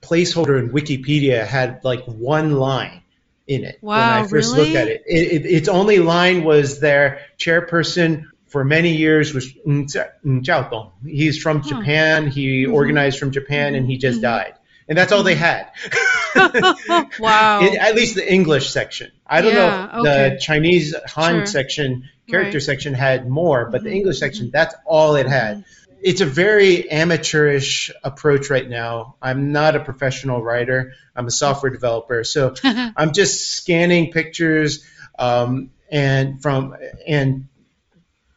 placeholder 0.03 0.59
in 0.59 0.71
Wikipedia 0.71 1.47
had 1.47 1.81
like 1.85 2.05
one 2.05 2.53
line 2.53 3.03
in 3.47 3.65
it 3.65 3.79
wow, 3.81 3.97
when 3.97 4.25
I 4.25 4.29
first 4.29 4.55
really? 4.55 4.73
looked 4.73 4.77
at 4.77 4.89
it. 4.89 5.03
It, 5.07 5.33
it. 5.33 5.47
Its 5.47 5.69
only 5.69 5.99
line 5.99 6.45
was 6.45 6.81
their 6.81 7.21
chairperson 7.39 8.25
for 8.47 8.65
many 8.65 8.97
years 8.97 9.35
was 9.35 9.53
Jiao 9.53 10.71
Dong. 10.71 10.93
He's 11.05 11.39
from 11.39 11.61
huh. 11.61 11.69
Japan. 11.69 12.27
He 12.27 12.65
mm-hmm. 12.65 12.75
organized 12.75 13.19
from 13.19 13.31
Japan, 13.31 13.75
and 13.75 13.87
he 13.87 13.99
just 13.99 14.17
mm-hmm. 14.17 14.23
died 14.23 14.55
and 14.89 14.97
that's 14.97 15.13
all 15.13 15.23
they 15.23 15.35
had. 15.35 15.71
wow. 17.19 17.61
In, 17.61 17.77
at 17.79 17.95
least 17.95 18.15
the 18.15 18.33
English 18.33 18.71
section. 18.71 19.13
I 19.27 19.43
don't 19.43 19.55
yeah, 19.55 19.91
know 19.93 20.01
okay. 20.01 20.31
the 20.31 20.41
Chinese 20.41 20.95
Han 21.09 21.35
sure. 21.41 21.47
section, 21.47 22.09
character 22.27 22.57
right. 22.57 22.63
section 22.63 22.95
had 22.95 23.29
more, 23.29 23.67
but 23.67 23.79
mm-hmm. 23.79 23.91
the 23.91 23.95
English 23.95 24.19
section, 24.19 24.47
mm-hmm. 24.47 24.53
that's 24.53 24.75
all 24.87 25.17
it 25.17 25.27
had. 25.27 25.65
It's 26.01 26.21
a 26.21 26.27
very 26.27 26.91
amateurish 26.91 27.91
approach 28.05 28.51
right 28.51 28.69
now. 28.69 29.17
I'm 29.21 29.53
not 29.53 29.77
a 29.77 29.81
professional 29.81 30.43
writer. 30.43 30.93
I'm 31.17 31.27
a 31.27 31.31
software 31.31 31.71
developer, 31.71 32.25
so 32.25 32.55
I'm 32.65 33.13
just 33.13 33.51
scanning 33.51 34.13
pictures 34.13 34.85
um, 35.19 35.71
and 35.91 36.41
from 36.41 36.77
and 37.07 37.49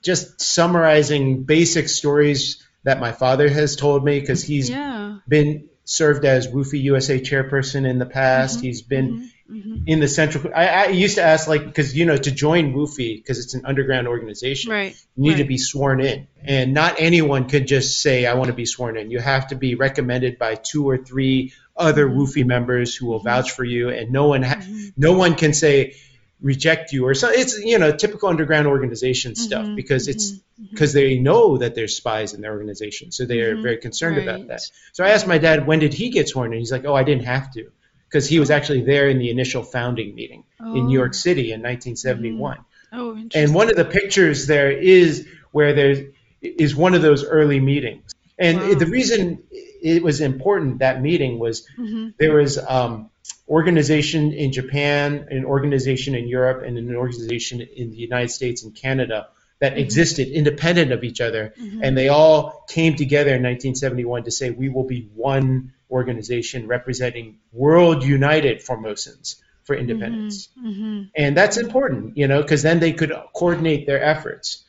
just 0.02 0.42
summarizing 0.42 1.44
basic 1.44 1.90
stories 1.90 2.66
that 2.84 3.00
my 3.00 3.12
father 3.12 3.48
has 3.48 3.76
told 3.76 4.04
me 4.04 4.20
because 4.20 4.44
he's 4.44 4.70
yeah. 4.70 5.18
been 5.28 5.70
served 5.84 6.26
as 6.26 6.48
Woofy 6.48 6.82
USA 6.84 7.20
chairperson 7.20 7.88
in 7.88 8.00
the 8.00 8.06
past. 8.06 8.58
Mm-hmm. 8.58 8.66
He's 8.66 8.82
been 8.82 9.14
mm-hmm. 9.14 9.26
Mm-hmm. 9.52 9.84
in 9.86 10.00
the 10.00 10.08
central. 10.08 10.54
I, 10.56 10.68
I, 10.68 10.88
used 10.88 11.16
to 11.16 11.24
ask 11.24 11.48
like 11.48 11.66
because 11.66 11.96
you 11.96 12.06
know 12.06 12.18
to 12.18 12.32
join 12.32 12.74
Woofy 12.74 13.18
because 13.18 13.40
it's 13.40 13.54
an 13.54 13.66
underground 13.66 14.08
organization. 14.08 14.72
Right. 14.72 14.96
You 15.16 15.24
need 15.24 15.30
right. 15.32 15.38
to 15.40 15.44
be 15.44 15.58
sworn 15.58 16.02
in, 16.02 16.28
and 16.44 16.74
not 16.74 16.96
anyone 17.00 17.48
could 17.48 17.68
just 17.68 18.02
say 18.02 18.26
I 18.26 18.36
want 18.36 18.48
to 18.48 18.56
be 18.56 18.66
sworn 18.66 18.98
in. 18.98 19.12
You 19.12 19.20
have 19.20 19.48
to 19.48 19.56
be 19.56 19.76
recommended 19.76 20.40
by 20.40 20.56
two 20.56 20.90
or 20.90 20.98
three 20.98 21.54
other 21.76 22.08
mm-hmm. 22.08 22.20
Woofy 22.20 22.46
members 22.46 22.96
who 22.96 23.08
will 23.08 23.20
mm-hmm. 23.20 23.28
vouch 23.28 23.52
for 23.52 23.64
you, 23.64 23.90
and 23.90 24.12
no 24.12 24.28
one 24.28 24.44
ha- 24.44 24.56
mm-hmm. 24.56 24.90
no 24.98 25.14
one 25.14 25.36
can 25.36 25.54
say 25.54 25.96
reject 26.42 26.92
you 26.92 27.06
or 27.06 27.14
so 27.14 27.30
it's 27.30 27.60
you 27.60 27.78
know 27.78 27.96
typical 27.96 28.28
underground 28.28 28.66
organization 28.66 29.36
stuff 29.36 29.64
Mhm, 29.64 29.76
because 29.76 30.08
it's 30.08 30.32
because 30.72 30.92
they 30.92 31.20
know 31.20 31.60
that 31.60 31.76
there's 31.76 31.96
spies 31.96 32.34
in 32.34 32.42
their 32.42 32.52
organization 32.52 33.12
so 33.12 33.26
they 33.26 33.42
are 33.42 33.56
Mhm, 33.56 33.62
very 33.62 33.78
concerned 33.78 34.18
about 34.18 34.48
that 34.48 34.62
so 34.92 35.04
i 35.04 35.10
asked 35.10 35.28
my 35.28 35.38
dad 35.38 35.68
when 35.68 35.78
did 35.78 35.94
he 35.94 36.10
get 36.10 36.28
sworn 36.28 36.52
in 36.52 36.58
he's 36.58 36.72
like 36.72 36.84
oh 36.86 36.96
i 36.96 37.04
didn't 37.04 37.26
have 37.26 37.52
to 37.54 37.70
because 38.12 38.28
he 38.28 38.40
was 38.40 38.52
actually 38.52 38.82
there 38.82 39.08
in 39.08 39.18
the 39.20 39.30
initial 39.30 39.64
founding 39.64 40.14
meeting 40.16 40.44
in 40.60 40.88
new 40.88 40.94
york 41.00 41.12
Oh. 41.14 41.24
city 41.28 41.52
in 41.54 41.62
1971 41.62 42.58
Oh, 42.94 43.16
interesting. 43.16 43.44
and 43.44 43.56
one 43.56 43.70
of 43.70 43.78
the 43.78 43.86
pictures 43.86 44.48
there 44.48 44.70
is 44.72 45.26
where 45.52 45.74
there's 45.74 46.00
is 46.42 46.76
one 46.76 46.94
of 46.96 47.02
those 47.02 47.24
early 47.24 47.60
meetings 47.60 48.12
and 48.38 48.58
Wow. 48.60 48.74
the 48.74 48.86
reason 48.88 49.44
it 49.84 50.04
was 50.04 50.20
important 50.22 50.80
that 50.80 51.02
meeting 51.02 51.40
was 51.40 51.66
Mhm. 51.80 52.14
there 52.20 52.36
was 52.36 52.58
um, 52.58 53.10
organization 53.48 54.32
in 54.34 54.52
Japan, 54.52 55.28
an 55.30 55.44
organization 55.46 56.16
in 56.16 56.28
Europe, 56.28 56.64
and 56.66 56.78
an 56.78 56.96
organization 56.96 57.62
in 57.62 57.92
the 57.92 57.98
United 57.98 58.30
States 58.30 58.64
and 58.64 58.74
Canada 58.74 59.28
that 59.60 59.78
existed 59.78 60.28
independent 60.30 60.92
of 60.92 61.04
each 61.04 61.22
other, 61.22 61.54
and 61.84 61.96
they 61.98 62.08
all 62.08 62.64
came 62.70 62.96
together 62.96 63.36
in 63.36 63.42
1971 63.44 64.24
to 64.24 64.32
say 64.32 64.50
we 64.50 64.70
will 64.70 64.86
be 64.86 65.10
one 65.16 65.74
organization 65.92 66.68
representing 66.68 67.38
world 67.52 68.04
united 68.04 68.60
Formosans 68.60 69.36
for 69.64 69.76
independence, 69.76 70.50
Mhm. 70.58 71.10
and 71.16 71.38
that's 71.38 71.58
important, 71.58 72.18
you 72.18 72.28
know, 72.28 72.42
because 72.42 72.62
then 72.64 72.80
they 72.80 72.94
could 72.94 73.12
coordinate 73.36 73.86
their 73.86 74.02
efforts. 74.04 74.64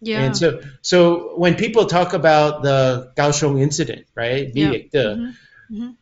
Yeah. 0.00 0.22
And 0.22 0.36
so, 0.36 0.62
so 0.80 1.36
when 1.36 1.56
people 1.56 1.86
talk 1.86 2.14
about 2.14 2.62
the 2.62 3.10
Kaohsiung 3.16 3.60
incident, 3.60 4.06
right, 4.14 4.50
Yeah. 4.54 4.70
the, 4.92 5.04
Mhm. 5.16 5.34
Mhm. 5.70 5.94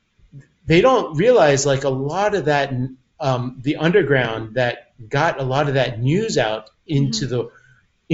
they 0.67 0.81
don't 0.81 1.17
realize 1.17 1.67
like 1.67 1.85
a 1.85 1.89
lot 1.89 2.35
of 2.35 2.45
that 2.47 2.73
um, 3.19 3.57
the 3.63 3.77
underground 3.77 4.57
that 4.57 4.93
got 5.09 5.41
a 5.41 5.43
lot 5.43 5.69
of 5.69 5.75
that 5.75 5.99
news 6.03 6.37
out 6.37 6.69
into 6.87 7.25
Mm-hmm. 7.25 7.35
the 7.35 7.51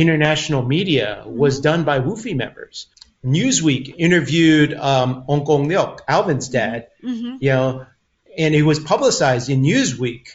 international 0.00 0.62
media 0.62 1.24
was 1.26 1.58
done 1.60 1.82
by 1.84 1.98
Woofy 1.98 2.36
members. 2.36 2.86
Newsweek 3.24 3.94
interviewed 3.98 4.74
um, 4.74 5.24
Ong 5.28 5.44
Kong 5.44 5.68
Leok, 5.68 6.00
Alvin's 6.08 6.48
dad, 6.48 6.88
Mhm. 7.04 7.38
you 7.40 7.50
know, 7.50 7.86
and 8.36 8.54
it 8.54 8.62
was 8.62 8.78
publicized 8.80 9.48
in 9.48 9.62
Newsweek 9.62 10.28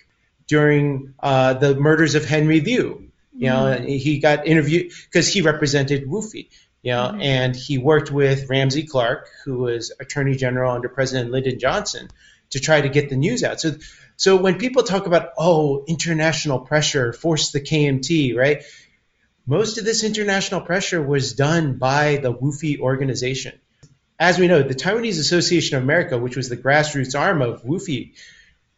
during 0.47 1.13
uh, 1.19 1.53
the 1.53 1.75
murders 1.75 2.15
of 2.15 2.25
Henry 2.25 2.61
Liu. 2.61 3.03
You 3.33 3.49
know, 3.49 3.65
Mm-hmm. 3.65 3.83
and 3.83 3.89
he 3.89 4.19
got 4.19 4.47
interviewed 4.47 4.91
because 5.05 5.27
he 5.31 5.41
represented 5.41 6.07
Woofy. 6.07 6.47
You 6.81 6.93
know, 6.93 7.09
Mm-hmm. 7.09 7.21
and 7.21 7.55
he 7.55 7.77
worked 7.77 8.11
with 8.11 8.49
Ramsey 8.49 8.83
Clark, 8.83 9.29
who 9.43 9.59
was 9.59 9.91
Attorney 9.99 10.35
General 10.35 10.73
under 10.73 10.89
President 10.89 11.31
Lyndon 11.31 11.59
Johnson, 11.59 12.07
to 12.51 12.59
try 12.59 12.79
to 12.81 12.87
get 12.89 13.09
the 13.09 13.17
news 13.17 13.43
out. 13.43 13.59
So, 13.59 13.75
so 14.15 14.37
when 14.37 14.57
people 14.57 14.83
talk 14.83 15.05
about 15.05 15.31
oh, 15.37 15.83
international 15.87 16.59
pressure 16.59 17.11
forced 17.13 17.51
the 17.53 17.59
KMT, 17.61 18.35
right? 18.35 18.63
Most 19.49 19.77
of 19.77 19.85
this 19.85 20.03
international 20.03 20.59
pressure 20.59 21.01
was 21.01 21.33
done 21.33 21.77
by 21.77 22.17
the 22.17 22.33
Woofy 22.33 22.79
organization. 22.79 23.57
As 24.19 24.37
we 24.37 24.47
know, 24.47 24.61
the 24.61 24.75
Taiwanese 24.75 25.19
Association 25.19 25.77
of 25.77 25.83
America, 25.83 26.17
which 26.17 26.35
was 26.35 26.49
the 26.49 26.57
grassroots 26.57 27.17
arm 27.17 27.41
of 27.41 27.63
Woofy, 27.63 28.13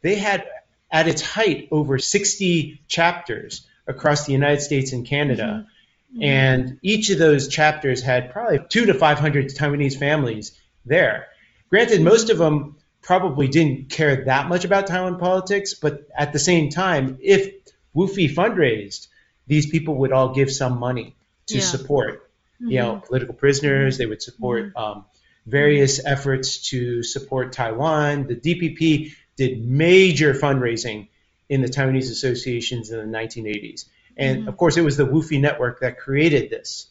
they 0.01 0.15
had 0.15 0.45
at 0.91 1.07
its 1.07 1.23
height 1.23 1.69
over 1.71 1.97
60 1.97 2.83
chapters 2.87 3.67
across 3.87 4.25
the 4.25 4.33
United 4.33 4.61
States 4.61 4.93
and 4.93 5.07
Canada. 5.07 5.65
Mm-hmm. 5.65 5.69
Mm-hmm. 6.13 6.23
And 6.23 6.79
each 6.83 7.09
of 7.09 7.17
those 7.17 7.47
chapters 7.47 8.03
had 8.03 8.31
probably 8.31 8.59
two 8.69 8.85
to 8.85 8.93
500 8.93 9.49
Taiwanese 9.49 9.97
families 9.97 10.59
there. 10.85 11.27
Granted, 11.69 12.01
most 12.01 12.29
of 12.29 12.37
them 12.37 12.77
probably 13.01 13.47
didn't 13.47 13.89
care 13.89 14.25
that 14.25 14.47
much 14.47 14.65
about 14.65 14.87
Taiwan 14.87 15.17
politics, 15.17 15.73
but 15.73 16.07
at 16.15 16.31
the 16.31 16.39
same 16.39 16.69
time, 16.69 17.17
if 17.21 17.53
Woofy 17.95 18.33
fundraised, 18.33 19.07
these 19.49 19.65
people 19.65 19.95
would 19.95 20.13
all 20.13 20.33
give 20.33 20.49
some 20.51 20.79
money 20.79 21.15
to 21.47 21.55
Yeah. 21.55 21.63
support, 21.63 22.29
you 22.59 22.77
know, 22.79 22.93
mm-hmm. 22.93 23.07
political 23.07 23.33
prisoners. 23.33 23.97
They 23.97 24.05
would 24.05 24.21
support 24.21 24.67
mm-hmm. 24.67 24.77
um, 24.77 25.05
various 25.45 25.99
efforts 26.05 26.69
to 26.69 27.03
support 27.03 27.51
Taiwan. 27.51 28.27
The 28.27 28.35
DPP 28.35 29.13
did 29.35 29.65
major 29.65 30.33
fundraising 30.33 31.07
in 31.49 31.61
the 31.61 31.67
Taiwanese 31.67 32.11
associations 32.11 32.91
in 32.91 32.99
the 32.99 33.17
1980s. 33.17 33.85
And 34.15 34.39
mm-hmm. 34.39 34.49
of 34.49 34.57
course, 34.57 34.77
it 34.77 34.81
was 34.81 34.97
the 34.97 35.07
Woofy 35.07 35.41
network 35.41 35.81
that 35.81 35.99
created 35.99 36.49
this. 36.49 36.87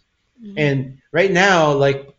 And 0.57 0.99
right 1.11 1.31
now, 1.33 1.73
like 1.73 2.15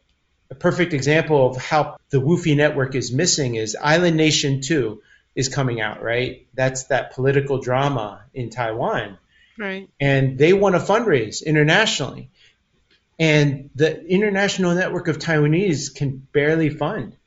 a 0.52 0.56
perfect 0.56 0.94
example 0.94 1.48
of 1.48 1.58
how 1.58 1.98
the 2.10 2.20
Woofy 2.20 2.56
network 2.56 2.96
is 2.96 3.12
missing 3.12 3.56
is 3.56 3.78
Island 3.80 4.18
Nation 4.18 4.62
2 4.62 5.02
is 5.36 5.48
coming 5.48 5.80
out, 5.80 6.04
right? 6.04 6.48
That's 6.54 6.86
that 6.86 7.14
political 7.14 7.62
drama 7.62 8.24
in 8.34 8.50
Taiwan. 8.50 9.18
Right. 9.60 9.90
And 10.00 10.38
they 10.38 10.54
want 10.54 10.76
to 10.76 10.82
fundraise 10.82 11.46
internationally. 11.46 12.30
And 13.20 13.70
the 13.76 14.06
international 14.06 14.74
network 14.74 15.10
of 15.10 15.20
Taiwanese 15.20 15.94
can 15.94 16.26
barely 16.32 16.70
fund 16.70 17.18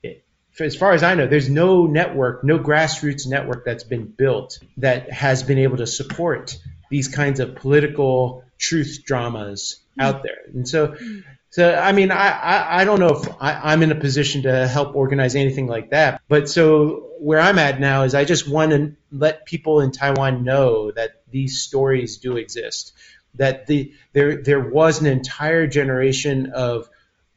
it. 0.00 0.24
As 0.60 0.76
far 0.76 0.92
as 0.92 1.02
I 1.02 1.16
know, 1.16 1.26
there's 1.26 1.50
no 1.50 1.86
network, 1.86 2.44
no 2.44 2.60
grassroots 2.60 3.26
network 3.26 3.64
that's 3.64 3.82
been 3.82 4.06
built 4.06 4.60
that 4.76 5.10
has 5.10 5.42
been 5.42 5.58
able 5.58 5.78
to 5.78 5.86
support 5.88 6.56
these 6.88 7.08
kinds 7.08 7.40
of 7.40 7.56
political 7.56 8.44
truth 8.58 9.00
dramas 9.04 9.80
out 9.98 10.22
there. 10.22 10.38
And 10.54 10.68
so, 10.68 10.94
hmm. 10.98 11.20
So 11.52 11.74
I 11.74 11.92
mean, 11.92 12.10
I, 12.10 12.30
I, 12.30 12.80
I 12.80 12.84
don't 12.84 12.98
know 12.98 13.20
if 13.20 13.28
I, 13.38 13.72
I'm 13.72 13.82
in 13.82 13.92
a 13.92 13.94
position 13.94 14.42
to 14.44 14.66
help 14.66 14.96
organize 14.96 15.36
anything 15.36 15.66
like 15.66 15.90
that. 15.90 16.22
But 16.26 16.48
so 16.48 17.10
where 17.20 17.38
I'm 17.38 17.58
at 17.58 17.78
now 17.78 18.04
is 18.04 18.14
I 18.14 18.24
just 18.24 18.48
want 18.48 18.72
to 18.72 18.96
let 19.10 19.44
people 19.44 19.80
in 19.80 19.92
Taiwan 19.92 20.44
know 20.44 20.90
that 20.92 21.22
these 21.30 21.60
stories 21.60 22.16
do 22.16 22.38
exist. 22.38 22.94
That 23.34 23.66
the 23.66 23.92
there 24.14 24.42
there 24.42 24.60
was 24.60 25.00
an 25.02 25.06
entire 25.06 25.66
generation 25.66 26.52
of 26.54 26.88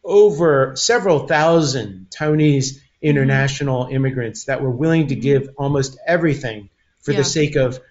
over 0.02 0.78
several 0.78 1.28
thousand 1.28 2.08
Taiwanese 2.10 2.70
mm-hmm. 2.72 2.80
international 3.02 3.88
immigrants 3.92 4.46
that 4.46 4.62
were 4.62 4.72
willing 4.72 5.08
to 5.08 5.16
mm-hmm. 5.16 5.22
give 5.22 5.50
almost 5.58 5.98
everything 6.08 6.70
for 7.02 7.12
Yeah. 7.12 7.18
the 7.18 7.26
sake 7.26 7.58
of 7.58 7.82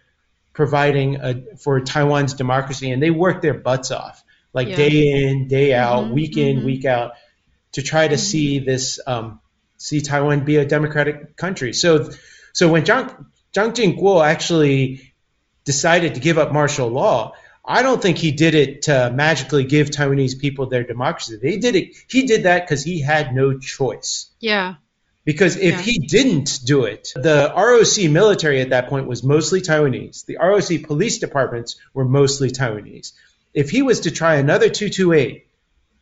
providing 0.54 1.16
a, 1.16 1.56
for 1.58 1.80
Taiwan's 1.80 2.32
democracy, 2.32 2.90
and 2.92 3.02
they 3.02 3.10
worked 3.10 3.42
their 3.42 3.54
butts 3.54 3.90
off, 3.90 4.23
like 4.54 4.68
Yeah. 4.68 4.76
day 4.76 5.08
in, 5.08 5.48
day 5.48 5.74
out, 5.74 6.06
Mhm, 6.06 6.12
week 6.12 6.36
in, 6.36 6.60
mhm. 6.60 6.64
week 6.64 6.84
out, 6.84 7.12
to 7.72 7.82
try 7.82 8.06
to 8.08 8.16
see 8.16 8.60
this, 8.60 9.00
um, 9.06 9.40
see 9.76 10.00
Taiwan 10.00 10.44
be 10.44 10.56
a 10.56 10.64
democratic 10.64 11.36
country. 11.36 11.72
So, 11.72 12.10
so 12.52 12.68
when 12.70 12.84
Chiang 12.84 13.10
Chiang 13.52 13.72
Ching-kuo 13.72 14.24
actually 14.24 15.12
decided 15.64 16.14
to 16.14 16.20
give 16.20 16.38
up 16.38 16.52
martial 16.52 16.88
law, 16.88 17.34
I 17.64 17.82
don't 17.82 18.00
think 18.02 18.18
he 18.18 18.30
did 18.32 18.54
it 18.54 18.82
to 18.82 19.10
magically 19.14 19.64
give 19.64 19.90
Taiwanese 19.90 20.38
people 20.38 20.66
their 20.66 20.84
democracy. 20.84 21.38
They 21.40 21.56
did 21.56 21.76
it. 21.76 21.90
He 22.08 22.26
did 22.26 22.42
that 22.44 22.64
because 22.66 22.82
he 22.82 23.00
had 23.00 23.34
no 23.34 23.58
choice. 23.58 24.26
Yeah. 24.40 24.74
Because 25.24 25.56
if 25.56 25.74
Yeah. 25.74 25.80
he 25.80 25.98
didn't 25.98 26.60
do 26.66 26.84
it, 26.84 27.12
the 27.14 27.50
ROC 27.56 28.08
military 28.08 28.60
at 28.60 28.70
that 28.70 28.88
point 28.88 29.06
was 29.06 29.22
mostly 29.22 29.62
Taiwanese. 29.62 30.26
The 30.26 30.36
ROC 30.36 30.78
police 30.78 31.18
departments 31.18 31.76
were 31.94 32.04
mostly 32.04 32.50
Taiwanese. 32.50 33.12
If 33.54 33.70
he 33.70 33.82
was 33.82 34.00
to 34.00 34.10
try 34.10 34.34
another 34.34 34.68
228 34.68 35.46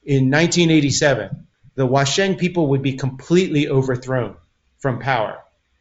in 0.04 0.30
1987, 0.30 1.46
the 1.74 1.86
Waisheng 1.86 2.38
people 2.38 2.68
would 2.68 2.82
be 2.82 2.94
completely 2.94 3.68
overthrown 3.68 4.36
from 4.78 4.98
power. 4.98 5.38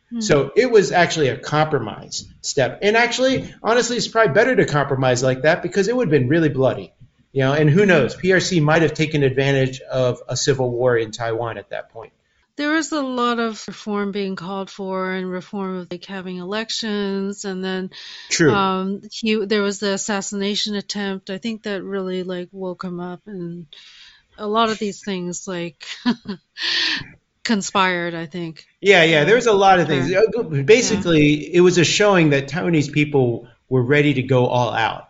Hmm. 0.10 0.22
So 0.22 0.52
it 0.56 0.70
was 0.70 0.92
actually 0.92 1.30
a 1.30 1.38
compromise 1.38 2.28
step. 2.42 2.80
And 2.82 2.96
actually, 2.96 3.54
honestly, 3.64 3.98
it's 3.98 4.08
probably 4.08 4.34
better 4.34 4.56
to 4.56 4.66
compromise 4.66 5.24
like 5.24 5.44
that 5.44 5.64
because 5.64 5.88
it 5.88 5.96
would 5.96 6.08
have 6.08 6.22
been 6.22 6.30
really 6.30 6.50
bloody. 6.50 6.94
You 7.32 7.44
know, 7.44 7.54
and 7.54 7.70
who 7.70 7.86
knows? 7.86 8.16
PRC 8.16 8.62
might 8.62 8.82
have 8.82 8.94
taken 8.94 9.24
advantage 9.24 9.80
of 9.80 10.22
a 10.28 10.36
civil 10.36 10.70
war 10.70 10.98
in 10.98 11.12
Taiwan 11.12 11.58
at 11.58 11.70
that 11.70 11.90
point. 11.90 12.12
There 12.62 12.76
is 12.76 12.92
a 12.92 13.02
lot 13.02 13.40
of 13.40 13.68
reform 13.68 14.12
being 14.12 14.36
called 14.36 14.70
for, 14.70 15.14
and 15.14 15.28
reform 15.28 15.78
of 15.78 15.88
like 15.90 16.06
having 16.06 16.38
elections, 16.38 17.44
and 17.44 17.66
then 17.66 17.90
True. 18.30 18.54
um, 18.54 19.02
he 19.12 19.44
there 19.44 19.64
was 19.64 19.80
the 19.80 19.94
assassination 19.94 20.76
attempt. 20.76 21.32
I 21.32 21.40
think 21.40 21.64
that 21.64 21.82
really 21.82 22.22
like 22.22 22.50
woke 22.52 22.84
him 22.84 23.00
up, 23.00 23.22
and 23.26 23.66
a 24.38 24.48
lot 24.48 24.70
of 24.70 24.78
these 24.78 25.04
things 25.04 25.48
like 25.48 25.88
conspired. 27.44 28.14
I 28.14 28.28
think. 28.28 28.68
Yeah, 28.80 29.06
yeah. 29.06 29.24
There's 29.24 29.48
a 29.48 29.54
lot 29.54 29.80
of 29.80 29.88
things. 29.88 30.14
Uh, 30.14 30.44
Basically, 30.64 31.56
it 31.56 31.62
was 31.62 31.80
a 31.80 31.84
showing 31.84 32.30
that 32.30 32.48
Taiwanese 32.48 32.92
people 32.92 33.48
were 33.70 33.82
ready 33.82 34.14
to 34.14 34.22
go 34.22 34.46
all 34.46 34.72
out. 34.72 35.08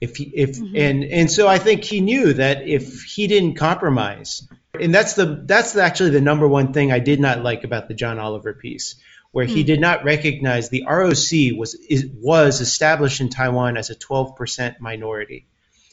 If 0.00 0.16
he, 0.16 0.24
if 0.24 0.56
and 0.56 1.04
and 1.04 1.30
so 1.30 1.48
I 1.48 1.58
think 1.58 1.84
he 1.84 2.00
knew 2.00 2.32
that 2.32 2.66
if 2.66 3.02
he 3.02 3.26
didn't 3.26 3.56
compromise, 3.56 4.48
and 4.80 4.94
that's 4.94 5.14
the 5.14 5.42
that's 5.44 5.76
actually 5.76 6.10
the 6.10 6.20
number 6.20 6.46
one 6.46 6.72
thing 6.72 6.92
I 6.92 6.98
did 6.98 7.20
not 7.20 7.42
like 7.42 7.64
about 7.64 7.88
the 7.88 7.94
John 7.94 8.18
Oliver 8.18 8.52
piece, 8.52 8.96
where 9.32 9.44
he 9.44 9.62
did 9.62 9.80
not 9.80 10.04
recognize 10.04 10.68
the 10.68 10.84
ROC 10.88 11.58
was 11.58 11.74
is, 11.74 12.06
was 12.06 12.60
established 12.60 13.20
in 13.20 13.28
Taiwan 13.28 13.76
as 13.76 13.90
a 13.90 13.94
12% 13.94 14.80
minority. 14.80 15.46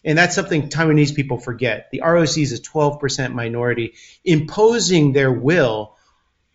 And 0.03 0.17
that's 0.17 0.34
something 0.34 0.69
Taiwanese 0.69 1.15
people 1.15 1.38
forget. 1.38 1.89
The 1.91 2.01
ROC 2.01 2.38
is 2.38 2.53
a 2.53 2.61
12% 2.61 3.34
minority 3.34 3.93
imposing 4.25 5.13
their 5.13 5.32
will 5.32 5.95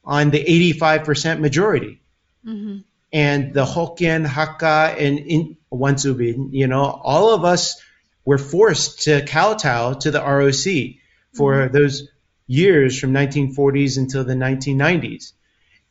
on 0.04 0.30
the 0.30 0.44
85% 0.44 1.40
majority. 1.40 2.00
hmm 2.44 2.78
and 3.12 3.54
the 3.54 3.64
Hokkien, 3.64 4.26
Hakka, 4.26 4.94
and 4.98 5.18
in 5.18 5.56
Wanzubin, 5.72 6.48
you 6.52 6.66
know, 6.66 6.82
all 6.82 7.32
of 7.32 7.44
us 7.44 7.80
were 8.24 8.38
forced 8.38 9.04
to 9.04 9.24
kowtow 9.24 9.94
to 9.94 10.10
the 10.10 10.20
ROC 10.20 10.96
for 11.32 11.54
mm-hmm. 11.54 11.72
those 11.72 12.08
years 12.46 12.98
from 12.98 13.12
1940s 13.12 13.98
until 13.98 14.24
the 14.24 14.34
1990s. 14.34 15.32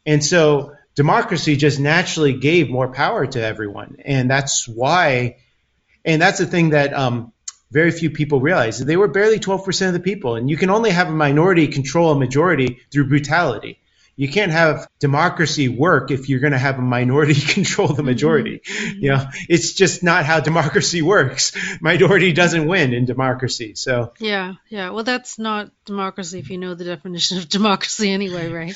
And 0.06 0.24
so 0.24 0.74
democracy 0.96 1.56
just 1.56 1.80
naturally 1.80 2.34
gave 2.34 2.70
more 2.70 2.92
power 2.92 3.26
to 3.26 3.42
everyone. 3.42 3.98
And 4.06 4.30
that's 4.30 4.68
why, 4.68 5.38
and 6.04 6.22
that's 6.22 6.40
the 6.40 6.46
thing 6.46 6.70
that 6.70 6.94
um, 6.94 7.34
very 7.72 7.92
few 7.92 8.10
people 8.10 8.40
realize. 8.40 8.80
They 8.80 8.98
were 8.98 9.08
barely 9.08 9.40
12% 9.40 9.88
of 9.88 9.94
the 9.94 10.00
people. 10.00 10.36
And 10.36 10.50
you 10.50 10.58
can 10.58 10.70
only 10.70 10.92
have 10.92 11.08
a 11.08 11.12
minority 11.12 11.68
control 11.68 12.12
a 12.12 12.20
majority 12.20 12.80
through 12.92 13.10
brutality 13.10 13.80
you 14.16 14.30
can't 14.30 14.52
have 14.52 14.88
democracy 15.00 15.68
work 15.68 16.10
if 16.10 16.30
you're 16.30 16.40
going 16.40 16.54
to 16.54 16.60
have 16.60 16.80
a 16.80 16.82
minority 16.82 17.40
control 17.54 17.90
the 17.90 18.04
majority. 18.04 18.60
Mm-hmm. 18.60 19.00
You 19.00 19.10
know, 19.12 19.26
it's 19.50 19.74
just 19.74 20.04
not 20.04 20.26
how 20.26 20.40
democracy 20.40 21.02
works. 21.16 21.52
Minority 21.82 22.34
doesn't 22.34 22.68
win 22.68 22.94
in 22.94 23.06
democracy. 23.06 23.76
So 23.76 24.14
yeah, 24.20 24.56
yeah. 24.70 24.92
Well, 24.92 25.04
that's 25.04 25.38
not 25.38 25.72
democracy 25.86 26.40
if 26.40 26.50
you 26.50 26.58
know 26.58 26.74
the 26.74 26.86
definition 26.86 27.38
of 27.38 27.50
democracy 27.50 28.10
anyway, 28.10 28.52
right? 28.52 28.76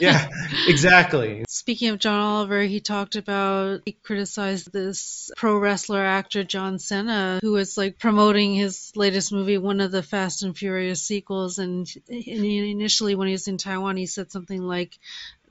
yeah, 0.00 0.28
exactly. 0.66 1.44
Speaking 1.48 1.90
of 1.90 1.98
John 1.98 2.20
Oliver, 2.20 2.62
he 2.62 2.80
talked 2.80 3.16
about 3.16 3.82
he 3.84 3.92
criticized 3.92 4.72
this 4.72 5.30
pro 5.36 5.58
wrestler 5.58 6.04
actor 6.04 6.44
John 6.44 6.78
Cena, 6.78 7.38
who 7.42 7.52
was 7.52 7.76
like 7.76 7.98
promoting 7.98 8.54
his 8.54 8.92
latest 8.96 9.32
movie, 9.32 9.58
one 9.58 9.80
of 9.80 9.90
the 9.90 10.02
Fast 10.02 10.42
and 10.42 10.56
Furious 10.56 11.02
sequels, 11.02 11.58
and, 11.58 11.86
and 12.08 12.44
initially 12.44 13.14
when 13.14 13.28
he 13.28 13.32
was 13.32 13.48
in 13.48 13.58
Taiwan, 13.58 13.96
he 13.96 14.06
said 14.06 14.32
something 14.32 14.53
something 14.54 14.66
like 14.66 14.98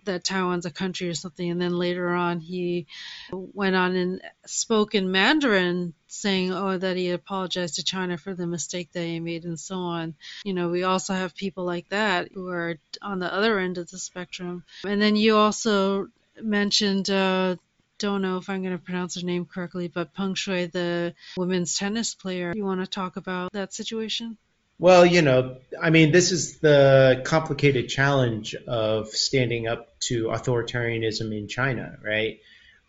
that 0.06 0.24
Taiwan's 0.24 0.66
a 0.66 0.72
country 0.72 1.08
or 1.08 1.14
something. 1.14 1.50
And 1.50 1.62
then 1.62 1.78
later 1.78 2.10
on, 2.10 2.42
he 2.42 2.88
went 3.32 3.76
on 3.76 3.96
and 3.96 4.22
spoke 4.46 4.96
in 4.96 5.12
Mandarin, 5.12 5.94
saying, 6.08 6.52
oh, 6.52 6.78
that 6.78 6.98
he 6.98 7.12
apologized 7.12 7.76
to 7.76 7.84
China 7.84 8.18
for 8.18 8.34
the 8.34 8.46
mistake 8.46 8.92
that 8.92 9.06
he 9.06 9.20
made 9.20 9.46
and 9.46 9.60
so 9.60 9.76
on. 9.76 10.16
You 10.44 10.54
know, 10.54 10.70
we 10.70 10.84
also 10.84 11.14
have 11.14 11.36
people 11.36 11.64
like 11.64 11.88
that 11.90 12.32
who 12.34 12.50
are 12.50 12.78
on 13.02 13.20
the 13.20 13.34
other 13.34 13.60
end 13.60 13.78
of 13.78 13.90
the 13.90 13.98
spectrum. 13.98 14.64
And 14.86 15.02
then 15.02 15.16
you 15.16 15.38
also 15.38 16.08
mentioned, 16.42 17.10
uh, 17.10 17.56
don't 17.98 18.22
know 18.22 18.38
if 18.38 18.50
I'm 18.50 18.62
going 18.62 18.78
to 18.78 18.84
pronounce 18.84 19.16
her 19.16 19.26
name 19.26 19.46
correctly, 19.46 19.88
but 19.88 20.14
Peng 20.14 20.36
Shuai, 20.36 20.70
the 20.70 21.14
women's 21.38 21.78
tennis 21.78 22.14
player. 22.14 22.52
You 22.54 22.66
want 22.66 22.82
to 22.82 22.88
talk 22.88 23.16
about 23.16 23.54
that 23.54 23.74
situation? 23.74 24.38
Well, 24.84 25.06
you 25.06 25.22
know, 25.22 25.60
I 25.82 25.92
mean, 25.92 26.12
this 26.12 26.34
is 26.34 26.60
the 26.60 27.22
complicated 27.24 27.88
challenge 27.88 28.54
of 28.54 29.08
standing 29.08 29.66
up 29.66 29.98
to 30.10 30.26
authoritarianism 30.26 31.34
in 31.34 31.48
China, 31.48 31.98
right? 32.04 32.42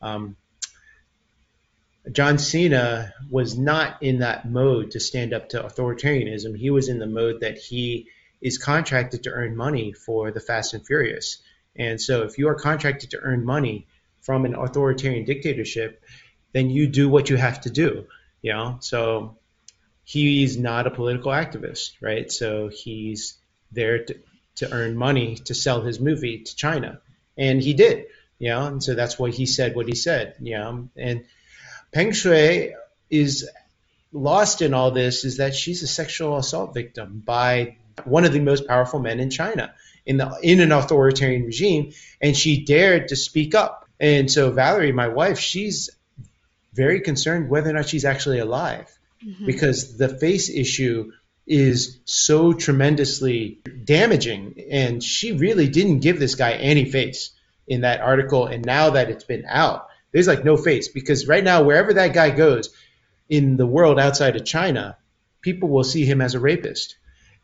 Um, 0.02 0.34
John 2.10 2.38
Cena 2.38 3.14
was 3.30 3.56
not 3.56 4.02
in 4.02 4.18
that 4.18 4.44
mode 4.44 4.90
to 4.90 4.98
stand 4.98 5.32
up 5.32 5.50
to 5.50 5.62
authoritarianism. 5.62 6.56
He 6.58 6.68
was 6.70 6.88
in 6.88 6.98
the 6.98 7.06
mode 7.06 7.42
that 7.42 7.58
he 7.58 8.08
is 8.42 8.58
contracted 8.58 9.22
to 9.22 9.30
earn 9.30 9.56
money 9.56 9.92
for 9.92 10.32
the 10.32 10.40
Fast 10.40 10.74
and 10.74 10.84
Furious. 10.84 11.44
And 11.76 12.00
so 12.00 12.24
if 12.24 12.38
you 12.38 12.48
are 12.48 12.56
contracted 12.56 13.12
to 13.12 13.20
earn 13.20 13.44
money 13.44 13.86
from 14.20 14.46
an 14.46 14.56
authoritarian 14.56 15.26
dictatorship, 15.26 16.02
then 16.50 16.70
you 16.70 16.88
do 16.88 17.08
what 17.08 17.30
you 17.30 17.36
have 17.36 17.60
to 17.60 17.70
do, 17.70 18.06
you 18.42 18.52
know? 18.52 18.78
So 18.80 19.36
he's 20.04 20.58
not 20.58 20.86
a 20.86 20.90
political 20.90 21.32
activist, 21.32 21.92
right? 22.00 22.30
So 22.30 22.68
he's 22.68 23.36
there 23.72 24.04
to, 24.04 24.16
to 24.56 24.72
earn 24.72 24.96
money 24.96 25.36
to 25.46 25.54
sell 25.54 25.80
his 25.80 25.98
movie 25.98 26.40
to 26.40 26.56
China. 26.56 27.00
And 27.36 27.60
he 27.60 27.74
did, 27.74 28.06
you 28.38 28.50
know, 28.50 28.66
and 28.66 28.82
so 28.82 28.94
that's 28.94 29.18
why 29.18 29.30
he 29.30 29.46
said 29.46 29.74
what 29.74 29.88
he 29.88 29.94
said, 29.94 30.36
you 30.40 30.56
know. 30.56 30.88
And 30.96 31.24
Peng 31.92 32.10
Shuai 32.10 32.74
is 33.10 33.48
lost 34.12 34.62
in 34.62 34.74
all 34.74 34.92
this 34.92 35.24
is 35.24 35.38
that 35.38 35.54
she's 35.54 35.82
a 35.82 35.88
sexual 35.88 36.36
assault 36.36 36.74
victim 36.74 37.22
by 37.24 37.76
one 38.04 38.24
of 38.24 38.32
the 38.32 38.40
most 38.40 38.68
powerful 38.68 39.00
men 39.00 39.18
in 39.18 39.30
China 39.30 39.74
in 40.06 40.18
the 40.18 40.38
in 40.42 40.60
an 40.60 40.72
authoritarian 40.72 41.44
regime, 41.44 41.92
and 42.20 42.36
she 42.36 42.64
dared 42.64 43.08
to 43.08 43.16
speak 43.16 43.54
up. 43.54 43.88
And 43.98 44.30
so 44.30 44.50
Valerie, 44.50 44.92
my 44.92 45.08
wife, 45.08 45.38
she's 45.38 45.90
very 46.72 47.00
concerned 47.00 47.48
whether 47.48 47.70
or 47.70 47.72
not 47.72 47.88
she's 47.88 48.04
actually 48.04 48.38
alive 48.38 48.92
mm-hmm. 49.26 49.46
because 49.46 49.96
the 49.96 50.08
face 50.08 50.50
issue 50.50 51.10
is 51.46 52.00
so 52.04 52.52
tremendously 52.52 53.60
damaging. 53.84 54.64
And 54.70 55.02
she 55.02 55.32
really 55.32 55.68
didn't 55.68 56.00
give 56.00 56.18
this 56.18 56.34
guy 56.34 56.52
any 56.52 56.90
face 56.90 57.30
in 57.66 57.82
that 57.82 58.00
article. 58.00 58.46
And 58.46 58.64
now 58.64 58.90
that 58.90 59.10
it's 59.10 59.24
been 59.24 59.44
out, 59.46 59.88
there's 60.12 60.28
like 60.28 60.44
no 60.44 60.56
face 60.56 60.88
because 60.88 61.26
right 61.26 61.44
now, 61.44 61.62
wherever 61.62 61.94
that 61.94 62.14
guy 62.14 62.30
goes 62.30 62.70
in 63.28 63.56
the 63.56 63.66
world 63.66 63.98
outside 63.98 64.36
of 64.36 64.44
China, 64.44 64.96
people 65.40 65.68
will 65.68 65.84
see 65.84 66.04
him 66.04 66.20
as 66.20 66.34
a 66.34 66.40
rapist. 66.40 66.96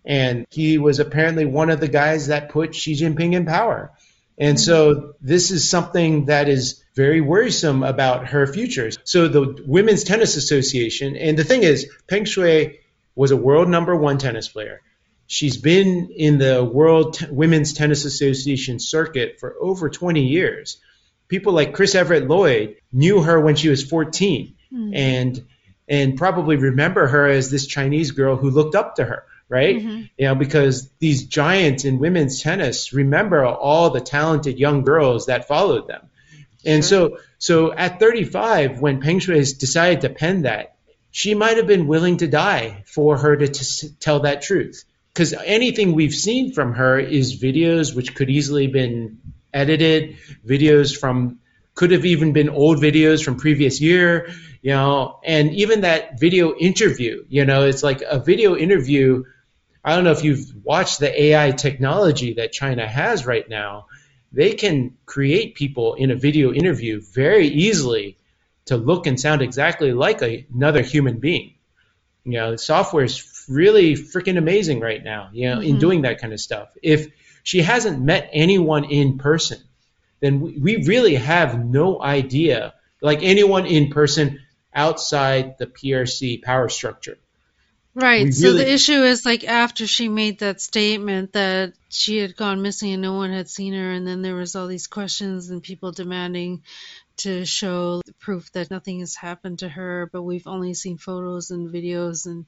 And 0.05 0.47
he 0.51 0.79
was 0.79 0.99
apparently 0.99 1.45
one 1.45 1.69
of 1.69 1.81
the 1.81 1.89
guys 1.89 2.29
that 2.29 2.49
put 2.49 2.75
Xi 2.75 2.95
Jinping 2.95 3.35
in 3.35 3.45
power. 3.45 3.93
And 4.41 4.59
so 4.59 5.15
this 5.21 5.51
is 5.51 5.69
something 5.69 6.25
that 6.25 6.49
is 6.49 6.83
very 6.97 7.21
worrisome 7.21 7.83
about 7.83 8.29
her 8.29 8.47
future. 8.47 8.91
So 9.05 9.29
the 9.29 9.63
Women's 9.67 10.03
Tennis 10.03 10.37
Association, 10.37 11.15
and 11.17 11.39
the 11.39 11.45
thing 11.45 11.63
is, 11.63 11.91
Peng 12.09 12.25
Shuai 12.25 12.79
was 13.15 13.33
a 13.33 13.37
world 13.37 13.69
number 13.69 13.95
one 13.95 14.17
tennis 14.17 14.49
player. 14.49 14.81
She's 15.27 15.59
been 15.59 16.11
in 16.17 16.39
the 16.39 16.65
World 16.65 17.15
T- 17.15 17.27
Women's 17.31 17.75
Tennis 17.75 18.07
Association 18.07 18.81
circuit 18.81 19.39
for 19.39 19.55
over 19.61 19.91
20 19.91 20.25
years. 20.25 20.79
People 21.29 21.53
like 21.53 21.75
Chris 21.75 21.95
Evert 21.95 22.27
Lloyd 22.27 22.77
knew 22.93 23.23
her 23.23 23.39
when 23.39 23.57
she 23.57 23.69
was 23.69 23.85
14 23.85 24.55
mm. 24.73 24.91
and 24.97 25.45
and 25.87 26.17
probably 26.17 26.57
remember 26.57 27.07
her 27.07 27.27
as 27.27 27.51
this 27.51 27.67
Chinese 27.67 28.13
girl 28.13 28.37
who 28.37 28.51
looked 28.51 28.75
up 28.75 28.97
to 28.97 29.05
her 29.05 29.25
right? 29.51 29.77
Mm-hmm. 29.77 30.03
You 30.17 30.27
know, 30.27 30.35
because 30.37 30.89
these 31.01 31.25
giants 31.25 31.85
in 31.85 31.99
women's 31.99 32.41
tennis 32.41 32.95
remember 32.95 33.45
all 33.45 33.91
the 33.91 34.01
talented 34.01 34.59
young 34.59 34.85
girls 34.85 35.27
that 35.27 35.49
followed 35.49 35.89
them. 35.89 36.09
And 36.65 36.85
sure. 36.85 37.11
so, 37.11 37.19
so 37.39 37.73
at 37.73 37.99
35, 37.99 38.81
when 38.81 39.01
Peng 39.01 39.19
Shuai 39.19 39.59
decided 39.59 40.03
to 40.03 40.11
pen 40.11 40.43
that, 40.43 40.77
she 41.11 41.35
might 41.35 41.57
have 41.57 41.67
been 41.67 41.89
willing 41.89 42.19
to 42.19 42.29
die 42.29 42.85
for 42.87 43.19
her 43.19 43.37
to 43.37 43.49
t- 43.49 43.89
tell 43.99 44.21
that 44.21 44.43
truth. 44.43 44.85
Because 45.13 45.33
anything 45.33 45.95
we've 45.95 46.15
seen 46.15 46.53
from 46.53 46.75
her 46.75 46.99
is 46.99 47.43
videos 47.43 47.97
which 47.97 48.15
could 48.15 48.31
easily 48.31 48.69
been 48.69 49.19
edited, 49.53 50.17
videos 50.47 50.97
from 50.97 51.41
could 51.75 51.91
have 51.91 52.05
even 52.05 52.33
been 52.33 52.51
old 52.51 52.79
videos 52.79 53.25
from 53.25 53.37
previous 53.37 53.81
year, 53.81 54.31
you 54.63 54.71
know, 54.71 55.19
and 55.25 55.55
even 55.55 55.81
that 55.81 56.21
video 56.21 56.55
interview, 56.55 57.25
you 57.29 57.45
know, 57.45 57.65
it's 57.65 57.83
like 57.83 58.03
a 58.03 58.19
video 58.19 58.55
interview 58.55 59.25
I 59.85 59.95
don't 59.95 60.05
know 60.05 60.13
if 60.13 60.25
you've 60.25 60.53
watched 60.63 61.01
the 61.01 61.23
AI 61.23 61.53
technology 61.53 62.35
that 62.35 62.53
China 62.53 62.87
has 62.87 63.27
right 63.27 63.49
now. 63.49 63.87
They 64.33 64.53
can 64.53 64.97
create 65.07 65.55
people 65.55 65.95
in 65.95 66.11
a 66.11 66.17
video 66.17 66.53
interview 66.53 67.01
very 67.01 67.49
easily 67.49 68.19
to 68.67 68.77
look 68.77 69.07
and 69.07 69.19
sound 69.19 69.43
exactly 69.43 69.93
like 69.93 70.23
a, 70.23 70.47
another 70.55 70.83
human 70.83 71.19
being. 71.19 71.55
You 72.25 72.33
know, 72.33 72.57
software 72.57 73.05
is 73.05 73.45
really 73.49 73.95
freaking 73.95 74.37
amazing 74.37 74.81
right 74.81 75.03
now, 75.03 75.31
you 75.33 75.49
know, 75.49 75.57
mm-hmm. 75.57 75.71
in 75.71 75.79
doing 75.79 76.03
that 76.03 76.21
kind 76.21 76.33
of 76.33 76.41
stuff. 76.41 76.69
If 76.83 77.09
she 77.43 77.63
hasn't 77.63 78.01
met 78.01 78.29
anyone 78.33 78.85
in 78.85 79.19
person, 79.19 79.59
then 80.21 80.41
we, 80.41 80.59
we 80.59 80.85
really 80.87 81.15
have 81.15 81.65
no 81.65 82.01
idea, 82.01 82.75
like 83.01 83.23
anyone 83.23 83.67
in 83.67 83.91
person 83.91 84.41
outside 84.75 85.57
the 85.59 85.67
PRC 85.67 86.43
power 86.43 86.69
structure. 86.69 87.19
Right. 88.01 88.25
We 88.25 88.33
so 88.33 88.49
really... 88.49 88.65
the 88.65 88.73
issue 88.73 89.03
is 89.03 89.27
like 89.27 89.45
after 89.45 89.87
she 89.87 90.09
made 90.09 90.39
that 90.41 90.61
statement 90.61 91.35
that 91.35 91.75
she 91.91 92.19
had 92.19 92.37
gone 92.37 92.63
missing 92.63 92.93
and 92.93 93.03
no 93.03 93.15
one 93.15 93.31
had 93.31 93.49
seen 93.49 93.75
her, 93.75 93.93
and 93.93 94.07
then 94.07 94.23
there 94.23 94.37
was 94.37 94.57
all 94.57 94.67
these 94.69 94.87
questions 94.87 95.51
and 95.51 95.63
people 95.63 95.93
demanding 95.93 96.63
to 97.19 97.45
show 97.45 98.01
proof 98.21 98.51
that 98.53 98.71
nothing 98.71 99.01
has 99.01 99.15
happened 99.15 99.59
to 99.59 99.69
her, 99.69 100.09
but 100.13 100.23
we've 100.23 100.47
only 100.47 100.73
seen 100.73 100.97
photos 100.97 101.51
and 101.51 101.69
videos 101.69 102.25
and 102.25 102.47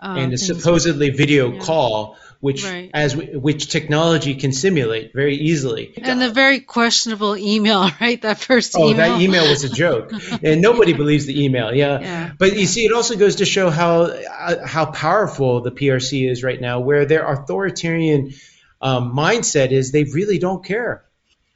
um, 0.00 0.16
and 0.16 0.32
a 0.32 0.38
supposedly 0.38 1.10
video 1.10 1.52
yeah. 1.52 1.60
call, 1.60 2.16
which 2.40 2.64
right. 2.64 2.90
as 2.94 3.14
we, 3.14 3.26
which 3.26 3.68
technology 3.68 4.34
can 4.34 4.52
simulate 4.52 5.12
very 5.12 5.36
easily. 5.36 5.92
And 6.02 6.20
the 6.20 6.30
very 6.30 6.60
questionable 6.60 7.36
email, 7.36 7.90
right? 8.00 8.20
That 8.22 8.38
first 8.38 8.74
oh, 8.76 8.90
email. 8.90 8.96
that 8.96 9.20
email 9.20 9.48
was 9.48 9.64
a 9.64 9.68
joke, 9.68 10.12
and 10.42 10.62
nobody 10.62 10.94
believes 10.94 11.26
the 11.26 11.44
email. 11.44 11.74
Yeah. 11.74 12.00
yeah. 12.00 12.32
but 12.38 12.56
you 12.56 12.66
see, 12.66 12.84
it 12.86 12.92
also 12.92 13.16
goes 13.16 13.36
to 13.36 13.44
show 13.44 13.68
how 13.68 14.02
uh, 14.02 14.66
how 14.66 14.86
powerful 14.86 15.60
the 15.60 15.70
PRC 15.70 16.30
is 16.30 16.42
right 16.42 16.60
now, 16.60 16.80
where 16.80 17.04
their 17.04 17.26
authoritarian 17.26 18.32
um, 18.80 19.14
mindset 19.14 19.70
is 19.70 19.92
they 19.92 20.04
really 20.04 20.38
don't 20.38 20.64
care. 20.64 21.04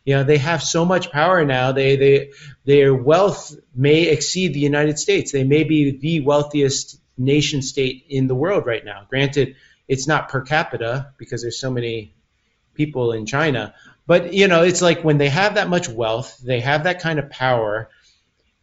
You 0.05 0.17
know, 0.17 0.25
they 0.25 0.37
have 0.37 0.63
so 0.63 0.85
much 0.85 1.11
power 1.11 1.47
now. 1.47 1.73
They 1.73 1.97
they 1.97 2.31
their 2.67 2.95
wealth 2.95 3.57
may 3.75 4.09
exceed 4.09 4.53
the 4.53 4.61
United 4.61 4.99
States. 4.99 5.33
They 5.33 5.45
may 5.45 5.65
be 5.65 5.97
the 5.97 6.21
wealthiest 6.21 7.01
nation 7.17 7.63
state 7.63 8.07
in 8.09 8.27
the 8.27 8.35
world 8.35 8.67
right 8.67 8.85
now. 8.85 9.07
Granted, 9.09 9.57
it's 9.89 10.09
not 10.09 10.29
per 10.29 10.41
capita 10.43 11.13
because 11.19 11.43
there's 11.43 11.59
so 11.59 11.71
many 11.71 12.15
people 12.75 13.13
in 13.13 13.27
China, 13.27 13.75
But 14.07 14.35
you 14.35 14.49
know, 14.49 14.63
it's 14.63 14.83
like 14.83 15.03
when 15.03 15.19
they 15.19 15.29
have 15.29 15.55
that 15.55 15.69
much 15.69 15.89
wealth, 15.89 16.39
they 16.39 16.61
have 16.61 16.85
that 16.85 17.01
kind 17.01 17.19
of 17.19 17.31
power, 17.31 17.89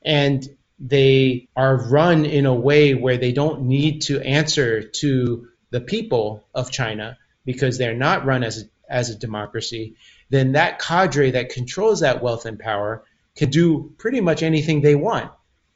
and 0.04 0.48
they 0.80 1.48
are 1.56 1.90
run 1.90 2.26
in 2.26 2.46
a 2.46 2.54
way 2.54 2.94
where 2.94 3.18
they 3.18 3.32
don't 3.32 3.64
need 3.64 4.02
to 4.04 4.20
answer 4.20 4.84
to 4.84 5.48
the 5.70 5.82
people 5.82 6.46
of 6.54 6.72
China 6.72 7.18
because 7.46 7.78
they're 7.78 7.96
not 7.96 8.26
run 8.26 8.44
as 8.44 8.64
a, 8.64 8.66
as 8.90 9.10
a 9.10 9.18
democracy, 9.18 9.96
then 10.30 10.54
that 10.54 10.80
cadre 10.80 11.32
that 11.32 11.50
controls 11.50 12.02
that 12.02 12.22
wealth 12.22 12.46
and 12.46 12.60
power 12.60 13.04
can 13.36 13.50
do 13.50 13.94
pretty 13.98 14.22
much 14.22 14.44
anything 14.44 14.82
they 14.82 14.96
want. 14.96 15.32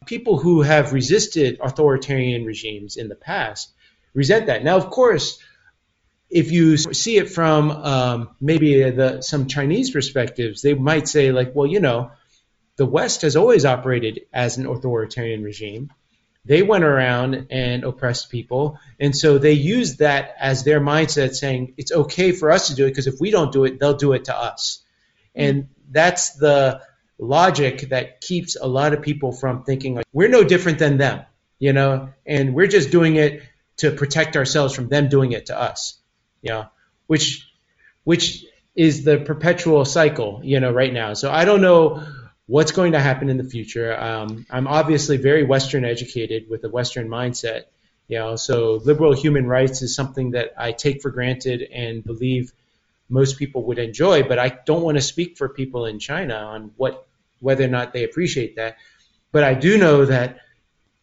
People 0.06 0.38
who 0.38 0.62
have 0.62 0.93
resisted 0.93 1.60
authoritarian 1.62 2.45
regimes 2.45 2.97
in 2.97 3.08
the 3.08 3.16
past 3.16 3.72
resent 4.14 4.47
that. 4.47 4.64
Now, 4.64 4.78
of 4.78 4.89
course, 4.89 5.39
if 6.30 6.51
you 6.51 6.78
see 6.78 7.18
it 7.18 7.30
from 7.30 7.72
um, 7.72 8.30
maybe 8.41 8.89
the, 8.89 9.22
some 9.22 9.47
Chinese 9.47 9.91
perspectives, 9.91 10.62
they 10.62 10.74
might 10.74 11.08
say, 11.08 11.32
like, 11.32 11.53
well, 11.53 11.68
you 11.68 11.80
know, 11.80 12.12
the 12.78 12.86
West 12.86 13.22
has 13.22 13.36
always 13.36 13.66
operated 13.66 14.22
as 14.34 14.58
an 14.58 14.66
authoritarian 14.66 15.43
regime. 15.43 15.91
They 16.43 16.62
went 16.62 16.84
around 16.84 17.47
and 17.49 17.84
oppressed 17.84 18.30
people. 18.30 18.80
And 18.99 19.16
so 19.16 19.38
they 19.38 19.53
used 19.53 19.99
that 19.99 20.36
as 20.39 20.64
their 20.64 20.80
mindset, 20.80 21.34
saying 21.34 21.74
it's 21.78 21.91
okay 21.91 22.32
for 22.32 22.51
us 22.51 22.68
to 22.68 22.76
do 22.76 22.86
it 22.86 22.89
because 22.89 23.08
if 23.08 23.20
we 23.20 23.32
don't 23.32 23.51
do 23.51 23.64
it, 23.64 23.80
they'll 23.80 23.97
do 23.97 24.14
it 24.14 24.26
to 24.26 24.38
us. 24.38 24.84
And 25.34 25.70
that's 25.89 26.36
the 26.36 26.82
logic 27.18 27.89
that 27.89 28.22
keeps 28.22 28.55
a 28.55 28.68
lot 28.68 28.93
of 28.93 29.01
people 29.01 29.32
from 29.32 29.63
thinking 29.63 29.95
like 29.95 30.05
we're 30.11 30.30
no 30.30 30.43
different 30.43 30.80
than 30.80 30.97
them, 30.97 31.26
you 31.59 31.74
know, 31.74 32.09
and 32.26 32.53
we're 32.53 32.68
just 32.68 32.91
doing 32.91 33.16
it 33.16 33.41
to 33.78 33.91
protect 33.91 34.36
ourselves 34.36 34.74
from 34.74 34.88
them 34.88 35.09
doing 35.09 35.32
it 35.32 35.47
to 35.47 35.59
us, 35.59 35.97
you 36.41 36.49
know, 36.49 36.66
which 37.07 37.47
which 38.03 38.45
is 38.76 39.03
the 39.03 39.18
perpetual 39.18 39.86
cycle, 39.86 40.41
you 40.43 40.59
know, 40.59 40.72
right 40.72 40.93
now. 40.93 41.13
So 41.13 41.32
I 41.32 41.45
don't 41.45 41.61
know 41.61 42.03
what's 42.45 42.72
going 42.72 42.91
to 42.91 42.99
happen 42.99 43.30
in 43.30 43.38
the 43.38 43.43
future. 43.43 43.97
Um, 43.97 44.45
I'm 44.49 44.68
obviously 44.68 45.18
very 45.18 45.43
Western 45.43 45.86
educated 45.86 46.49
with 46.49 46.63
a 46.63 46.70
Western 46.70 47.07
mindset, 47.07 47.63
you 48.07 48.20
know, 48.20 48.36
so 48.36 48.82
liberal 48.84 49.13
human 49.13 49.47
rights 49.47 49.82
is 49.82 49.95
something 49.95 50.32
that 50.32 50.53
I 50.57 50.74
take 50.74 51.01
for 51.01 51.09
granted 51.09 51.63
and 51.63 52.03
believe 52.03 52.53
most 53.10 53.38
people 53.38 53.64
would 53.66 53.80
enjoy, 53.80 54.24
but 54.24 54.39
I 54.39 54.49
don't 54.66 54.82
want 54.82 54.97
to 54.97 55.01
speak 55.01 55.38
for 55.38 55.49
people 55.49 55.86
in 55.86 55.99
China 55.99 56.36
on 56.36 56.72
what 56.78 57.08
whether 57.39 57.64
or 57.64 57.68
not 57.68 57.93
they 57.93 58.03
appreciate 58.03 58.56
that. 58.56 58.78
But 59.32 59.43
I 59.43 59.53
do 59.53 59.78
know 59.78 60.06
that 60.06 60.39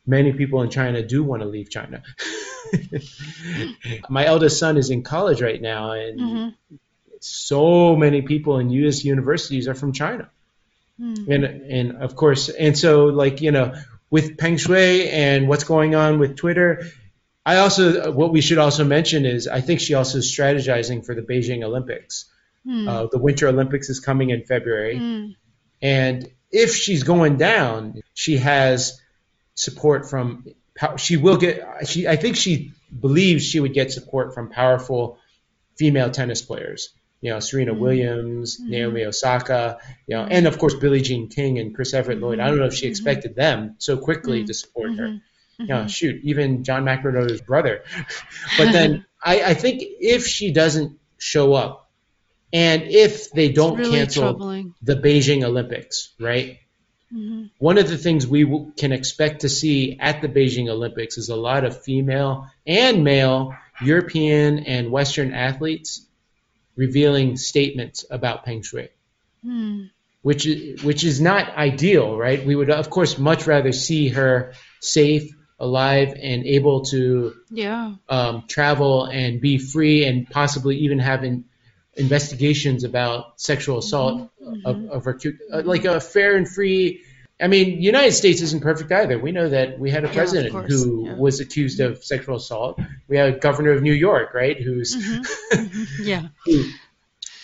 many 0.06 0.32
people 0.32 0.62
in 0.62 0.70
China 0.70 1.02
do 1.02 1.22
want 1.22 1.42
to 1.42 1.48
leave 1.48 1.70
China. 1.70 2.02
My 4.08 4.26
eldest 4.26 4.58
son 4.58 4.76
is 4.76 4.90
in 4.90 5.02
college 5.02 5.42
right 5.42 5.60
now, 5.60 5.92
and 5.92 6.20
mm-hmm. 6.20 6.76
so 7.20 7.94
many 7.94 8.22
people 8.22 8.58
in 8.58 8.70
U.S. 8.70 9.04
universities 9.04 9.68
are 9.68 9.74
from 9.74 9.92
China. 9.92 10.30
Mm. 11.00 11.28
And 11.28 11.44
and 11.44 12.02
of 12.02 12.16
course, 12.16 12.48
and 12.48 12.76
so 12.76 13.06
like 13.06 13.40
you 13.40 13.50
know, 13.50 13.74
with 14.10 14.38
Peng 14.38 14.56
Shuai 14.56 15.10
and 15.12 15.48
what's 15.48 15.64
going 15.64 15.94
on 15.94 16.18
with 16.18 16.36
Twitter, 16.36 16.86
I 17.44 17.58
also 17.58 18.12
what 18.12 18.32
we 18.32 18.40
should 18.40 18.58
also 18.58 18.84
mention 18.84 19.24
is 19.24 19.48
I 19.48 19.60
think 19.60 19.80
she 19.80 19.94
also 19.94 20.18
is 20.18 20.30
strategizing 20.30 21.04
for 21.04 21.14
the 21.14 21.22
Beijing 21.22 21.64
Olympics. 21.64 22.26
Mm. 22.66 22.88
Uh, 22.88 23.08
the 23.10 23.18
Winter 23.18 23.48
Olympics 23.48 23.88
is 23.88 23.98
coming 23.98 24.30
in 24.30 24.44
February, 24.44 24.96
mm. 24.96 25.34
and 25.80 26.28
if 26.50 26.76
she's 26.76 27.02
going 27.02 27.36
down, 27.36 28.02
she 28.14 28.38
has 28.38 29.00
support 29.54 30.08
from. 30.08 30.46
She 30.96 31.16
will 31.16 31.36
get. 31.36 31.86
She 31.86 32.06
I 32.06 32.16
think 32.16 32.36
she 32.36 32.72
believes 32.98 33.44
she 33.44 33.60
would 33.60 33.74
get 33.74 33.90
support 33.90 34.34
from 34.34 34.50
powerful 34.50 35.18
female 35.76 36.10
tennis 36.10 36.42
players 36.42 36.94
you 37.22 37.30
know, 37.30 37.40
Serena 37.40 37.72
mm-hmm. 37.72 37.80
Williams, 37.80 38.58
mm-hmm. 38.58 38.70
Naomi 38.70 39.04
Osaka, 39.04 39.78
you 40.06 40.16
know, 40.16 40.24
and 40.24 40.46
of 40.46 40.58
course 40.58 40.74
Billie 40.74 41.00
Jean 41.00 41.28
King 41.28 41.58
and 41.58 41.74
Chris 41.74 41.94
Evert 41.94 42.18
Lloyd. 42.18 42.40
I 42.40 42.48
don't 42.48 42.58
know 42.58 42.66
if 42.66 42.74
she 42.74 42.86
mm-hmm. 42.86 42.90
expected 42.90 43.34
them 43.34 43.76
so 43.78 43.96
quickly 43.96 44.44
to 44.44 44.52
support 44.52 44.96
her. 44.96 45.20
You 45.58 45.66
know, 45.66 45.86
shoot, 45.86 46.20
even 46.24 46.64
John 46.64 46.84
McEnroe's 46.84 47.40
brother. 47.40 47.84
but 48.58 48.72
then 48.72 49.04
I, 49.22 49.42
I, 49.42 49.54
think 49.54 49.82
if 49.82 50.26
she 50.26 50.52
doesn't 50.52 50.98
show 51.18 51.54
up, 51.54 51.90
and 52.52 52.82
if 52.82 53.30
they 53.30 53.50
don't 53.50 53.78
really 53.78 53.98
cancel 53.98 54.22
troubling. 54.22 54.74
the 54.82 54.96
Beijing 54.96 55.44
Olympics, 55.44 56.12
right? 56.18 56.58
Mm-hmm. 57.12 57.46
One 57.58 57.78
of 57.78 57.88
the 57.88 57.98
things 57.98 58.26
we 58.26 58.44
w- 58.44 58.72
can 58.76 58.92
expect 58.92 59.42
to 59.42 59.48
see 59.48 59.98
at 60.00 60.22
the 60.22 60.28
Beijing 60.28 60.68
Olympics 60.68 61.18
is 61.18 61.28
a 61.28 61.36
lot 61.36 61.64
of 61.64 61.82
female 61.82 62.46
and 62.66 63.04
male 63.04 63.54
European 63.82 64.60
and 64.60 64.90
Western 64.90 65.32
athletes 65.32 66.06
revealing 66.76 67.36
statements 67.36 68.04
about 68.10 68.44
Peng 68.44 68.62
Shuai, 68.62 68.88
hmm. 69.42 69.84
which 70.22 70.46
is 70.46 70.82
which 70.82 71.04
is 71.04 71.20
not 71.20 71.54
ideal, 71.54 72.16
right? 72.16 72.44
We 72.44 72.54
would 72.56 72.70
of 72.70 72.88
course 72.88 73.18
much 73.18 73.46
rather 73.46 73.72
see 73.72 74.08
her 74.08 74.54
safe, 74.80 75.34
alive, 75.62 76.14
and 76.20 76.44
able 76.44 76.82
to 76.86 77.34
yeah. 77.50 77.94
um, 78.08 78.44
travel 78.48 79.04
and 79.04 79.40
be 79.40 79.58
free, 79.58 80.04
and 80.04 80.28
possibly 80.28 80.78
even 80.78 80.98
having 80.98 81.44
investigations 81.94 82.84
about 82.84 83.40
sexual 83.40 83.78
assault 83.78 84.30
mm-hmm. 84.42 84.66
of, 84.66 84.90
of 84.90 85.04
her, 85.04 85.18
uh, 85.52 85.62
like 85.64 85.84
a 85.84 86.00
fair 86.00 86.36
and 86.36 86.48
free 86.48 87.02
I 87.42 87.48
mean, 87.48 87.82
United 87.82 88.12
States 88.12 88.40
isn't 88.40 88.62
perfect 88.62 88.92
either. 88.92 89.18
We 89.18 89.32
know 89.32 89.48
that 89.48 89.78
we 89.78 89.90
had 89.90 90.04
a 90.04 90.08
president 90.08 90.54
yeah, 90.54 90.62
who 90.62 91.06
yeah. 91.06 91.14
was 91.16 91.40
accused 91.40 91.80
of 91.80 92.04
sexual 92.04 92.36
assault. 92.36 92.80
We 93.08 93.16
had 93.16 93.34
a 93.34 93.38
governor 93.38 93.72
of 93.72 93.82
New 93.82 93.92
York, 93.92 94.32
right, 94.32 94.60
who's 94.60 94.96
mm-hmm. 94.96 95.22
mm-hmm. 95.56 96.02
yeah. 96.04 96.28
who, 96.44 96.70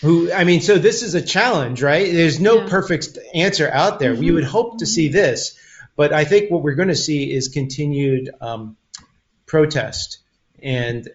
who, 0.01 0.31
I 0.31 0.45
mean, 0.45 0.61
so 0.61 0.77
this 0.77 1.03
is 1.03 1.15
a 1.15 1.21
challenge, 1.21 1.83
right? 1.83 2.09
There's 2.13 2.39
no 2.39 2.61
yeah. 2.61 2.69
perfect 2.69 3.17
answer 3.33 3.69
out 3.69 3.99
there. 3.99 4.13
Mm-hmm. 4.13 4.23
We 4.23 4.31
would 4.31 4.45
hope 4.45 4.79
to 4.79 4.85
see 4.85 5.09
this, 5.09 5.59
but 5.99 6.13
I 6.13 6.23
think 6.23 6.49
what 6.49 6.63
we're 6.63 6.75
going 6.75 6.87
to 6.87 6.95
see 6.95 7.29
is 7.29 7.49
continued 7.49 8.29
um, 8.39 8.77
protest 9.45 10.19
and 10.63 11.09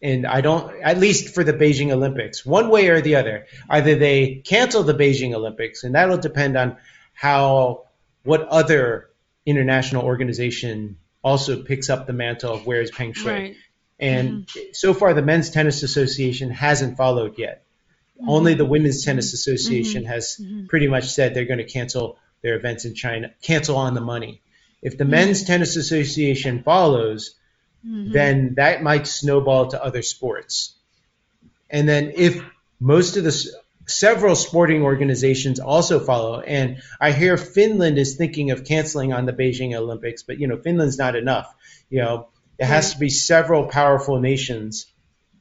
and 0.00 0.28
I 0.28 0.42
don't, 0.42 0.80
at 0.80 0.98
least 0.98 1.34
for 1.34 1.42
the 1.42 1.52
Beijing 1.52 1.90
Olympics, 1.90 2.46
one 2.46 2.68
way 2.68 2.86
or 2.90 3.00
the 3.00 3.16
other. 3.16 3.46
Either 3.68 3.96
they 3.96 4.42
cancel 4.44 4.84
the 4.84 4.94
Beijing 4.94 5.34
Olympics, 5.34 5.82
and 5.82 5.96
that'll 5.96 6.18
depend 6.18 6.56
on 6.56 6.76
how 7.14 7.86
what 8.22 8.42
other 8.42 9.10
international 9.44 10.04
organization 10.04 10.98
also 11.24 11.64
picks 11.64 11.90
up 11.90 12.06
the 12.06 12.12
mantle 12.12 12.54
of 12.54 12.64
where's 12.64 12.92
Peng 12.92 13.14
Shuai. 13.14 13.26
Right. 13.26 13.56
And 13.98 14.46
mm-hmm. 14.46 14.60
so 14.72 14.94
far, 14.94 15.14
the 15.14 15.22
Men's 15.22 15.50
Tennis 15.50 15.82
Association 15.82 16.50
hasn't 16.50 16.96
followed 16.96 17.38
yet. 17.38 17.64
Mm-hmm. 18.20 18.28
Only 18.28 18.54
the 18.54 18.66
Women's 18.66 19.04
Tennis 19.04 19.32
Association 19.32 20.02
mm-hmm. 20.02 20.12
has 20.12 20.36
mm-hmm. 20.40 20.66
pretty 20.66 20.86
much 20.86 21.10
said 21.10 21.34
they're 21.34 21.44
going 21.44 21.58
to 21.58 21.64
cancel 21.64 22.18
their 22.42 22.56
events 22.56 22.84
in 22.84 22.94
China, 22.94 23.32
cancel 23.42 23.76
on 23.76 23.94
the 23.94 24.00
money. 24.00 24.42
If 24.82 24.98
the 24.98 25.04
mm-hmm. 25.04 25.10
Men's 25.10 25.44
Tennis 25.44 25.76
Association 25.76 26.62
follows, 26.62 27.36
mm-hmm. 27.86 28.12
then 28.12 28.54
that 28.56 28.82
might 28.82 29.06
snowball 29.06 29.68
to 29.68 29.82
other 29.82 30.02
sports. 30.02 30.74
And 31.70 31.88
then 31.88 32.12
if 32.16 32.42
most 32.80 33.16
of 33.16 33.24
the 33.24 33.52
several 33.86 34.34
sporting 34.34 34.82
organizations 34.82 35.60
also 35.60 36.00
follow. 36.00 36.40
And 36.40 36.82
I 37.00 37.12
hear 37.12 37.36
Finland 37.36 37.98
is 37.98 38.16
thinking 38.16 38.50
of 38.50 38.64
canceling 38.64 39.12
on 39.12 39.26
the 39.26 39.32
Beijing 39.32 39.74
Olympics, 39.74 40.22
but 40.22 40.38
you 40.38 40.46
know, 40.46 40.56
Finland's 40.56 40.98
not 40.98 41.16
enough. 41.16 41.52
You 41.90 42.00
know, 42.00 42.28
it 42.58 42.66
has 42.66 42.86
right. 42.86 42.92
to 42.92 43.00
be 43.00 43.10
several 43.10 43.66
powerful 43.66 44.20
nations. 44.20 44.86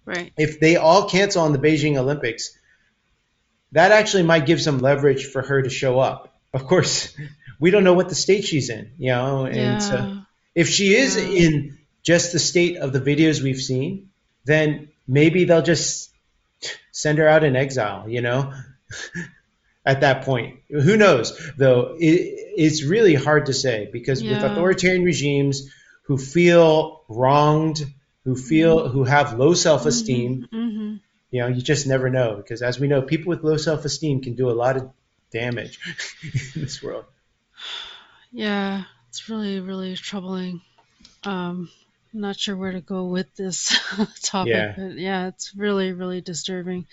Right. 0.05 0.33
If 0.37 0.59
they 0.59 0.77
all 0.77 1.09
cancel 1.09 1.43
on 1.43 1.53
the 1.53 1.59
Beijing 1.59 1.97
Olympics, 1.97 2.57
that 3.73 3.91
actually 3.91 4.23
might 4.23 4.45
give 4.45 4.61
some 4.61 4.79
leverage 4.79 5.25
for 5.27 5.41
her 5.41 5.61
to 5.61 5.69
show 5.69 5.99
up. 5.99 6.30
Of 6.53 6.67
course, 6.67 7.15
we 7.59 7.71
don't 7.71 7.83
know 7.83 7.93
what 7.93 8.09
the 8.09 8.15
state 8.15 8.43
she's 8.45 8.69
in, 8.69 8.91
you 8.97 9.11
know, 9.11 9.45
and 9.45 9.55
yeah. 9.55 9.77
so 9.79 10.21
if 10.53 10.67
she 10.67 10.93
is 10.93 11.15
yeah. 11.15 11.47
in 11.47 11.77
just 12.03 12.33
the 12.33 12.39
state 12.39 12.77
of 12.77 12.91
the 12.91 12.99
videos 12.99 13.41
we've 13.41 13.61
seen, 13.61 14.09
then 14.45 14.89
maybe 15.07 15.45
they'll 15.45 15.61
just 15.61 16.09
send 16.91 17.19
her 17.19 17.27
out 17.27 17.43
in 17.43 17.55
exile, 17.55 18.09
you 18.09 18.21
know? 18.21 18.53
At 19.85 20.01
that 20.01 20.25
point, 20.25 20.59
who 20.69 20.95
knows? 20.95 21.35
Though 21.57 21.95
it, 21.99 22.53
it's 22.55 22.83
really 22.83 23.15
hard 23.15 23.47
to 23.47 23.53
say 23.53 23.89
because 23.91 24.21
yeah. 24.21 24.33
with 24.33 24.51
authoritarian 24.51 25.03
regimes 25.03 25.71
who 26.03 26.19
feel 26.19 27.01
wronged, 27.07 27.83
who 28.23 28.35
feel 28.35 28.79
mm-hmm. 28.79 28.93
who 28.93 29.03
have 29.05 29.39
low 29.39 29.55
self-esteem, 29.55 30.41
mm-hmm. 30.41 30.55
Mm-hmm. 30.55 30.95
you 31.31 31.41
know, 31.41 31.47
you 31.47 31.63
just 31.63 31.87
never 31.87 32.11
know 32.11 32.35
because 32.35 32.61
as 32.61 32.79
we 32.79 32.87
know, 32.87 33.01
people 33.01 33.29
with 33.29 33.43
low 33.43 33.57
self-esteem 33.57 34.21
can 34.21 34.35
do 34.35 34.51
a 34.51 34.53
lot 34.53 34.77
of 34.77 34.91
damage 35.31 35.79
in 36.55 36.61
this 36.61 36.81
world. 36.81 37.05
Yeah, 38.31 38.83
it's 39.09 39.29
really 39.29 39.59
really 39.59 39.95
troubling. 39.95 40.61
Um, 41.23 41.69
I'm 42.13 42.21
not 42.21 42.39
sure 42.39 42.57
where 42.57 42.73
to 42.73 42.81
go 42.81 43.05
with 43.05 43.33
this 43.35 43.77
topic, 44.21 44.53
yeah. 44.53 44.73
but 44.77 44.97
yeah, 44.97 45.27
it's 45.27 45.55
really, 45.55 45.93
really 45.93 46.21
disturbing. 46.21 46.85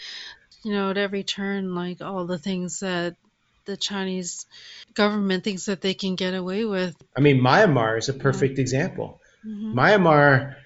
You 0.65 0.73
know, 0.73 0.91
at 0.91 0.99
every 0.99 1.25
turn, 1.25 1.75
like 1.75 2.01
all 2.01 2.27
the 2.27 2.39
things 2.39 2.81
that 2.81 3.17
the 3.65 3.77
Chinese 3.77 4.47
government 4.95 5.45
thinks 5.45 5.67
that 5.67 5.81
they 5.81 5.95
can 5.95 6.15
get 6.15 6.35
away 6.35 6.65
with. 6.65 6.97
I 7.17 7.21
mean, 7.21 7.41
Myanmar 7.41 7.99
is 7.99 8.09
a 8.09 8.15
perfect 8.15 8.59
yeah. 8.59 8.63
example. 8.63 9.21
Mm-hmm. 9.47 9.79
Myanmar 9.79 10.57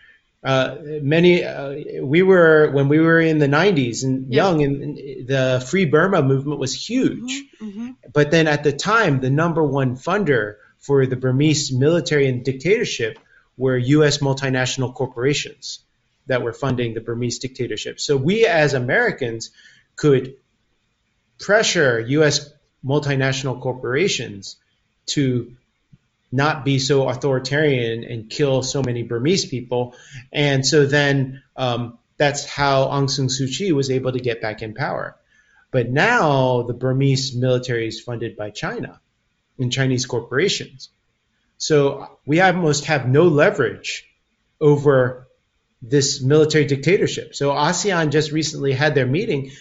uh, 0.44 0.76
many 1.02 1.44
uh, 1.44 2.02
we 2.02 2.22
were 2.22 2.70
when 2.72 2.88
we 2.88 2.98
were 2.98 3.20
in 3.20 3.38
the 3.38 3.46
90s 3.46 4.02
and 4.04 4.32
Yeah. 4.32 4.42
young 4.42 4.62
and, 4.62 4.82
and 4.82 5.26
the 5.28 5.64
free 5.66 5.84
burma 5.84 6.22
movement 6.22 6.58
was 6.58 6.74
huge. 6.74 7.44
Hmm 7.60 7.90
but 8.12 8.30
then 8.32 8.48
at 8.48 8.64
the 8.64 8.72
time 8.72 9.20
the 9.20 9.30
number 9.30 9.62
one 9.62 9.96
funder 9.96 10.56
for 10.78 11.06
the 11.06 11.16
burmese 11.16 11.70
military 11.70 12.26
and 12.28 12.44
dictatorship 12.44 13.18
were 13.56 13.78
us 13.78 14.18
multinational 14.18 14.92
corporations 14.92 15.78
that 16.26 16.42
were 16.42 16.52
funding 16.52 16.94
the 16.94 17.00
burmese 17.00 17.38
dictatorship. 17.38 18.00
So 18.00 18.16
we 18.16 18.46
as 18.46 18.74
americans 18.74 19.50
could 19.96 20.34
pressure 21.38 22.00
us 22.00 22.52
multinational 22.84 23.60
corporations 23.60 24.56
to 25.06 25.54
not 26.32 26.64
be 26.64 26.78
so 26.78 27.08
authoritarian 27.08 28.04
and 28.04 28.30
kill 28.30 28.62
so 28.62 28.82
many 28.82 29.02
Burmese 29.02 29.44
people. 29.44 29.94
And 30.32 30.66
so 30.66 30.86
then 30.86 31.42
um, 31.56 31.98
that's 32.16 32.46
how 32.46 32.86
Aung 32.86 33.10
San 33.10 33.26
Suu 33.26 33.54
Kyi 33.54 33.72
was 33.72 33.90
able 33.90 34.12
to 34.12 34.18
get 34.18 34.40
back 34.40 34.62
in 34.62 34.74
power. 34.74 35.16
But 35.70 35.90
now 35.90 36.62
the 36.62 36.74
Burmese 36.74 37.34
military 37.34 37.86
is 37.86 38.00
funded 38.00 38.36
by 38.36 38.50
China 38.50 39.00
and 39.58 39.70
Chinese 39.70 40.06
corporations. 40.06 40.88
So 41.58 42.18
we 42.26 42.40
almost 42.40 42.86
have 42.86 43.06
no 43.06 43.24
leverage 43.24 44.08
over 44.60 45.28
this 45.80 46.20
military 46.20 46.64
dictatorship. 46.64 47.34
So 47.34 47.50
ASEAN 47.50 48.10
just 48.10 48.32
recently 48.32 48.72
had 48.72 48.94
their 48.94 49.06
meeting 49.06 49.52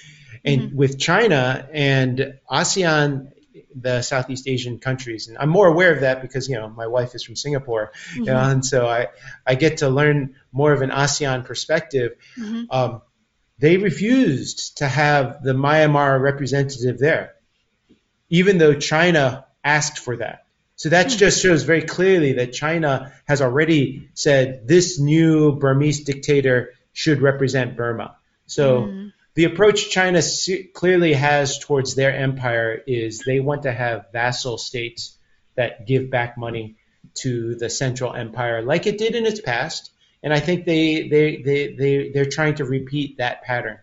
and 0.44 0.76
with 0.76 1.00
China 1.00 1.68
and 1.72 2.40
ASEAN 2.50 3.32
the 3.76 4.02
Southeast 4.02 4.48
Asian 4.48 4.80
countries, 4.80 5.28
and 5.28 5.38
I'm 5.38 5.50
more 5.50 5.68
aware 5.68 5.94
of 5.94 6.02
that 6.02 6.22
because 6.22 6.50
you 6.50 6.56
know 6.56 6.70
my 6.70 6.88
wife 6.88 7.16
is 7.16 7.24
from 7.24 7.36
Singapore, 7.36 7.92
you 8.16 8.26
know, 8.26 8.38
and 8.38 8.66
so 8.66 8.88
I 8.88 9.08
I 9.46 9.56
get 9.56 9.78
to 9.78 9.90
learn 9.90 10.36
more 10.52 10.74
of 10.74 10.82
an 10.82 10.90
ASEAN 10.90 11.46
perspective. 11.46 12.14
Mhm. 12.38 12.68
Um, 12.70 13.02
they 13.60 13.78
refused 13.78 14.78
to 14.78 14.88
have 14.88 15.44
the 15.44 15.54
Myanmar 15.54 16.20
representative 16.20 16.98
there, 16.98 17.34
even 18.30 18.58
though 18.58 18.74
China 18.74 19.46
asked 19.64 20.00
for 20.00 20.18
that. 20.18 20.46
So 20.76 20.90
that 20.90 21.10
just 21.10 21.42
shows 21.44 21.62
very 21.62 21.84
clearly 21.84 22.34
that 22.34 22.54
China 22.54 23.12
has 23.26 23.40
already 23.42 24.10
said 24.16 24.68
this 24.68 25.00
new 25.00 25.56
Burmese 25.60 26.04
dictator 26.06 26.72
should 26.92 27.22
represent 27.22 27.78
Burma. 27.78 28.16
So 28.48 28.82
Mhm. 28.82 29.14
The 29.34 29.46
approach 29.46 29.90
China 29.90 30.22
clearly 30.74 31.14
has 31.14 31.60
towards 31.60 31.96
their 31.96 32.14
empire 32.14 32.82
is 32.86 33.20
they 33.20 33.40
want 33.40 33.64
to 33.64 33.72
have 33.72 34.12
vassal 34.12 34.58
states 34.58 35.18
that 35.56 35.88
give 35.88 36.10
back 36.10 36.38
money 36.38 36.76
to 37.14 37.56
the 37.56 37.70
central 37.70 38.14
empire 38.14 38.62
like 38.62 38.88
it 38.88 38.98
did 38.98 39.16
in 39.16 39.26
its 39.26 39.42
past. 39.42 39.92
And 40.24 40.34
i 40.34 40.40
think 40.40 40.66
they 40.66 41.08
they 41.08 41.42
they, 41.42 41.74
they 41.74 42.10
they're 42.10 42.30
trying 42.30 42.56
to 42.56 42.66
repeat 42.66 43.18
that 43.18 43.42
pattern. 43.44 43.80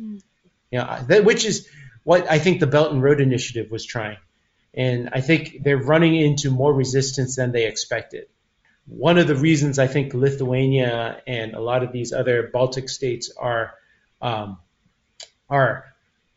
Mm. 0.00 0.20
you 0.72 0.78
know, 0.78 0.98
that, 1.08 1.24
which 1.24 1.44
is 1.44 1.68
what 2.02 2.28
i 2.30 2.38
think 2.38 2.58
the 2.60 2.66
belt 2.66 2.92
and 2.92 3.02
road 3.02 3.20
initiative 3.20 3.70
was 3.70 3.84
trying. 3.84 4.16
And 4.72 5.10
i 5.12 5.20
think 5.20 5.62
they're 5.62 5.76
running 5.76 6.16
into 6.16 6.50
more 6.50 6.72
resistance 6.72 7.36
than 7.36 7.52
they 7.52 7.66
expected. 7.66 8.26
One 8.86 9.18
of 9.18 9.26
the 9.26 9.36
reasons 9.36 9.78
i 9.78 9.86
think 9.86 10.14
lithuania 10.14 11.20
and 11.26 11.54
a 11.54 11.60
lot 11.60 11.82
of 11.82 11.92
these 11.92 12.12
other 12.12 12.48
baltic 12.52 12.88
states 12.88 13.30
are 13.36 13.74
um, 14.22 14.58
are 15.48 15.94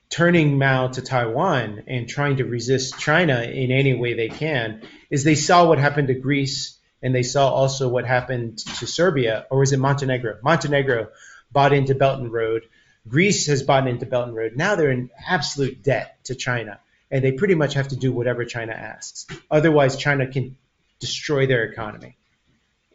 turning 0.09 0.57
Mao 0.57 0.87
to 0.87 1.01
Taiwan 1.01 1.83
and 1.87 2.07
trying 2.07 2.37
to 2.37 2.45
resist 2.45 2.99
China 2.99 3.41
in 3.41 3.71
any 3.71 3.93
way 3.93 4.13
they 4.13 4.29
can 4.29 4.81
is 5.09 5.23
they 5.23 5.35
saw 5.35 5.67
what 5.67 5.79
happened 5.79 6.07
to 6.07 6.13
Greece 6.13 6.77
and 7.01 7.13
they 7.13 7.23
saw 7.23 7.49
also 7.49 7.89
what 7.89 8.05
happened 8.05 8.57
to 8.57 8.87
Serbia 8.87 9.45
or 9.49 9.59
was 9.59 9.73
it 9.73 9.79
Montenegro? 9.79 10.37
Montenegro 10.41 11.09
bought 11.51 11.73
into 11.73 11.95
Belt 11.95 12.19
and 12.19 12.31
Road. 12.31 12.63
Greece 13.07 13.47
has 13.47 13.63
bought 13.63 13.87
into 13.87 14.05
Belt 14.05 14.27
and 14.27 14.35
Road. 14.35 14.53
Now 14.55 14.75
they're 14.75 14.91
in 14.91 15.09
absolute 15.27 15.83
debt 15.83 16.17
to 16.25 16.35
China 16.35 16.79
and 17.11 17.23
they 17.23 17.33
pretty 17.33 17.55
much 17.55 17.73
have 17.73 17.89
to 17.89 17.95
do 17.95 18.11
whatever 18.11 18.45
China 18.45 18.73
asks. 18.73 19.27
Otherwise 19.51 19.97
China 19.97 20.27
can 20.27 20.55
destroy 20.99 21.47
their 21.47 21.63
economy 21.63 22.17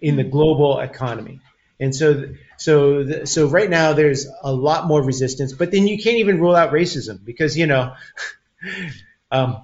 in 0.01 0.17
the 0.17 0.25
global 0.25 0.81
economy. 0.81 1.41
And 1.83 1.93
so, 1.93 2.33
so, 2.59 3.25
so 3.25 3.49
right 3.49 3.69
now 3.69 3.93
there's 3.93 4.29
a 4.43 4.53
lot 4.53 4.87
more 4.87 5.03
resistance, 5.03 5.53
but 5.53 5.73
then 5.73 5.89
you 5.89 6.01
can't 6.01 6.19
even 6.19 6.41
rule 6.41 6.55
out 6.55 6.71
racism 6.71 7.25
because 7.25 7.59
you 7.59 7.67
know, 7.67 7.95
um, 9.33 9.63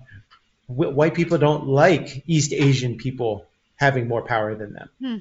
wh- 0.67 0.93
white 0.97 1.15
people 1.15 1.39
don't 1.39 1.69
like 1.69 2.25
East 2.27 2.53
Asian 2.53 2.97
people 2.97 3.47
having 3.77 4.09
more 4.09 4.23
power 4.23 4.57
than 4.57 4.73
them. 4.73 4.89
Hmm. 5.01 5.17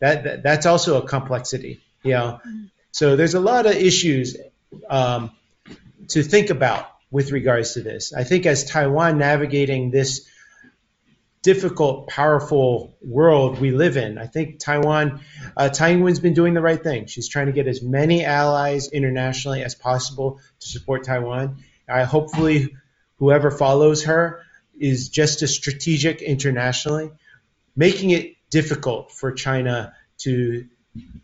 That, 0.00 0.24
that 0.24 0.42
that's 0.42 0.66
also 0.66 1.00
a 1.00 1.08
complexity, 1.08 1.80
you 2.02 2.12
know. 2.12 2.40
So 2.90 3.16
there's 3.16 3.34
a 3.34 3.40
lot 3.40 3.64
of 3.64 3.72
issues 3.72 4.36
um, 4.90 5.30
to 6.08 6.22
think 6.22 6.50
about 6.50 6.86
with 7.10 7.30
regards 7.30 7.74
to 7.74 7.80
this. 7.80 8.12
I 8.12 8.24
think 8.24 8.44
as 8.44 8.64
Taiwan 8.64 9.16
navigating 9.16 9.90
this 9.90 10.28
difficult, 11.42 12.08
powerful 12.08 12.96
world 13.02 13.60
we 13.60 13.72
live 13.72 13.96
in. 13.96 14.16
I 14.16 14.26
think 14.26 14.60
Taiwan, 14.60 15.20
uh, 15.56 15.68
Tsai 15.68 15.92
Ing-wen's 15.92 16.20
been 16.20 16.34
doing 16.34 16.54
the 16.54 16.60
right 16.60 16.82
thing. 16.82 17.06
She's 17.06 17.28
trying 17.28 17.46
to 17.46 17.52
get 17.52 17.66
as 17.66 17.82
many 17.82 18.24
allies 18.24 18.88
internationally 18.88 19.62
as 19.62 19.74
possible 19.74 20.40
to 20.60 20.68
support 20.68 21.04
Taiwan. 21.04 21.56
I 21.88 22.04
hopefully 22.04 22.76
whoever 23.16 23.50
follows 23.50 24.04
her 24.04 24.42
is 24.78 25.08
just 25.08 25.42
as 25.42 25.54
strategic 25.54 26.22
internationally, 26.22 27.10
making 27.76 28.10
it 28.10 28.36
difficult 28.50 29.10
for 29.10 29.32
China 29.32 29.94
to 30.18 30.66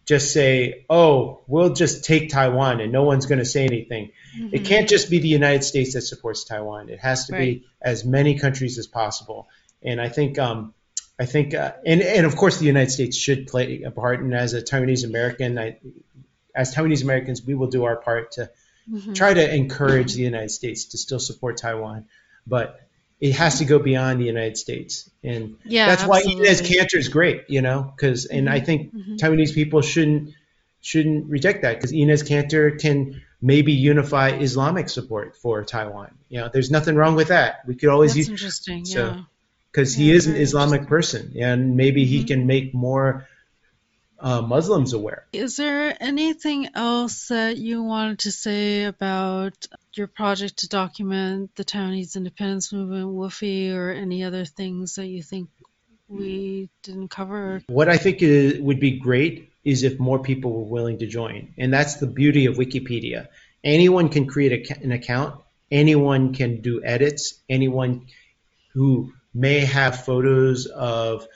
just 0.07 0.33
say, 0.33 0.87
"Oh, 0.89 1.43
we'll 1.47 1.75
just 1.75 2.05
take 2.05 2.31
Taiwan 2.31 2.81
and 2.81 2.91
no 2.91 3.05
one's 3.05 3.27
going 3.27 3.39
to 3.39 3.45
say 3.45 3.65
anything." 3.65 4.11
It 4.53 4.65
can't 4.65 4.89
just 4.89 5.11
be 5.11 5.19
the 5.19 5.29
United 5.29 5.63
States 5.63 5.95
that 5.95 6.03
supports 6.03 6.45
Taiwan. 6.45 6.89
It 6.89 6.99
has 7.01 7.27
to 7.27 7.33
Right. 7.33 7.61
be 7.61 7.67
as 7.81 8.05
many 8.05 8.39
countries 8.39 8.79
as 8.79 8.87
possible. 8.87 9.49
And 9.83 10.01
I 10.01 10.09
think, 10.09 10.39
um, 10.39 10.75
I 11.19 11.27
think, 11.27 11.55
uh, 11.55 11.73
and 11.87 12.01
and 12.03 12.27
of 12.27 12.37
course, 12.37 12.59
the 12.59 12.67
United 12.67 12.91
States 12.91 13.17
should 13.17 13.47
play 13.47 13.83
a 13.83 13.91
part. 13.91 14.21
And 14.21 14.35
as 14.35 14.55
a 14.55 14.63
Taiwanese 14.63 15.05
American, 15.05 15.59
I, 15.59 15.79
as 16.55 16.75
Taiwanese 16.75 17.03
Americans, 17.03 17.43
we 17.45 17.55
will 17.55 17.69
do 17.69 17.85
our 17.85 17.97
part 17.97 18.33
to 18.33 18.51
Mhm. 18.91 19.15
try 19.15 19.35
to 19.35 19.55
encourage 19.55 20.15
the 20.15 20.23
United 20.23 20.51
States 20.51 20.87
to 20.87 20.99
still 20.99 21.21
support 21.21 21.57
Taiwan, 21.59 22.07
but 22.47 22.81
it 23.21 23.33
has 23.35 23.59
to 23.59 23.65
go 23.65 23.79
beyond 23.79 24.21
the 24.21 24.25
United 24.25 24.57
States. 24.57 25.11
And 25.25 25.57
Yeah, 25.65 25.87
that's 25.87 26.05
why 26.07 26.23
Enes 26.23 26.49
absolutely. 26.49 26.77
Kanter 26.77 26.99
is 26.99 27.09
great, 27.09 27.43
you 27.49 27.63
know, 27.63 27.93
because 27.95 28.27
and 28.27 28.49
I 28.49 28.61
think 28.61 28.95
Mhm. 28.95 29.19
Taiwanese 29.19 29.55
people 29.55 29.83
shouldn't 29.83 30.35
shouldn't 30.81 31.27
reject 31.29 31.63
that 31.63 31.75
because 31.77 31.93
Enes 31.93 32.25
Kanter 32.25 32.81
can 32.81 33.21
maybe 33.43 33.73
unify 33.73 34.31
Islamic 34.39 34.89
support 34.89 35.37
for 35.37 35.65
Taiwan. 35.65 36.15
You 36.29 36.41
know, 36.41 36.51
there's 36.53 36.71
nothing 36.71 36.95
wrong 36.95 37.17
with 37.17 37.29
that. 37.29 37.67
We 37.67 37.75
could 37.75 37.89
always 37.89 38.13
That's 38.13 38.19
use 38.19 38.29
interesting. 38.29 38.85
so- 38.85 39.07
Yeah. 39.07 39.23
Because 39.71 39.95
he 39.95 40.11
is 40.11 40.27
an 40.27 40.37
Islamic 40.37 40.87
person, 40.87 41.35
and 41.39 41.77
maybe 41.77 42.05
he 42.05 42.23
Mhm. 42.23 42.27
can 42.27 42.47
make 42.47 42.75
more 42.75 43.27
uh, 44.21 44.43
Muslims 44.43 44.95
aware. 44.95 45.27
Is 45.33 45.57
there 45.57 45.97
anything 46.01 46.71
else 46.75 47.29
that 47.29 47.57
you 47.57 47.85
wanted 47.85 48.19
to 48.21 48.33
say 48.33 48.83
about 48.85 49.55
your 49.95 50.09
project 50.09 50.59
to 50.59 50.69
document 50.69 51.55
the 51.55 51.65
Taiwanese 51.65 52.17
independence 52.17 52.73
movement, 52.73 53.15
WUFI, 53.15 53.73
or 53.73 53.93
any 53.93 54.25
other 54.25 54.45
things 54.45 54.97
that 54.97 55.07
you 55.07 55.23
think 55.23 55.51
we 56.09 56.69
didn't 56.83 57.11
cover? 57.11 57.63
What 57.69 57.89
I 57.89 57.97
think 57.97 58.21
is, 58.21 58.59
would 58.61 58.81
be 58.81 58.99
great 58.99 59.51
is 59.65 59.85
if 59.85 60.01
more 60.01 60.19
people 60.19 60.51
were 60.53 60.65
willing 60.69 60.99
to 60.99 61.07
join, 61.07 61.55
and 61.57 61.73
that's 61.73 61.97
the 61.97 62.09
beauty 62.09 62.47
of 62.47 62.57
Wikipedia. 62.57 63.29
Anyone 63.63 64.09
can 64.09 64.27
create 64.27 64.71
a, 64.71 64.83
an 64.83 64.91
account. 64.91 65.41
Anyone 65.71 66.35
can 66.35 66.61
do 66.61 66.83
edits. 66.83 67.35
Anyone 67.49 68.07
who 68.73 69.13
may 69.35 69.61
have 69.61 70.05
photos 70.05 70.67
of 70.67 71.27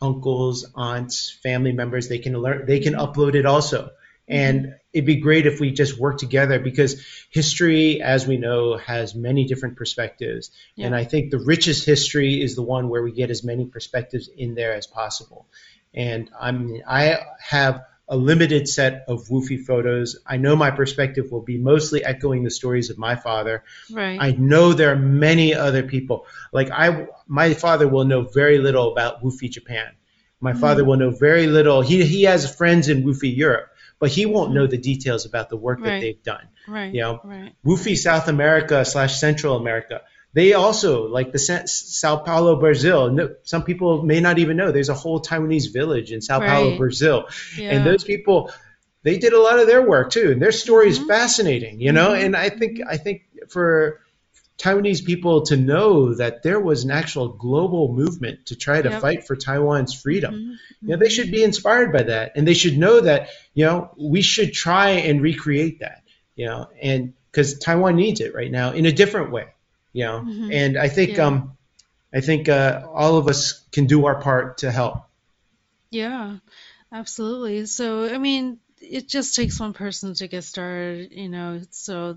uncles, 0.00 0.70
aunts, 0.74 1.30
family 1.42 1.72
members, 1.72 2.08
they 2.08 2.18
can 2.18 2.36
learn. 2.36 2.66
They 2.66 2.80
can 2.80 2.94
upload 2.94 3.34
it 3.34 3.46
also. 3.46 3.84
Mm-hmm. 3.84 3.90
And 4.28 4.74
it'd 4.92 5.06
be 5.06 5.16
great 5.16 5.46
if 5.46 5.60
we 5.60 5.70
just 5.72 5.98
work 5.98 6.18
together 6.18 6.58
because 6.58 7.04
history, 7.30 8.02
as 8.02 8.26
we 8.26 8.36
know, 8.36 8.76
has 8.76 9.14
many 9.14 9.46
different 9.46 9.76
perspectives. 9.76 10.50
And 10.78 10.94
I 10.94 11.04
think 11.04 11.30
the 11.30 11.38
richest 11.38 11.86
history 11.86 12.42
is 12.42 12.54
the 12.54 12.62
one 12.62 12.88
where 12.88 13.02
we 13.02 13.12
get 13.12 13.30
as 13.30 13.42
many 13.42 13.66
perspectives 13.66 14.28
in 14.28 14.54
there 14.54 14.74
as 14.74 14.86
possible. 14.86 15.46
And 15.94 16.30
I'm 16.38 16.82
I 16.86 17.18
have 17.40 17.84
a 18.08 18.16
limited 18.16 18.68
set 18.68 19.04
of 19.08 19.26
woofy 19.28 19.58
photos. 19.64 20.18
I 20.26 20.36
know 20.36 20.56
my 20.56 20.70
perspective 20.70 21.30
will 21.30 21.42
be 21.42 21.58
mostly 21.58 22.04
echoing 22.04 22.44
the 22.44 22.50
stories 22.50 22.90
of 22.90 22.98
my 22.98 23.16
father. 23.16 23.64
Right. 23.90 24.18
I 24.20 24.32
know 24.32 24.72
there 24.72 24.92
are 24.92 24.96
many 24.96 25.54
other 25.54 25.82
people. 25.82 26.26
Like 26.52 26.70
I, 26.70 27.06
my 27.26 27.54
father 27.54 27.88
will 27.88 28.04
know 28.04 28.22
very 28.22 28.58
little 28.58 28.92
about 28.92 29.22
Woofy 29.22 29.50
Japan. 29.50 29.92
My 30.40 30.50
mm-hmm. 30.50 30.60
father 30.60 30.84
will 30.84 30.96
know 30.96 31.10
very 31.10 31.46
little. 31.46 31.80
He 31.80 32.04
he 32.04 32.24
has 32.24 32.52
friends 32.54 32.88
in 32.88 33.04
Woofy 33.04 33.34
Europe, 33.34 33.68
but 34.00 34.10
he 34.10 34.26
won't 34.26 34.48
mm-hmm. 34.48 34.56
know 34.56 34.66
the 34.66 34.78
details 34.78 35.24
about 35.24 35.48
the 35.48 35.56
work 35.56 35.80
that 35.82 36.00
they've 36.00 36.22
done. 36.22 36.48
right. 36.66 36.92
you 36.92 37.00
know, 37.00 37.20
Right. 37.22 37.54
Woofy 37.64 37.96
South 37.96 38.28
America 38.28 38.84
slash 38.84 39.20
Central 39.20 39.56
America. 39.56 40.02
They 40.34 40.54
also 40.54 41.06
like 41.08 41.32
the 41.32 41.38
Sa- 41.38 41.66
Sao 41.66 42.16
Paulo, 42.16 42.56
Brazil. 42.56 43.10
No, 43.10 43.34
some 43.42 43.62
people 43.64 44.02
may 44.02 44.20
not 44.20 44.38
even 44.38 44.56
know 44.56 44.72
there's 44.72 44.88
a 44.88 44.94
whole 44.94 45.20
Taiwanese 45.20 45.72
village 45.72 46.10
in 46.12 46.20
Sao 46.22 46.40
Paulo, 46.40 46.76
Brazil, 46.78 47.26
Yeah. 47.58 47.70
and 47.74 47.86
those 47.86 48.04
people 48.04 48.50
they 49.04 49.18
did 49.18 49.32
a 49.32 49.40
lot 49.40 49.58
of 49.58 49.66
their 49.66 49.82
work 49.82 50.10
too, 50.10 50.30
and 50.30 50.40
their 50.40 50.52
story 50.52 50.88
is 50.88 51.00
Mhm. 51.00 51.08
fascinating, 51.08 51.80
you 51.80 51.90
know. 51.90 52.10
Mhm. 52.10 52.24
And 52.24 52.36
I 52.36 52.50
think 52.50 52.80
I 52.88 52.96
think 52.96 53.22
for 53.48 54.00
Taiwanese 54.58 55.04
people 55.04 55.42
to 55.46 55.56
know 55.56 56.14
that 56.14 56.44
there 56.44 56.60
was 56.60 56.84
an 56.84 56.92
actual 56.92 57.28
global 57.30 57.92
movement 57.92 58.46
to 58.46 58.54
try 58.56 58.80
to 58.80 58.90
Yep. 58.90 59.00
fight 59.00 59.26
for 59.26 59.34
Taiwan's 59.34 59.92
freedom. 59.92 60.34
Mhm. 60.34 60.56
You 60.82 60.88
know, 60.88 60.96
they 60.98 61.08
should 61.08 61.32
be 61.32 61.42
inspired 61.42 61.92
by 61.92 62.04
that, 62.04 62.32
and 62.36 62.46
they 62.46 62.54
should 62.54 62.78
know 62.78 63.00
that 63.00 63.28
you 63.54 63.64
know 63.64 63.90
we 63.98 64.22
should 64.22 64.52
try 64.52 64.90
and 64.90 65.20
recreate 65.20 65.80
that. 65.80 66.02
You 66.36 66.46
know, 66.46 66.68
and 66.80 67.12
because 67.30 67.58
Taiwan 67.58 67.96
needs 67.96 68.20
it 68.20 68.34
right 68.34 68.50
now 68.52 68.72
in 68.72 68.86
a 68.86 68.92
different 68.92 69.32
way. 69.32 69.46
You 69.92 70.04
know, 70.06 70.24
Mhm. 70.26 70.52
and 70.52 70.78
I 70.78 70.88
think 70.88 71.16
Yeah. 71.16 71.26
um, 71.26 71.56
I 72.14 72.20
think 72.20 72.48
uh, 72.48 72.86
all 72.92 73.16
of 73.16 73.28
us 73.28 73.64
can 73.72 73.86
do 73.86 74.06
our 74.06 74.20
part 74.20 74.58
to 74.58 74.70
help. 74.70 75.04
Yeah, 75.90 76.38
absolutely. 76.90 77.66
So, 77.66 78.08
I 78.08 78.18
mean, 78.18 78.58
it 78.80 79.08
just 79.08 79.36
takes 79.36 79.60
one 79.60 79.72
person 79.74 80.14
to 80.14 80.28
get 80.28 80.44
started, 80.44 81.12
you 81.12 81.28
know, 81.28 81.60
so 81.70 82.16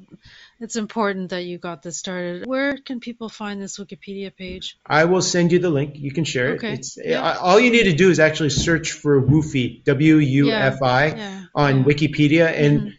it's 0.60 0.76
important 0.76 1.30
that 1.30 1.44
you 1.44 1.58
got 1.58 1.84
this 1.84 1.98
started. 1.98 2.48
Where 2.48 2.78
can 2.78 3.00
people 3.00 3.30
find 3.30 3.62
this 3.62 3.78
Wikipedia 3.78 4.36
page? 4.36 4.78
I 4.86 5.06
will 5.06 5.22
send 5.22 5.52
you 5.52 5.60
the 5.60 5.70
link. 5.70 5.96
You 5.96 6.12
can 6.12 6.24
share 6.24 6.56
it. 6.56 6.58
Okay. 6.60 6.74
It's 6.74 6.98
Yeah. 6.98 7.38
All 7.38 7.60
you 7.60 7.72
need 7.72 7.84
to 7.84 7.94
do 7.94 8.10
is 8.10 8.20
actually 8.20 8.50
search 8.50 8.94
for 8.94 9.22
Woofy 9.22 9.84
W 9.84 10.16
U 10.18 10.52
F 10.52 10.82
I 10.82 11.48
on 11.54 11.78
yeah. 11.78 11.84
Wikipedia, 11.84 12.48
and 12.48 12.80
Mhm, 12.80 12.86
mhm. 12.88 12.94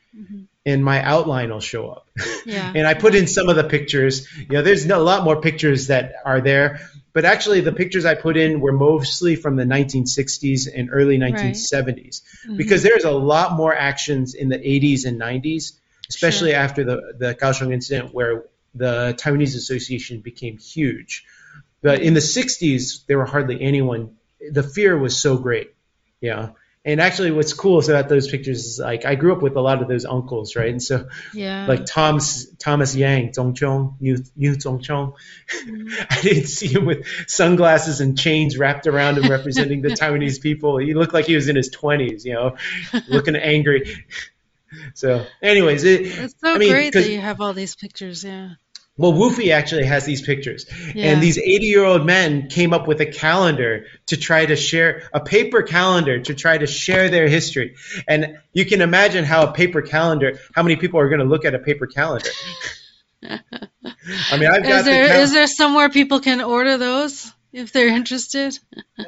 And 0.66 0.84
my 0.84 1.00
outline 1.00 1.50
will 1.50 1.60
show 1.60 1.88
up. 1.88 2.08
Yeah. 2.44 2.72
and 2.74 2.86
I 2.86 2.94
put 2.94 3.14
in 3.14 3.28
some 3.28 3.48
of 3.48 3.54
the 3.54 3.64
pictures. 3.64 4.26
You 4.36 4.46
know, 4.48 4.62
there's 4.62 4.84
a 4.84 4.98
lot 4.98 5.22
more 5.22 5.40
pictures 5.40 5.86
that 5.86 6.14
are 6.24 6.40
there, 6.40 6.80
but 7.12 7.24
actually 7.24 7.60
the 7.60 7.72
pictures 7.72 8.04
I 8.04 8.16
put 8.16 8.36
in 8.36 8.60
were 8.60 8.72
mostly 8.72 9.36
from 9.36 9.54
the 9.54 9.64
1960s 9.64 10.68
and 10.74 10.90
early 10.92 11.18
1970s 11.18 12.20
Mhm. 12.46 12.56
because 12.56 12.82
there's 12.82 13.04
a 13.04 13.12
lot 13.12 13.52
more 13.52 13.74
actions 13.74 14.34
in 14.34 14.48
the 14.48 14.58
80s 14.58 15.04
and 15.04 15.18
90s, 15.18 15.72
especially 16.10 16.52
after 16.52 16.84
the 16.84 17.14
the 17.16 17.34
Kaohsiung 17.34 17.72
incident 17.72 18.12
where 18.12 18.44
the 18.74 19.14
Taiwanese 19.16 19.54
Association 19.56 20.20
became 20.20 20.58
huge. 20.58 21.24
But 21.80 22.02
in 22.02 22.14
the 22.14 22.20
60s, 22.20 23.06
there 23.06 23.18
were 23.18 23.24
hardly 23.24 23.62
anyone. 23.62 24.16
The 24.50 24.64
fear 24.64 24.98
was 24.98 25.16
so 25.16 25.38
great, 25.38 25.70
know. 26.20 26.56
And 26.87 27.01
actually, 27.01 27.32
what's 27.32 27.53
cool 27.53 27.80
is 27.80 27.89
about 27.89 28.09
those 28.09 28.28
pictures 28.30 28.64
is 28.64 28.78
like 28.78 29.05
I 29.05 29.16
grew 29.16 29.32
up 29.32 29.43
with 29.43 29.57
a 29.57 29.61
lot 29.61 29.82
of 29.82 29.89
those 29.89 30.05
uncles, 30.05 30.55
right? 30.55 30.70
And 30.70 30.80
so 30.80 31.09
yeah. 31.34 31.66
like 31.66 31.84
Thomas 31.84 32.47
Thomas 32.61 32.95
Yang, 32.95 33.32
Zhongchong, 33.32 33.97
Yu 33.99 34.22
Yu 34.37 34.53
Zhongchong. 34.53 35.14
Mm-hmm. 35.66 35.89
I 36.11 36.20
didn't 36.22 36.47
see 36.47 36.68
him 36.68 36.87
with 36.87 37.05
sunglasses 37.26 38.01
and 38.01 38.16
chains 38.16 38.57
wrapped 38.57 38.87
around 38.87 39.18
him 39.18 39.28
representing 39.28 39.82
the 39.82 39.89
Taiwanese 40.01 40.41
people. 40.41 40.78
He 40.78 40.95
looked 40.95 41.12
like 41.12 41.24
he 41.26 41.34
was 41.34 41.49
in 41.49 41.57
his 41.57 41.70
twenties, 41.70 42.24
you 42.24 42.34
know, 42.34 42.57
looking 43.09 43.34
angry. 43.34 44.07
So, 44.95 45.24
anyways, 45.41 45.84
it, 45.84 46.03
it's 46.03 46.34
so 46.43 46.55
I 46.55 46.59
mean, 46.59 46.72
great 46.72 46.93
that 46.93 47.09
you 47.09 47.20
have 47.20 47.41
all 47.41 47.53
these 47.55 47.76
pictures. 47.76 48.24
Yeah. 48.24 48.51
Well, 48.99 49.12
Woofy 49.12 49.53
actually 49.53 49.84
has 49.84 50.05
these 50.05 50.22
pictures, 50.22 50.66
Yeah. 50.94 51.12
and 51.12 51.22
these 51.22 51.38
eighty-year-old 51.38 52.07
men 52.07 52.49
came 52.49 52.72
up 52.72 52.88
with 52.88 53.01
a 53.01 53.07
calendar 53.07 53.86
to 54.07 54.16
try 54.16 54.47
to 54.47 54.57
share 54.57 55.03
a 55.12 55.20
paper 55.20 55.62
calendar 55.62 56.20
to 56.20 56.34
try 56.34 56.57
to 56.57 56.66
share 56.66 57.09
their 57.11 57.28
history. 57.28 57.74
And 58.09 58.38
you 58.53 58.64
can 58.64 58.80
imagine 58.80 59.24
how 59.24 59.47
a 59.47 59.53
paper 59.53 59.82
calendar, 59.82 60.38
how 60.55 60.62
many 60.62 60.76
people 60.76 60.99
are 61.01 61.09
going 61.09 61.20
to 61.20 61.26
look 61.26 61.44
at 61.44 61.55
a 61.55 61.59
paper 61.59 61.86
calendar. 61.86 62.30
I 63.22 64.38
mean, 64.38 64.49
I've 64.49 64.62
got 64.62 64.80
Is 64.80 64.84
there 64.84 65.03
the 65.09 65.12
cal- 65.12 65.22
is 65.22 65.32
there 65.32 65.47
somewhere 65.47 65.88
people 65.90 66.20
can 66.20 66.40
order 66.40 66.78
those 66.78 67.32
if 67.57 67.72
they're 67.72 67.88
interested? 67.88 68.59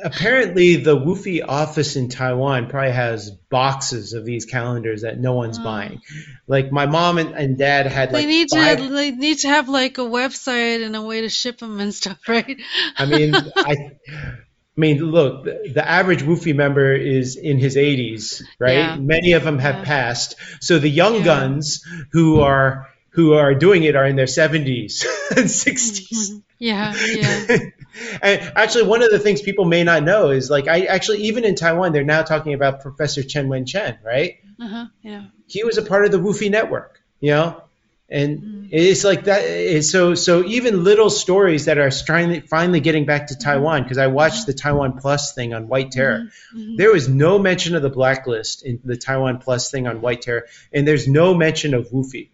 apparently 0.05 0.76
the 0.76 0.96
Woofy 0.96 1.44
office 1.46 1.96
in 1.96 2.09
Taiwan 2.09 2.68
probably 2.68 2.92
has 2.92 3.30
boxes 3.30 4.12
of 4.12 4.24
these 4.24 4.44
calendars 4.44 5.03
that 5.03 5.18
no 5.18 5.34
one's 5.34 5.59
Oh. 5.59 5.64
buying. 5.64 6.01
Like 6.46 6.72
my 6.72 6.86
mom 6.86 7.18
and, 7.18 7.34
and 7.34 7.59
dad 7.59 7.86
had 7.86 8.11
They 8.12 8.18
like 8.18 8.26
need 8.26 8.49
five, 8.51 8.78
to 8.78 8.88
they 8.88 9.11
need 9.11 9.38
to 9.38 9.49
have 9.49 9.68
like 9.68 9.99
a 9.99 10.03
website 10.03 10.84
and 10.84 10.96
a 10.96 11.03
way 11.03 11.20
to 11.22 11.28
ship 11.28 11.59
them 11.59 11.78
and 11.80 11.94
stuff, 11.94 12.18
right? 12.28 12.59
I 12.99 13.07
mean, 13.07 13.34
I, 13.34 13.72
I 14.11 14.80
mean, 14.80 14.99
look, 15.03 15.44
the, 15.44 15.72
the 15.74 15.88
average 15.88 16.22
Woofy 16.22 16.55
member 16.55 16.92
is 16.94 17.36
in 17.36 17.59
his 17.59 17.76
80s, 17.76 18.42
right? 18.59 18.74
Yeah. 18.74 18.96
Many 18.96 19.32
of 19.32 19.44
them 19.44 19.59
have 19.59 19.76
Yeah. 19.76 19.84
passed. 19.84 20.36
So 20.61 20.78
the 20.78 20.88
young 20.88 21.16
Yeah. 21.16 21.24
guns 21.24 21.84
who 22.12 22.40
are 22.40 22.88
who 23.11 23.34
are 23.34 23.55
doing 23.55 23.82
it 23.82 23.96
are 23.96 24.07
in 24.07 24.14
their 24.16 24.26
70s 24.26 25.05
and 25.36 25.46
60s. 25.49 26.12
Mm-hmm. 26.12 26.38
yeah, 26.59 26.94
yeah. 26.94 27.46
and 28.22 28.53
actually, 28.57 28.84
one 28.84 29.03
of 29.03 29.11
the 29.11 29.18
things 29.18 29.42
people 29.42 29.64
may 29.64 29.84
not 29.84 30.03
know 30.03 30.30
is 30.30 30.51
like, 30.51 30.68
I 30.68 30.82
actually, 30.82 31.22
even 31.24 31.44
in 31.44 31.55
Taiwan, 31.55 31.92
they're 31.92 32.05
now 32.05 32.22
talking 32.22 32.55
about 32.55 32.80
Professor 32.80 33.22
Chen 33.22 33.49
Wen 33.49 33.66
Chen, 33.66 33.99
right? 34.05 34.38
Uh-huh, 34.61 34.86
yeah. 35.03 35.24
He 35.46 35.64
was 35.64 35.78
a 35.78 35.82
part 35.82 36.05
of 36.05 36.11
the 36.12 36.18
Woofy 36.18 36.51
network, 36.51 37.01
you 37.20 37.30
know? 37.30 37.62
And 38.11 38.38
Mm. 38.40 38.68
it's 38.70 39.05
like 39.05 39.24
that. 39.24 39.42
It's 39.44 39.90
so, 39.90 40.14
so 40.14 40.42
even 40.44 40.82
little 40.82 41.11
stories 41.11 41.66
that 41.66 41.76
are 41.76 41.90
trying, 41.90 42.40
finally 42.42 42.80
getting 42.80 43.05
back 43.05 43.26
to 43.26 43.36
Taiwan, 43.36 43.82
because 43.82 43.99
I 43.99 44.07
watched 44.07 44.46
the 44.46 44.55
Taiwan 44.55 44.99
Plus 44.99 45.34
thing 45.34 45.53
on 45.53 45.68
White 45.68 45.90
Terror. 45.92 46.28
Mhm. 46.57 46.76
There 46.78 46.90
was 46.90 47.07
no 47.09 47.38
mention 47.38 47.74
of 47.76 47.82
the 47.82 47.90
blacklist 47.90 48.64
in 48.64 48.80
the 48.82 48.96
Taiwan 48.96 49.38
Plus 49.38 49.70
thing 49.70 49.86
on 49.86 50.01
White 50.01 50.22
Terror, 50.22 50.46
and 50.72 50.88
there's 50.88 51.07
no 51.07 51.34
mention 51.34 51.74
of 51.74 51.90
Woofy. 51.90 52.28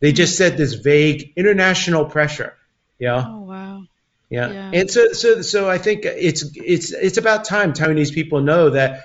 They 0.00 0.12
just 0.12 0.36
said 0.36 0.56
this 0.58 0.74
vague 0.74 1.32
international 1.36 2.04
pressure, 2.04 2.52
you 2.98 3.08
know? 3.08 3.24
Oh 3.26 3.40
wow. 3.40 3.82
Yeah. 4.30 4.50
Yeah. 4.52 4.70
And 4.74 4.90
so 4.90 5.12
so 5.12 5.42
so 5.42 5.68
I 5.68 5.78
think 5.78 6.04
it's 6.04 6.44
it's 6.54 6.92
it's 6.92 7.18
about 7.18 7.44
time 7.44 7.72
Taiwanese 7.72 8.12
people 8.12 8.40
know 8.40 8.70
that 8.70 9.04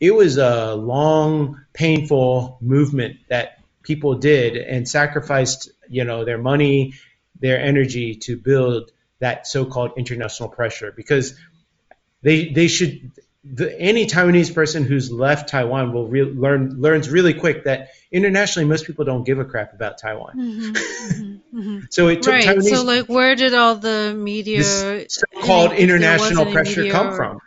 it 0.00 0.12
was 0.12 0.36
a 0.36 0.74
long, 0.74 1.60
painful 1.72 2.58
movement 2.60 3.18
that 3.28 3.62
people 3.82 4.16
did 4.16 4.56
and 4.56 4.88
sacrificed, 4.88 5.70
you 5.88 6.04
know, 6.04 6.24
their 6.24 6.38
money, 6.38 6.94
their 7.40 7.60
energy 7.60 8.16
to 8.16 8.36
build 8.36 8.90
that 9.20 9.46
so-called 9.46 9.92
international 9.96 10.48
pressure 10.48 10.92
because 10.94 11.34
they 12.22 12.48
they 12.48 12.68
should 12.68 13.12
the, 13.44 13.76
any 13.80 14.06
Taiwanese 14.06 14.54
person 14.54 14.84
who's 14.84 15.10
left 15.10 15.48
Taiwan 15.48 15.92
will 15.92 16.06
re- 16.06 16.22
learn 16.22 16.80
learns 16.80 17.10
really 17.10 17.34
quick 17.34 17.64
that 17.64 17.88
internationally 18.12 18.68
most 18.68 18.86
people 18.86 19.04
don't 19.04 19.24
give 19.24 19.40
a 19.40 19.44
crap 19.44 19.72
about 19.74 19.98
Taiwan. 19.98 20.32
Mhm, 20.36 20.72
mhm, 20.76 21.40
mhm. 21.52 21.82
So 21.92 22.06
it 22.08 22.22
took 22.22 22.34
Right. 22.34 22.44
Taiwanese 22.46 22.70
So 22.76 22.84
like 22.84 23.06
where 23.08 23.34
did 23.34 23.52
all 23.54 23.74
the 23.76 24.14
media 24.16 24.62
so-called 24.62 25.72
any- 25.72 25.82
if 25.82 25.88
there 25.88 25.96
was 25.98 26.30
international 26.30 26.52
pressure 26.52 26.88
come 26.90 27.08
or- 27.08 27.16
from? 27.16 27.38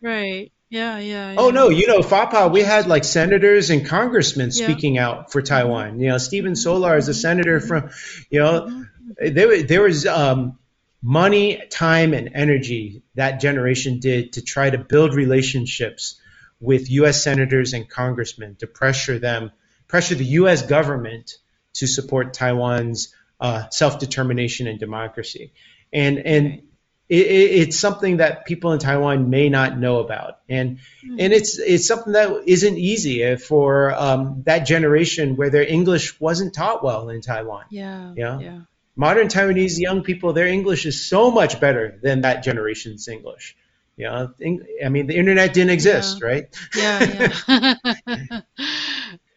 Right. 0.00 0.52
Yeah, 0.70 0.98
yeah. 0.98 1.34
Oh 1.38 1.50
no, 1.50 1.68
you 1.68 1.86
know, 1.86 2.00
FAPA, 2.00 2.50
we 2.50 2.62
had 2.62 2.86
like 2.88 3.04
senators 3.04 3.70
and 3.70 3.86
congressmen 3.86 4.50
Yeah. 4.52 4.64
speaking 4.66 4.98
out 4.98 5.30
for 5.32 5.40
Taiwan. 5.42 6.00
You 6.00 6.08
know, 6.08 6.18
Stephen 6.18 6.52
Solarz 6.54 6.98
is 7.00 7.08
a 7.08 7.14
senator 7.14 7.60
from, 7.60 7.90
you 8.30 8.40
know, 8.40 8.84
there 9.20 9.62
there 9.62 9.82
was 9.82 10.04
um, 10.06 10.58
money, 11.04 11.62
time, 11.70 12.14
and 12.14 12.30
energy 12.32 13.02
that 13.14 13.38
generation 13.38 14.00
did 14.00 14.32
to 14.32 14.42
try 14.42 14.70
to 14.70 14.78
build 14.78 15.14
relationships 15.14 16.18
with 16.60 16.90
U.S. 16.92 17.22
senators 17.22 17.74
and 17.74 17.86
congressmen 17.86 18.56
to 18.56 18.66
pressure 18.66 19.18
them, 19.18 19.52
pressure 19.86 20.14
the 20.14 20.24
U.S. 20.40 20.62
government 20.62 21.32
to 21.74 21.86
support 21.86 22.32
Taiwan's 22.32 23.14
uh, 23.38 23.68
self-determination 23.68 24.66
and 24.66 24.80
democracy. 24.80 25.52
And 25.92 26.18
and 26.18 26.62
it, 27.10 27.26
it, 27.26 27.50
it's 27.60 27.78
something 27.78 28.16
that 28.16 28.46
people 28.46 28.72
in 28.72 28.78
Taiwan 28.78 29.28
may 29.28 29.50
not 29.50 29.78
know 29.78 29.98
about, 29.98 30.38
and 30.48 30.78
and 31.02 31.32
it's 31.34 31.58
it's 31.58 31.86
something 31.86 32.14
that 32.14 32.44
isn't 32.46 32.78
easy 32.78 33.36
for 33.36 33.94
um, 33.94 34.42
that 34.46 34.60
generation 34.60 35.36
where 35.36 35.50
their 35.50 35.68
English 35.68 36.18
wasn't 36.18 36.54
taught 36.54 36.82
well 36.82 37.10
in 37.10 37.20
Taiwan. 37.20 37.64
Yeah. 37.68 38.14
Yeah. 38.16 38.38
Yeah. 38.40 38.60
Modern 38.96 39.28
Taiwanese 39.28 39.78
young 39.78 40.02
people, 40.02 40.32
their 40.32 40.46
English 40.46 40.86
is 40.86 41.04
so 41.06 41.30
much 41.30 41.60
better 41.60 41.98
than 42.02 42.20
that 42.22 42.42
generation's 42.44 43.08
English. 43.08 43.56
You 43.96 44.06
know, 44.06 44.34
I 44.84 44.88
mean, 44.88 45.06
the 45.06 45.16
internet 45.16 45.52
didn't 45.54 45.70
exist, 45.70 46.22
right? 46.22 46.46
Yeah. 46.76 47.30
Yeah. 48.06 48.40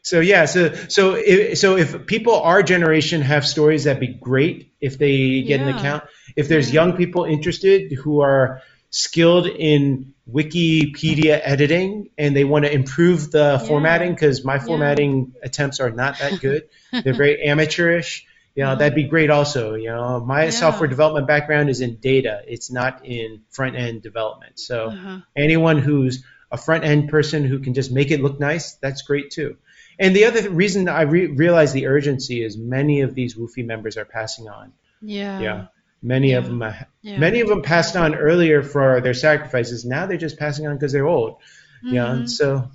So 0.03 0.21
yeah, 0.21 0.45
so 0.45 0.73
so 0.87 1.15
if, 1.15 1.57
so 1.57 1.75
if 1.75 2.05
people 2.05 2.35
our 2.39 2.63
generation 2.63 3.21
have 3.21 3.45
stories, 3.45 3.83
that'd 3.83 3.99
be 3.99 4.07
great 4.07 4.71
if 4.79 4.97
they 4.97 5.41
get 5.41 5.59
an 5.59 5.67
account. 5.67 6.05
If 6.37 6.47
there's 6.47 6.69
Yeah. 6.69 6.75
young 6.85 6.93
people 6.95 7.25
interested 7.25 7.91
who 7.91 8.21
are 8.21 8.61
skilled 8.89 9.47
in 9.47 10.13
Wikipedia 10.31 11.41
editing 11.43 12.09
and 12.17 12.33
they 12.33 12.45
want 12.45 12.63
to 12.63 12.71
improve 12.73 13.31
the 13.31 13.61
formatting, 13.67 14.13
because 14.13 14.45
my 14.45 14.59
formatting 14.59 15.33
attempts 15.43 15.81
are 15.81 15.89
not 15.91 16.19
that 16.19 16.39
good. 16.39 16.69
They're 17.03 17.13
very 17.13 17.43
amateurish. 17.49 18.25
You 18.57 18.63
know, 18.63 18.75
that'd 18.75 18.95
be 18.95 19.03
great 19.03 19.29
also. 19.29 19.75
You 19.75 19.89
know, 19.89 20.19
my 20.19 20.45
Yeah. 20.45 20.49
software 20.49 20.89
development 20.89 21.27
background 21.27 21.69
is 21.69 21.79
in 21.81 21.97
data. 21.97 22.41
It's 22.47 22.71
not 22.71 23.05
in 23.05 23.41
front 23.51 23.75
end 23.75 24.01
development. 24.01 24.59
So 24.59 24.87
Uh-huh. 24.87 25.19
anyone 25.35 25.77
who's 25.77 26.23
a 26.51 26.57
front 26.57 26.83
end 26.83 27.09
person 27.09 27.43
who 27.45 27.59
can 27.59 27.73
just 27.75 27.91
make 27.91 28.09
it 28.09 28.19
look 28.19 28.39
nice, 28.39 28.73
that's 28.81 29.03
great 29.03 29.29
too. 29.31 29.57
And 29.99 30.15
the 30.15 30.25
other 30.25 30.41
th- 30.41 30.51
reason 30.51 30.89
I 30.89 31.01
re- 31.03 31.27
realize 31.27 31.71
the 31.73 31.85
urgency 31.87 32.43
is 32.43 32.57
many 32.57 33.01
of 33.01 33.13
these 33.13 33.35
Woofy 33.35 33.63
members 33.65 33.95
are 33.97 34.05
passing 34.05 34.47
on. 34.49 34.71
Yeah. 35.03 35.39
Yeah. 35.39 35.65
Many 36.01 36.31
Yeah. 36.31 36.37
of 36.39 36.45
them, 36.45 36.61
uh, 36.63 36.73
Yeah. 37.03 37.19
many 37.19 37.41
of 37.41 37.49
them 37.49 37.61
passed 37.61 37.95
on 37.95 38.15
earlier 38.15 38.63
for 38.63 39.01
their 39.01 39.13
sacrifices. 39.13 39.85
Now 39.85 40.07
they're 40.07 40.17
just 40.17 40.37
passing 40.39 40.65
on 40.67 40.75
because 40.77 40.91
they're 40.93 41.05
old. 41.07 41.35
You 41.83 41.93
know, 41.93 42.05
Mhm. 42.07 42.13
and 42.17 42.31
so 42.31 42.71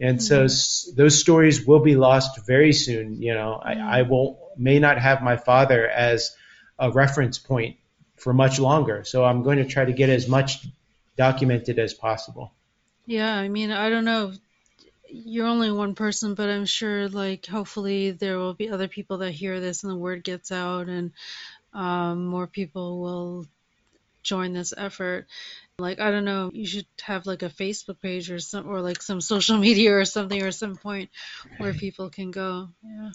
and 0.00 0.20
so 0.22 0.44
s- 0.44 0.90
those 0.96 1.18
stories 1.18 1.64
will 1.66 1.78
be 1.80 1.94
lost 1.96 2.44
very 2.46 2.72
soon. 2.72 3.22
You 3.22 3.34
know, 3.34 3.60
I, 3.62 3.74
I 3.98 4.02
won't 4.02 4.36
may 4.56 4.78
not 4.78 4.98
have 4.98 5.22
my 5.22 5.36
father 5.36 5.88
as 5.88 6.36
a 6.78 6.90
reference 6.90 7.38
point 7.38 7.76
for 8.16 8.32
much 8.32 8.58
longer. 8.58 9.04
So 9.04 9.24
I'm 9.24 9.42
going 9.42 9.58
to 9.58 9.64
try 9.64 9.84
to 9.84 9.92
get 9.92 10.08
as 10.08 10.28
much 10.28 10.66
documented 11.16 11.78
as 11.78 11.94
possible. 11.94 12.52
Yeah, 13.06 13.34
I 13.34 13.48
mean, 13.48 13.70
I 13.70 13.90
don't 13.90 14.04
know. 14.04 14.32
You're 15.08 15.46
only 15.46 15.70
one 15.70 15.94
person, 15.94 16.34
but 16.34 16.48
I'm 16.48 16.64
sure, 16.64 17.08
like, 17.08 17.46
hopefully 17.46 18.12
there 18.12 18.38
will 18.38 18.54
be 18.54 18.70
other 18.70 18.88
people 18.88 19.18
that 19.18 19.32
hear 19.32 19.60
this 19.60 19.84
and 19.84 19.92
the 19.92 19.96
word 19.96 20.24
gets 20.24 20.50
out 20.50 20.88
and 20.88 21.12
um, 21.72 22.26
more 22.26 22.46
people 22.46 23.00
will 23.00 23.46
join 24.22 24.54
this 24.54 24.72
effort. 24.76 25.26
Like, 25.78 26.00
I 26.00 26.10
don't 26.10 26.24
know, 26.24 26.50
you 26.52 26.66
should 26.66 26.86
have 27.02 27.26
like 27.26 27.42
a 27.42 27.50
Facebook 27.50 28.00
page 28.00 28.30
or 28.30 28.38
some, 28.38 28.68
or 28.68 28.80
like 28.80 29.02
some 29.02 29.20
social 29.20 29.58
media 29.68 29.96
or 29.96 30.04
something 30.04 30.42
or 30.42 30.50
some 30.50 30.76
point 30.76 31.10
where 31.58 31.74
people 31.74 32.10
can 32.10 32.30
go. 32.30 32.70
Yeah. 32.82 33.10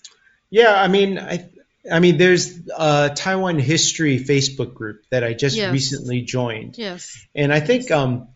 Yeah, 0.49 0.73
I 0.73 0.87
mean, 0.87 1.17
I, 1.19 1.49
I 1.91 1.99
mean, 1.99 2.17
there's 2.17 2.59
a 2.77 3.11
Taiwan 3.15 3.59
history 3.59 4.19
Facebook 4.19 4.73
group 4.73 5.03
that 5.11 5.23
I 5.23 5.33
just 5.33 5.55
Yes. 5.55 5.71
recently 5.71 6.21
joined, 6.21 6.77
Yes. 6.77 7.25
and 7.35 7.53
I 7.53 7.59
think, 7.59 7.91
um, 7.91 8.29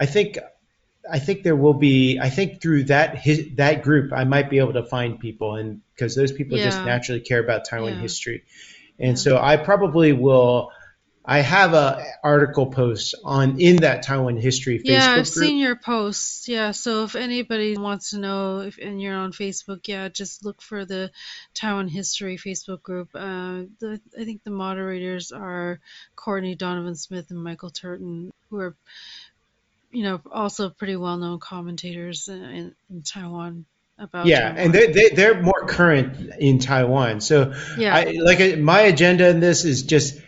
I 0.00 0.06
think, 0.06 0.38
I 1.10 1.18
think 1.18 1.42
there 1.42 1.56
will 1.56 1.74
be. 1.74 2.20
I 2.20 2.30
think 2.30 2.60
through 2.62 2.84
that 2.84 3.18
his, 3.18 3.56
that 3.56 3.82
group, 3.82 4.12
I 4.12 4.24
might 4.24 4.50
be 4.50 4.58
able 4.58 4.74
to 4.74 4.84
find 4.84 5.18
people, 5.18 5.56
and 5.56 5.80
because 5.94 6.14
those 6.14 6.30
people 6.32 6.58
just 6.58 6.84
naturally 6.84 7.20
care 7.20 7.40
about 7.40 7.64
Taiwan 7.64 7.94
Yeah. 7.94 8.00
history, 8.00 8.44
and 8.98 9.18
so 9.18 9.36
I 9.36 9.56
probably 9.56 10.12
will. 10.12 10.70
I 11.24 11.38
have 11.40 11.72
a 11.72 12.04
article 12.24 12.66
post 12.66 13.14
on 13.24 13.60
in 13.60 13.76
that 13.76 14.02
Taiwan 14.02 14.36
history 14.36 14.80
Facebook 14.80 14.86
Yeah, 14.86 15.10
I've 15.10 15.32
group. 15.32 15.46
seen 15.46 15.58
your 15.58 15.76
posts. 15.76 16.48
Yeah, 16.48 16.72
so 16.72 17.04
if 17.04 17.14
anybody 17.14 17.76
wants 17.76 18.10
to 18.10 18.18
know 18.18 18.60
if 18.60 18.76
and 18.78 19.00
you're 19.00 19.14
on 19.14 19.32
Facebook, 19.32 19.86
yeah, 19.86 20.08
just 20.08 20.44
look 20.44 20.60
for 20.60 20.84
the 20.84 21.12
Taiwan 21.54 21.86
History 21.86 22.36
Facebook 22.36 22.82
group. 22.82 23.10
Uh, 23.14 23.66
the, 23.78 24.00
I 24.18 24.24
think 24.24 24.42
the 24.42 24.50
moderators 24.50 25.30
are 25.30 25.78
Courtney 26.16 26.56
Donovan 26.56 26.96
Smith 26.96 27.30
and 27.30 27.42
Michael 27.42 27.70
Turton, 27.70 28.32
who 28.50 28.58
are, 28.58 28.74
you 29.92 30.02
know, 30.02 30.20
also 30.30 30.70
pretty 30.70 30.96
well-known 30.96 31.38
commentators 31.38 32.28
in, 32.28 32.74
in, 32.90 33.02
Taiwan 33.02 33.64
about 33.96 34.26
yeah, 34.26 34.40
Taiwan. 34.40 34.58
and 34.58 34.74
they, 34.74 34.86
they 34.90 35.08
they're 35.10 35.40
more 35.40 35.66
current 35.68 36.32
in 36.40 36.58
Taiwan. 36.58 37.20
So 37.20 37.54
Yeah. 37.78 37.94
I, 37.94 38.16
like 38.20 38.58
my 38.58 38.80
agenda 38.80 39.28
in 39.28 39.38
this 39.38 39.64
is 39.64 39.84
just 39.84 40.20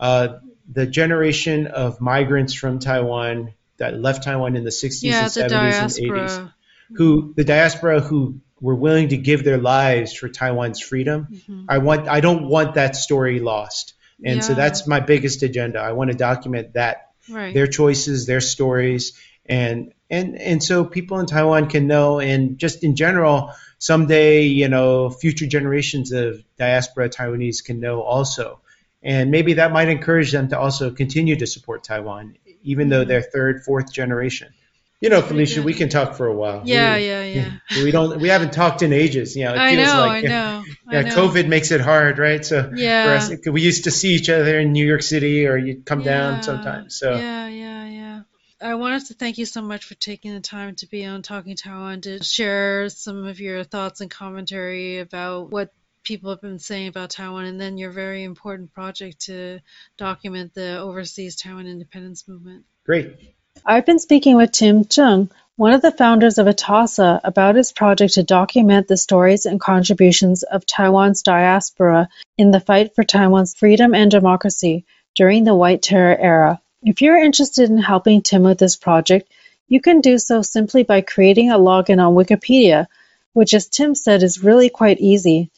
uh, 0.00 0.38
the 0.72 0.86
generation 0.86 1.66
of 1.68 2.00
migrants 2.00 2.54
from 2.54 2.78
Taiwan 2.78 3.54
that 3.76 3.98
left 3.98 4.24
Taiwan 4.24 4.56
in 4.56 4.64
the 4.64 4.70
60s 4.70 5.02
yeah, 5.02 5.20
and 5.20 5.30
the 5.30 5.56
70s 5.56 5.80
and 5.80 5.90
80s, 5.90 6.52
who 6.94 7.34
the 7.36 7.44
diaspora 7.44 8.00
who 8.00 8.40
were 8.60 8.74
willing 8.74 9.08
to 9.08 9.16
give 9.16 9.44
their 9.44 9.58
lives 9.58 10.12
for 10.12 10.28
Taiwan's 10.28 10.80
freedom. 10.80 11.28
Mhm. 11.32 11.64
I 11.68 11.78
want 11.78 12.08
I 12.08 12.20
don't 12.20 12.48
want 12.48 12.74
that 12.74 12.96
story 12.96 13.40
lost. 13.40 13.94
And 14.22 14.44
so 14.44 14.52
that's 14.54 14.86
my 14.86 15.00
biggest 15.00 15.42
agenda. 15.42 15.80
I 15.80 15.92
want 15.92 16.10
to 16.10 16.16
document 16.16 16.74
that 16.74 17.06
Right. 17.30 17.54
their 17.54 17.66
choices, 17.66 18.26
their 18.26 18.40
stories, 18.40 19.12
and 19.46 19.92
and 20.10 20.36
and 20.36 20.62
so 20.62 20.84
people 20.84 21.20
in 21.20 21.26
Taiwan 21.26 21.68
can 21.68 21.86
know, 21.86 22.20
and 22.20 22.58
just 22.58 22.84
in 22.84 22.96
general, 22.96 23.52
someday 23.78 24.42
you 24.42 24.68
know, 24.68 25.10
future 25.10 25.46
generations 25.46 26.12
of 26.12 26.42
diaspora 26.58 27.08
Taiwanese 27.08 27.64
can 27.64 27.80
know 27.80 28.02
also, 28.02 28.60
and 29.02 29.30
maybe 29.30 29.54
that 29.54 29.72
might 29.72 29.88
encourage 29.88 30.32
them 30.32 30.48
to 30.48 30.58
also 30.58 30.90
continue 30.90 31.36
to 31.36 31.46
support 31.46 31.84
Taiwan, 31.84 32.34
even 32.62 32.88
though 32.88 33.04
they're 33.04 33.22
third, 33.22 33.62
fourth 33.64 33.92
generation. 33.92 34.52
You 35.00 35.08
know, 35.08 35.22
Felicia, 35.22 35.62
we 35.62 35.72
can 35.72 35.88
talk 35.88 36.14
for 36.14 36.26
a 36.26 36.34
while. 36.34 36.62
yeah, 36.66 36.96
We- 36.96 37.06
yeah, 37.06 37.24
yeah. 37.24 37.82
We 37.82 37.90
don't. 37.90 38.20
We 38.20 38.28
haven't 38.28 38.52
talked 38.52 38.82
in 38.82 38.92
ages. 38.92 39.34
You 39.34 39.44
know, 39.46 39.54
it 39.54 39.58
I 39.58 39.74
feels 39.74 39.86
know, 39.94 40.00
like 40.00 40.24
I 40.24 40.28
know. 40.28 40.64
I 40.88 40.94
yeah, 40.94 41.02
know. 41.02 41.08
COVID 41.08 41.48
makes 41.48 41.70
it 41.70 41.80
hard, 41.80 42.18
right? 42.18 42.44
So 42.44 42.70
Yeah. 42.76 43.04
for 43.04 43.34
us, 43.34 43.46
we 43.50 43.62
used 43.62 43.84
to 43.84 43.90
see 43.90 44.08
each 44.14 44.28
other 44.28 44.58
in 44.60 44.72
New 44.72 44.86
York 44.86 45.02
City, 45.02 45.46
or 45.46 45.56
you'd 45.56 45.86
come 45.86 46.00
Yeah, 46.00 46.32
down 46.32 46.42
sometimes. 46.42 46.98
So 46.98 47.16
yeah, 47.16 47.48
yeah, 47.48 47.84
yeah. 47.86 48.20
I 48.60 48.74
wanted 48.74 49.06
to 49.06 49.14
thank 49.14 49.38
you 49.38 49.46
so 49.46 49.62
much 49.62 49.84
for 49.86 49.94
taking 49.94 50.34
the 50.34 50.40
time 50.40 50.74
to 50.76 50.86
be 50.86 51.06
on 51.06 51.22
Talking 51.22 51.56
Taiwan 51.56 52.02
to 52.02 52.22
share 52.22 52.90
some 52.90 53.24
of 53.26 53.40
your 53.40 53.64
thoughts 53.64 54.02
and 54.02 54.10
commentary 54.10 54.98
about 54.98 55.50
what 55.50 55.72
people 56.02 56.30
have 56.30 56.40
been 56.40 56.58
saying 56.58 56.88
about 56.88 57.10
Taiwan, 57.10 57.44
and 57.44 57.60
then 57.60 57.78
your 57.78 57.90
very 57.90 58.24
important 58.24 58.72
project 58.72 59.20
to 59.26 59.60
document 59.96 60.54
the 60.54 60.78
overseas 60.78 61.36
Taiwan 61.36 61.66
independence 61.66 62.26
movement. 62.26 62.64
great. 62.84 63.34
I've 63.66 63.84
been 63.84 63.98
speaking 63.98 64.36
with 64.36 64.52
Tim 64.52 64.84
Chung, 64.84 65.30
one 65.56 65.72
of 65.72 65.82
the 65.82 65.92
founders 65.92 66.38
of 66.38 66.46
ITASA, 66.46 67.20
about 67.24 67.56
his 67.56 67.72
project 67.72 68.14
to 68.14 68.22
document 68.22 68.88
the 68.88 68.96
stories 68.96 69.44
and 69.44 69.60
contributions 69.60 70.42
of 70.42 70.64
Taiwan's 70.64 71.22
diaspora 71.22 72.08
in 72.38 72.50
the 72.50 72.60
fight 72.60 72.94
for 72.94 73.04
Taiwan's 73.04 73.54
freedom 73.54 73.94
and 73.94 74.10
democracy 74.10 74.86
during 75.14 75.44
the 75.44 75.54
White 75.54 75.82
Terror 75.82 76.16
era. 76.16 76.60
If 76.82 77.02
you're 77.02 77.22
interested 77.22 77.68
in 77.68 77.76
helping 77.76 78.22
Tim 78.22 78.44
with 78.44 78.58
this 78.58 78.76
project, 78.76 79.30
you 79.68 79.80
can 79.80 80.00
do 80.00 80.16
so 80.18 80.40
simply 80.40 80.82
by 80.82 81.02
creating 81.02 81.50
a 81.50 81.58
login 81.58 82.04
on 82.04 82.14
Wikipedia, 82.14 82.86
which, 83.34 83.52
as 83.52 83.68
Tim 83.68 83.94
said, 83.94 84.22
is 84.22 84.42
really 84.42 84.70
quite 84.70 84.98
easy. 84.98 85.50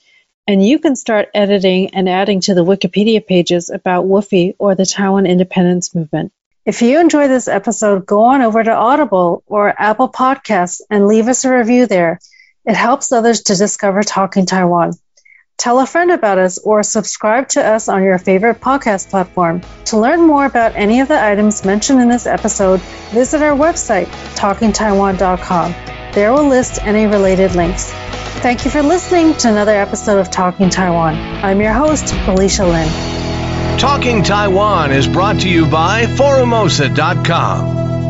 And 0.46 0.66
you 0.66 0.78
can 0.78 0.96
start 0.96 1.28
editing 1.34 1.94
and 1.94 2.08
adding 2.08 2.40
to 2.42 2.54
the 2.54 2.64
Wikipedia 2.64 3.24
pages 3.24 3.70
about 3.70 4.06
WUFI 4.06 4.56
or 4.58 4.74
the 4.74 4.86
Taiwan 4.86 5.26
independence 5.26 5.94
movement. 5.94 6.32
If 6.64 6.82
you 6.82 7.00
enjoy 7.00 7.28
this 7.28 7.48
episode, 7.48 8.06
go 8.06 8.24
on 8.24 8.42
over 8.42 8.62
to 8.62 8.72
Audible 8.72 9.42
or 9.46 9.74
Apple 9.80 10.08
Podcasts 10.08 10.80
and 10.90 11.06
leave 11.06 11.28
us 11.28 11.44
a 11.44 11.52
review 11.52 11.86
there. 11.86 12.20
It 12.64 12.74
helps 12.74 13.12
others 13.12 13.42
to 13.44 13.56
discover 13.56 14.02
Talking 14.02 14.46
Taiwan. 14.46 14.92
Tell 15.58 15.78
a 15.78 15.86
friend 15.86 16.10
about 16.10 16.38
us 16.38 16.58
or 16.58 16.82
subscribe 16.82 17.48
to 17.50 17.64
us 17.64 17.88
on 17.88 18.02
your 18.02 18.18
favorite 18.18 18.60
podcast 18.60 19.10
platform. 19.10 19.60
To 19.86 19.98
learn 19.98 20.22
more 20.22 20.44
about 20.44 20.74
any 20.74 21.00
of 21.00 21.08
the 21.08 21.22
items 21.22 21.64
mentioned 21.64 22.00
in 22.00 22.08
this 22.08 22.26
episode, 22.26 22.80
visit 23.10 23.42
our 23.42 23.56
website, 23.56 24.06
talkingtaiwan.com. 24.34 26.01
There 26.12 26.32
we'll 26.34 26.48
list 26.48 26.78
any 26.82 27.06
related 27.06 27.54
links. 27.54 27.90
Thank 28.42 28.66
you 28.66 28.70
for 28.70 28.82
listening 28.82 29.34
to 29.38 29.48
another 29.48 29.72
episode 29.72 30.18
of 30.18 30.30
Talking 30.30 30.68
Taiwan. 30.68 31.14
I'm 31.14 31.60
your 31.60 31.72
host, 31.72 32.14
Felicia 32.26 32.66
Lin. 32.66 32.88
Talking 33.78 34.22
Taiwan 34.22 34.92
is 34.92 35.08
brought 35.08 35.40
to 35.40 35.48
you 35.48 35.66
by 35.66 36.04
Forumosa.com. 36.04 38.01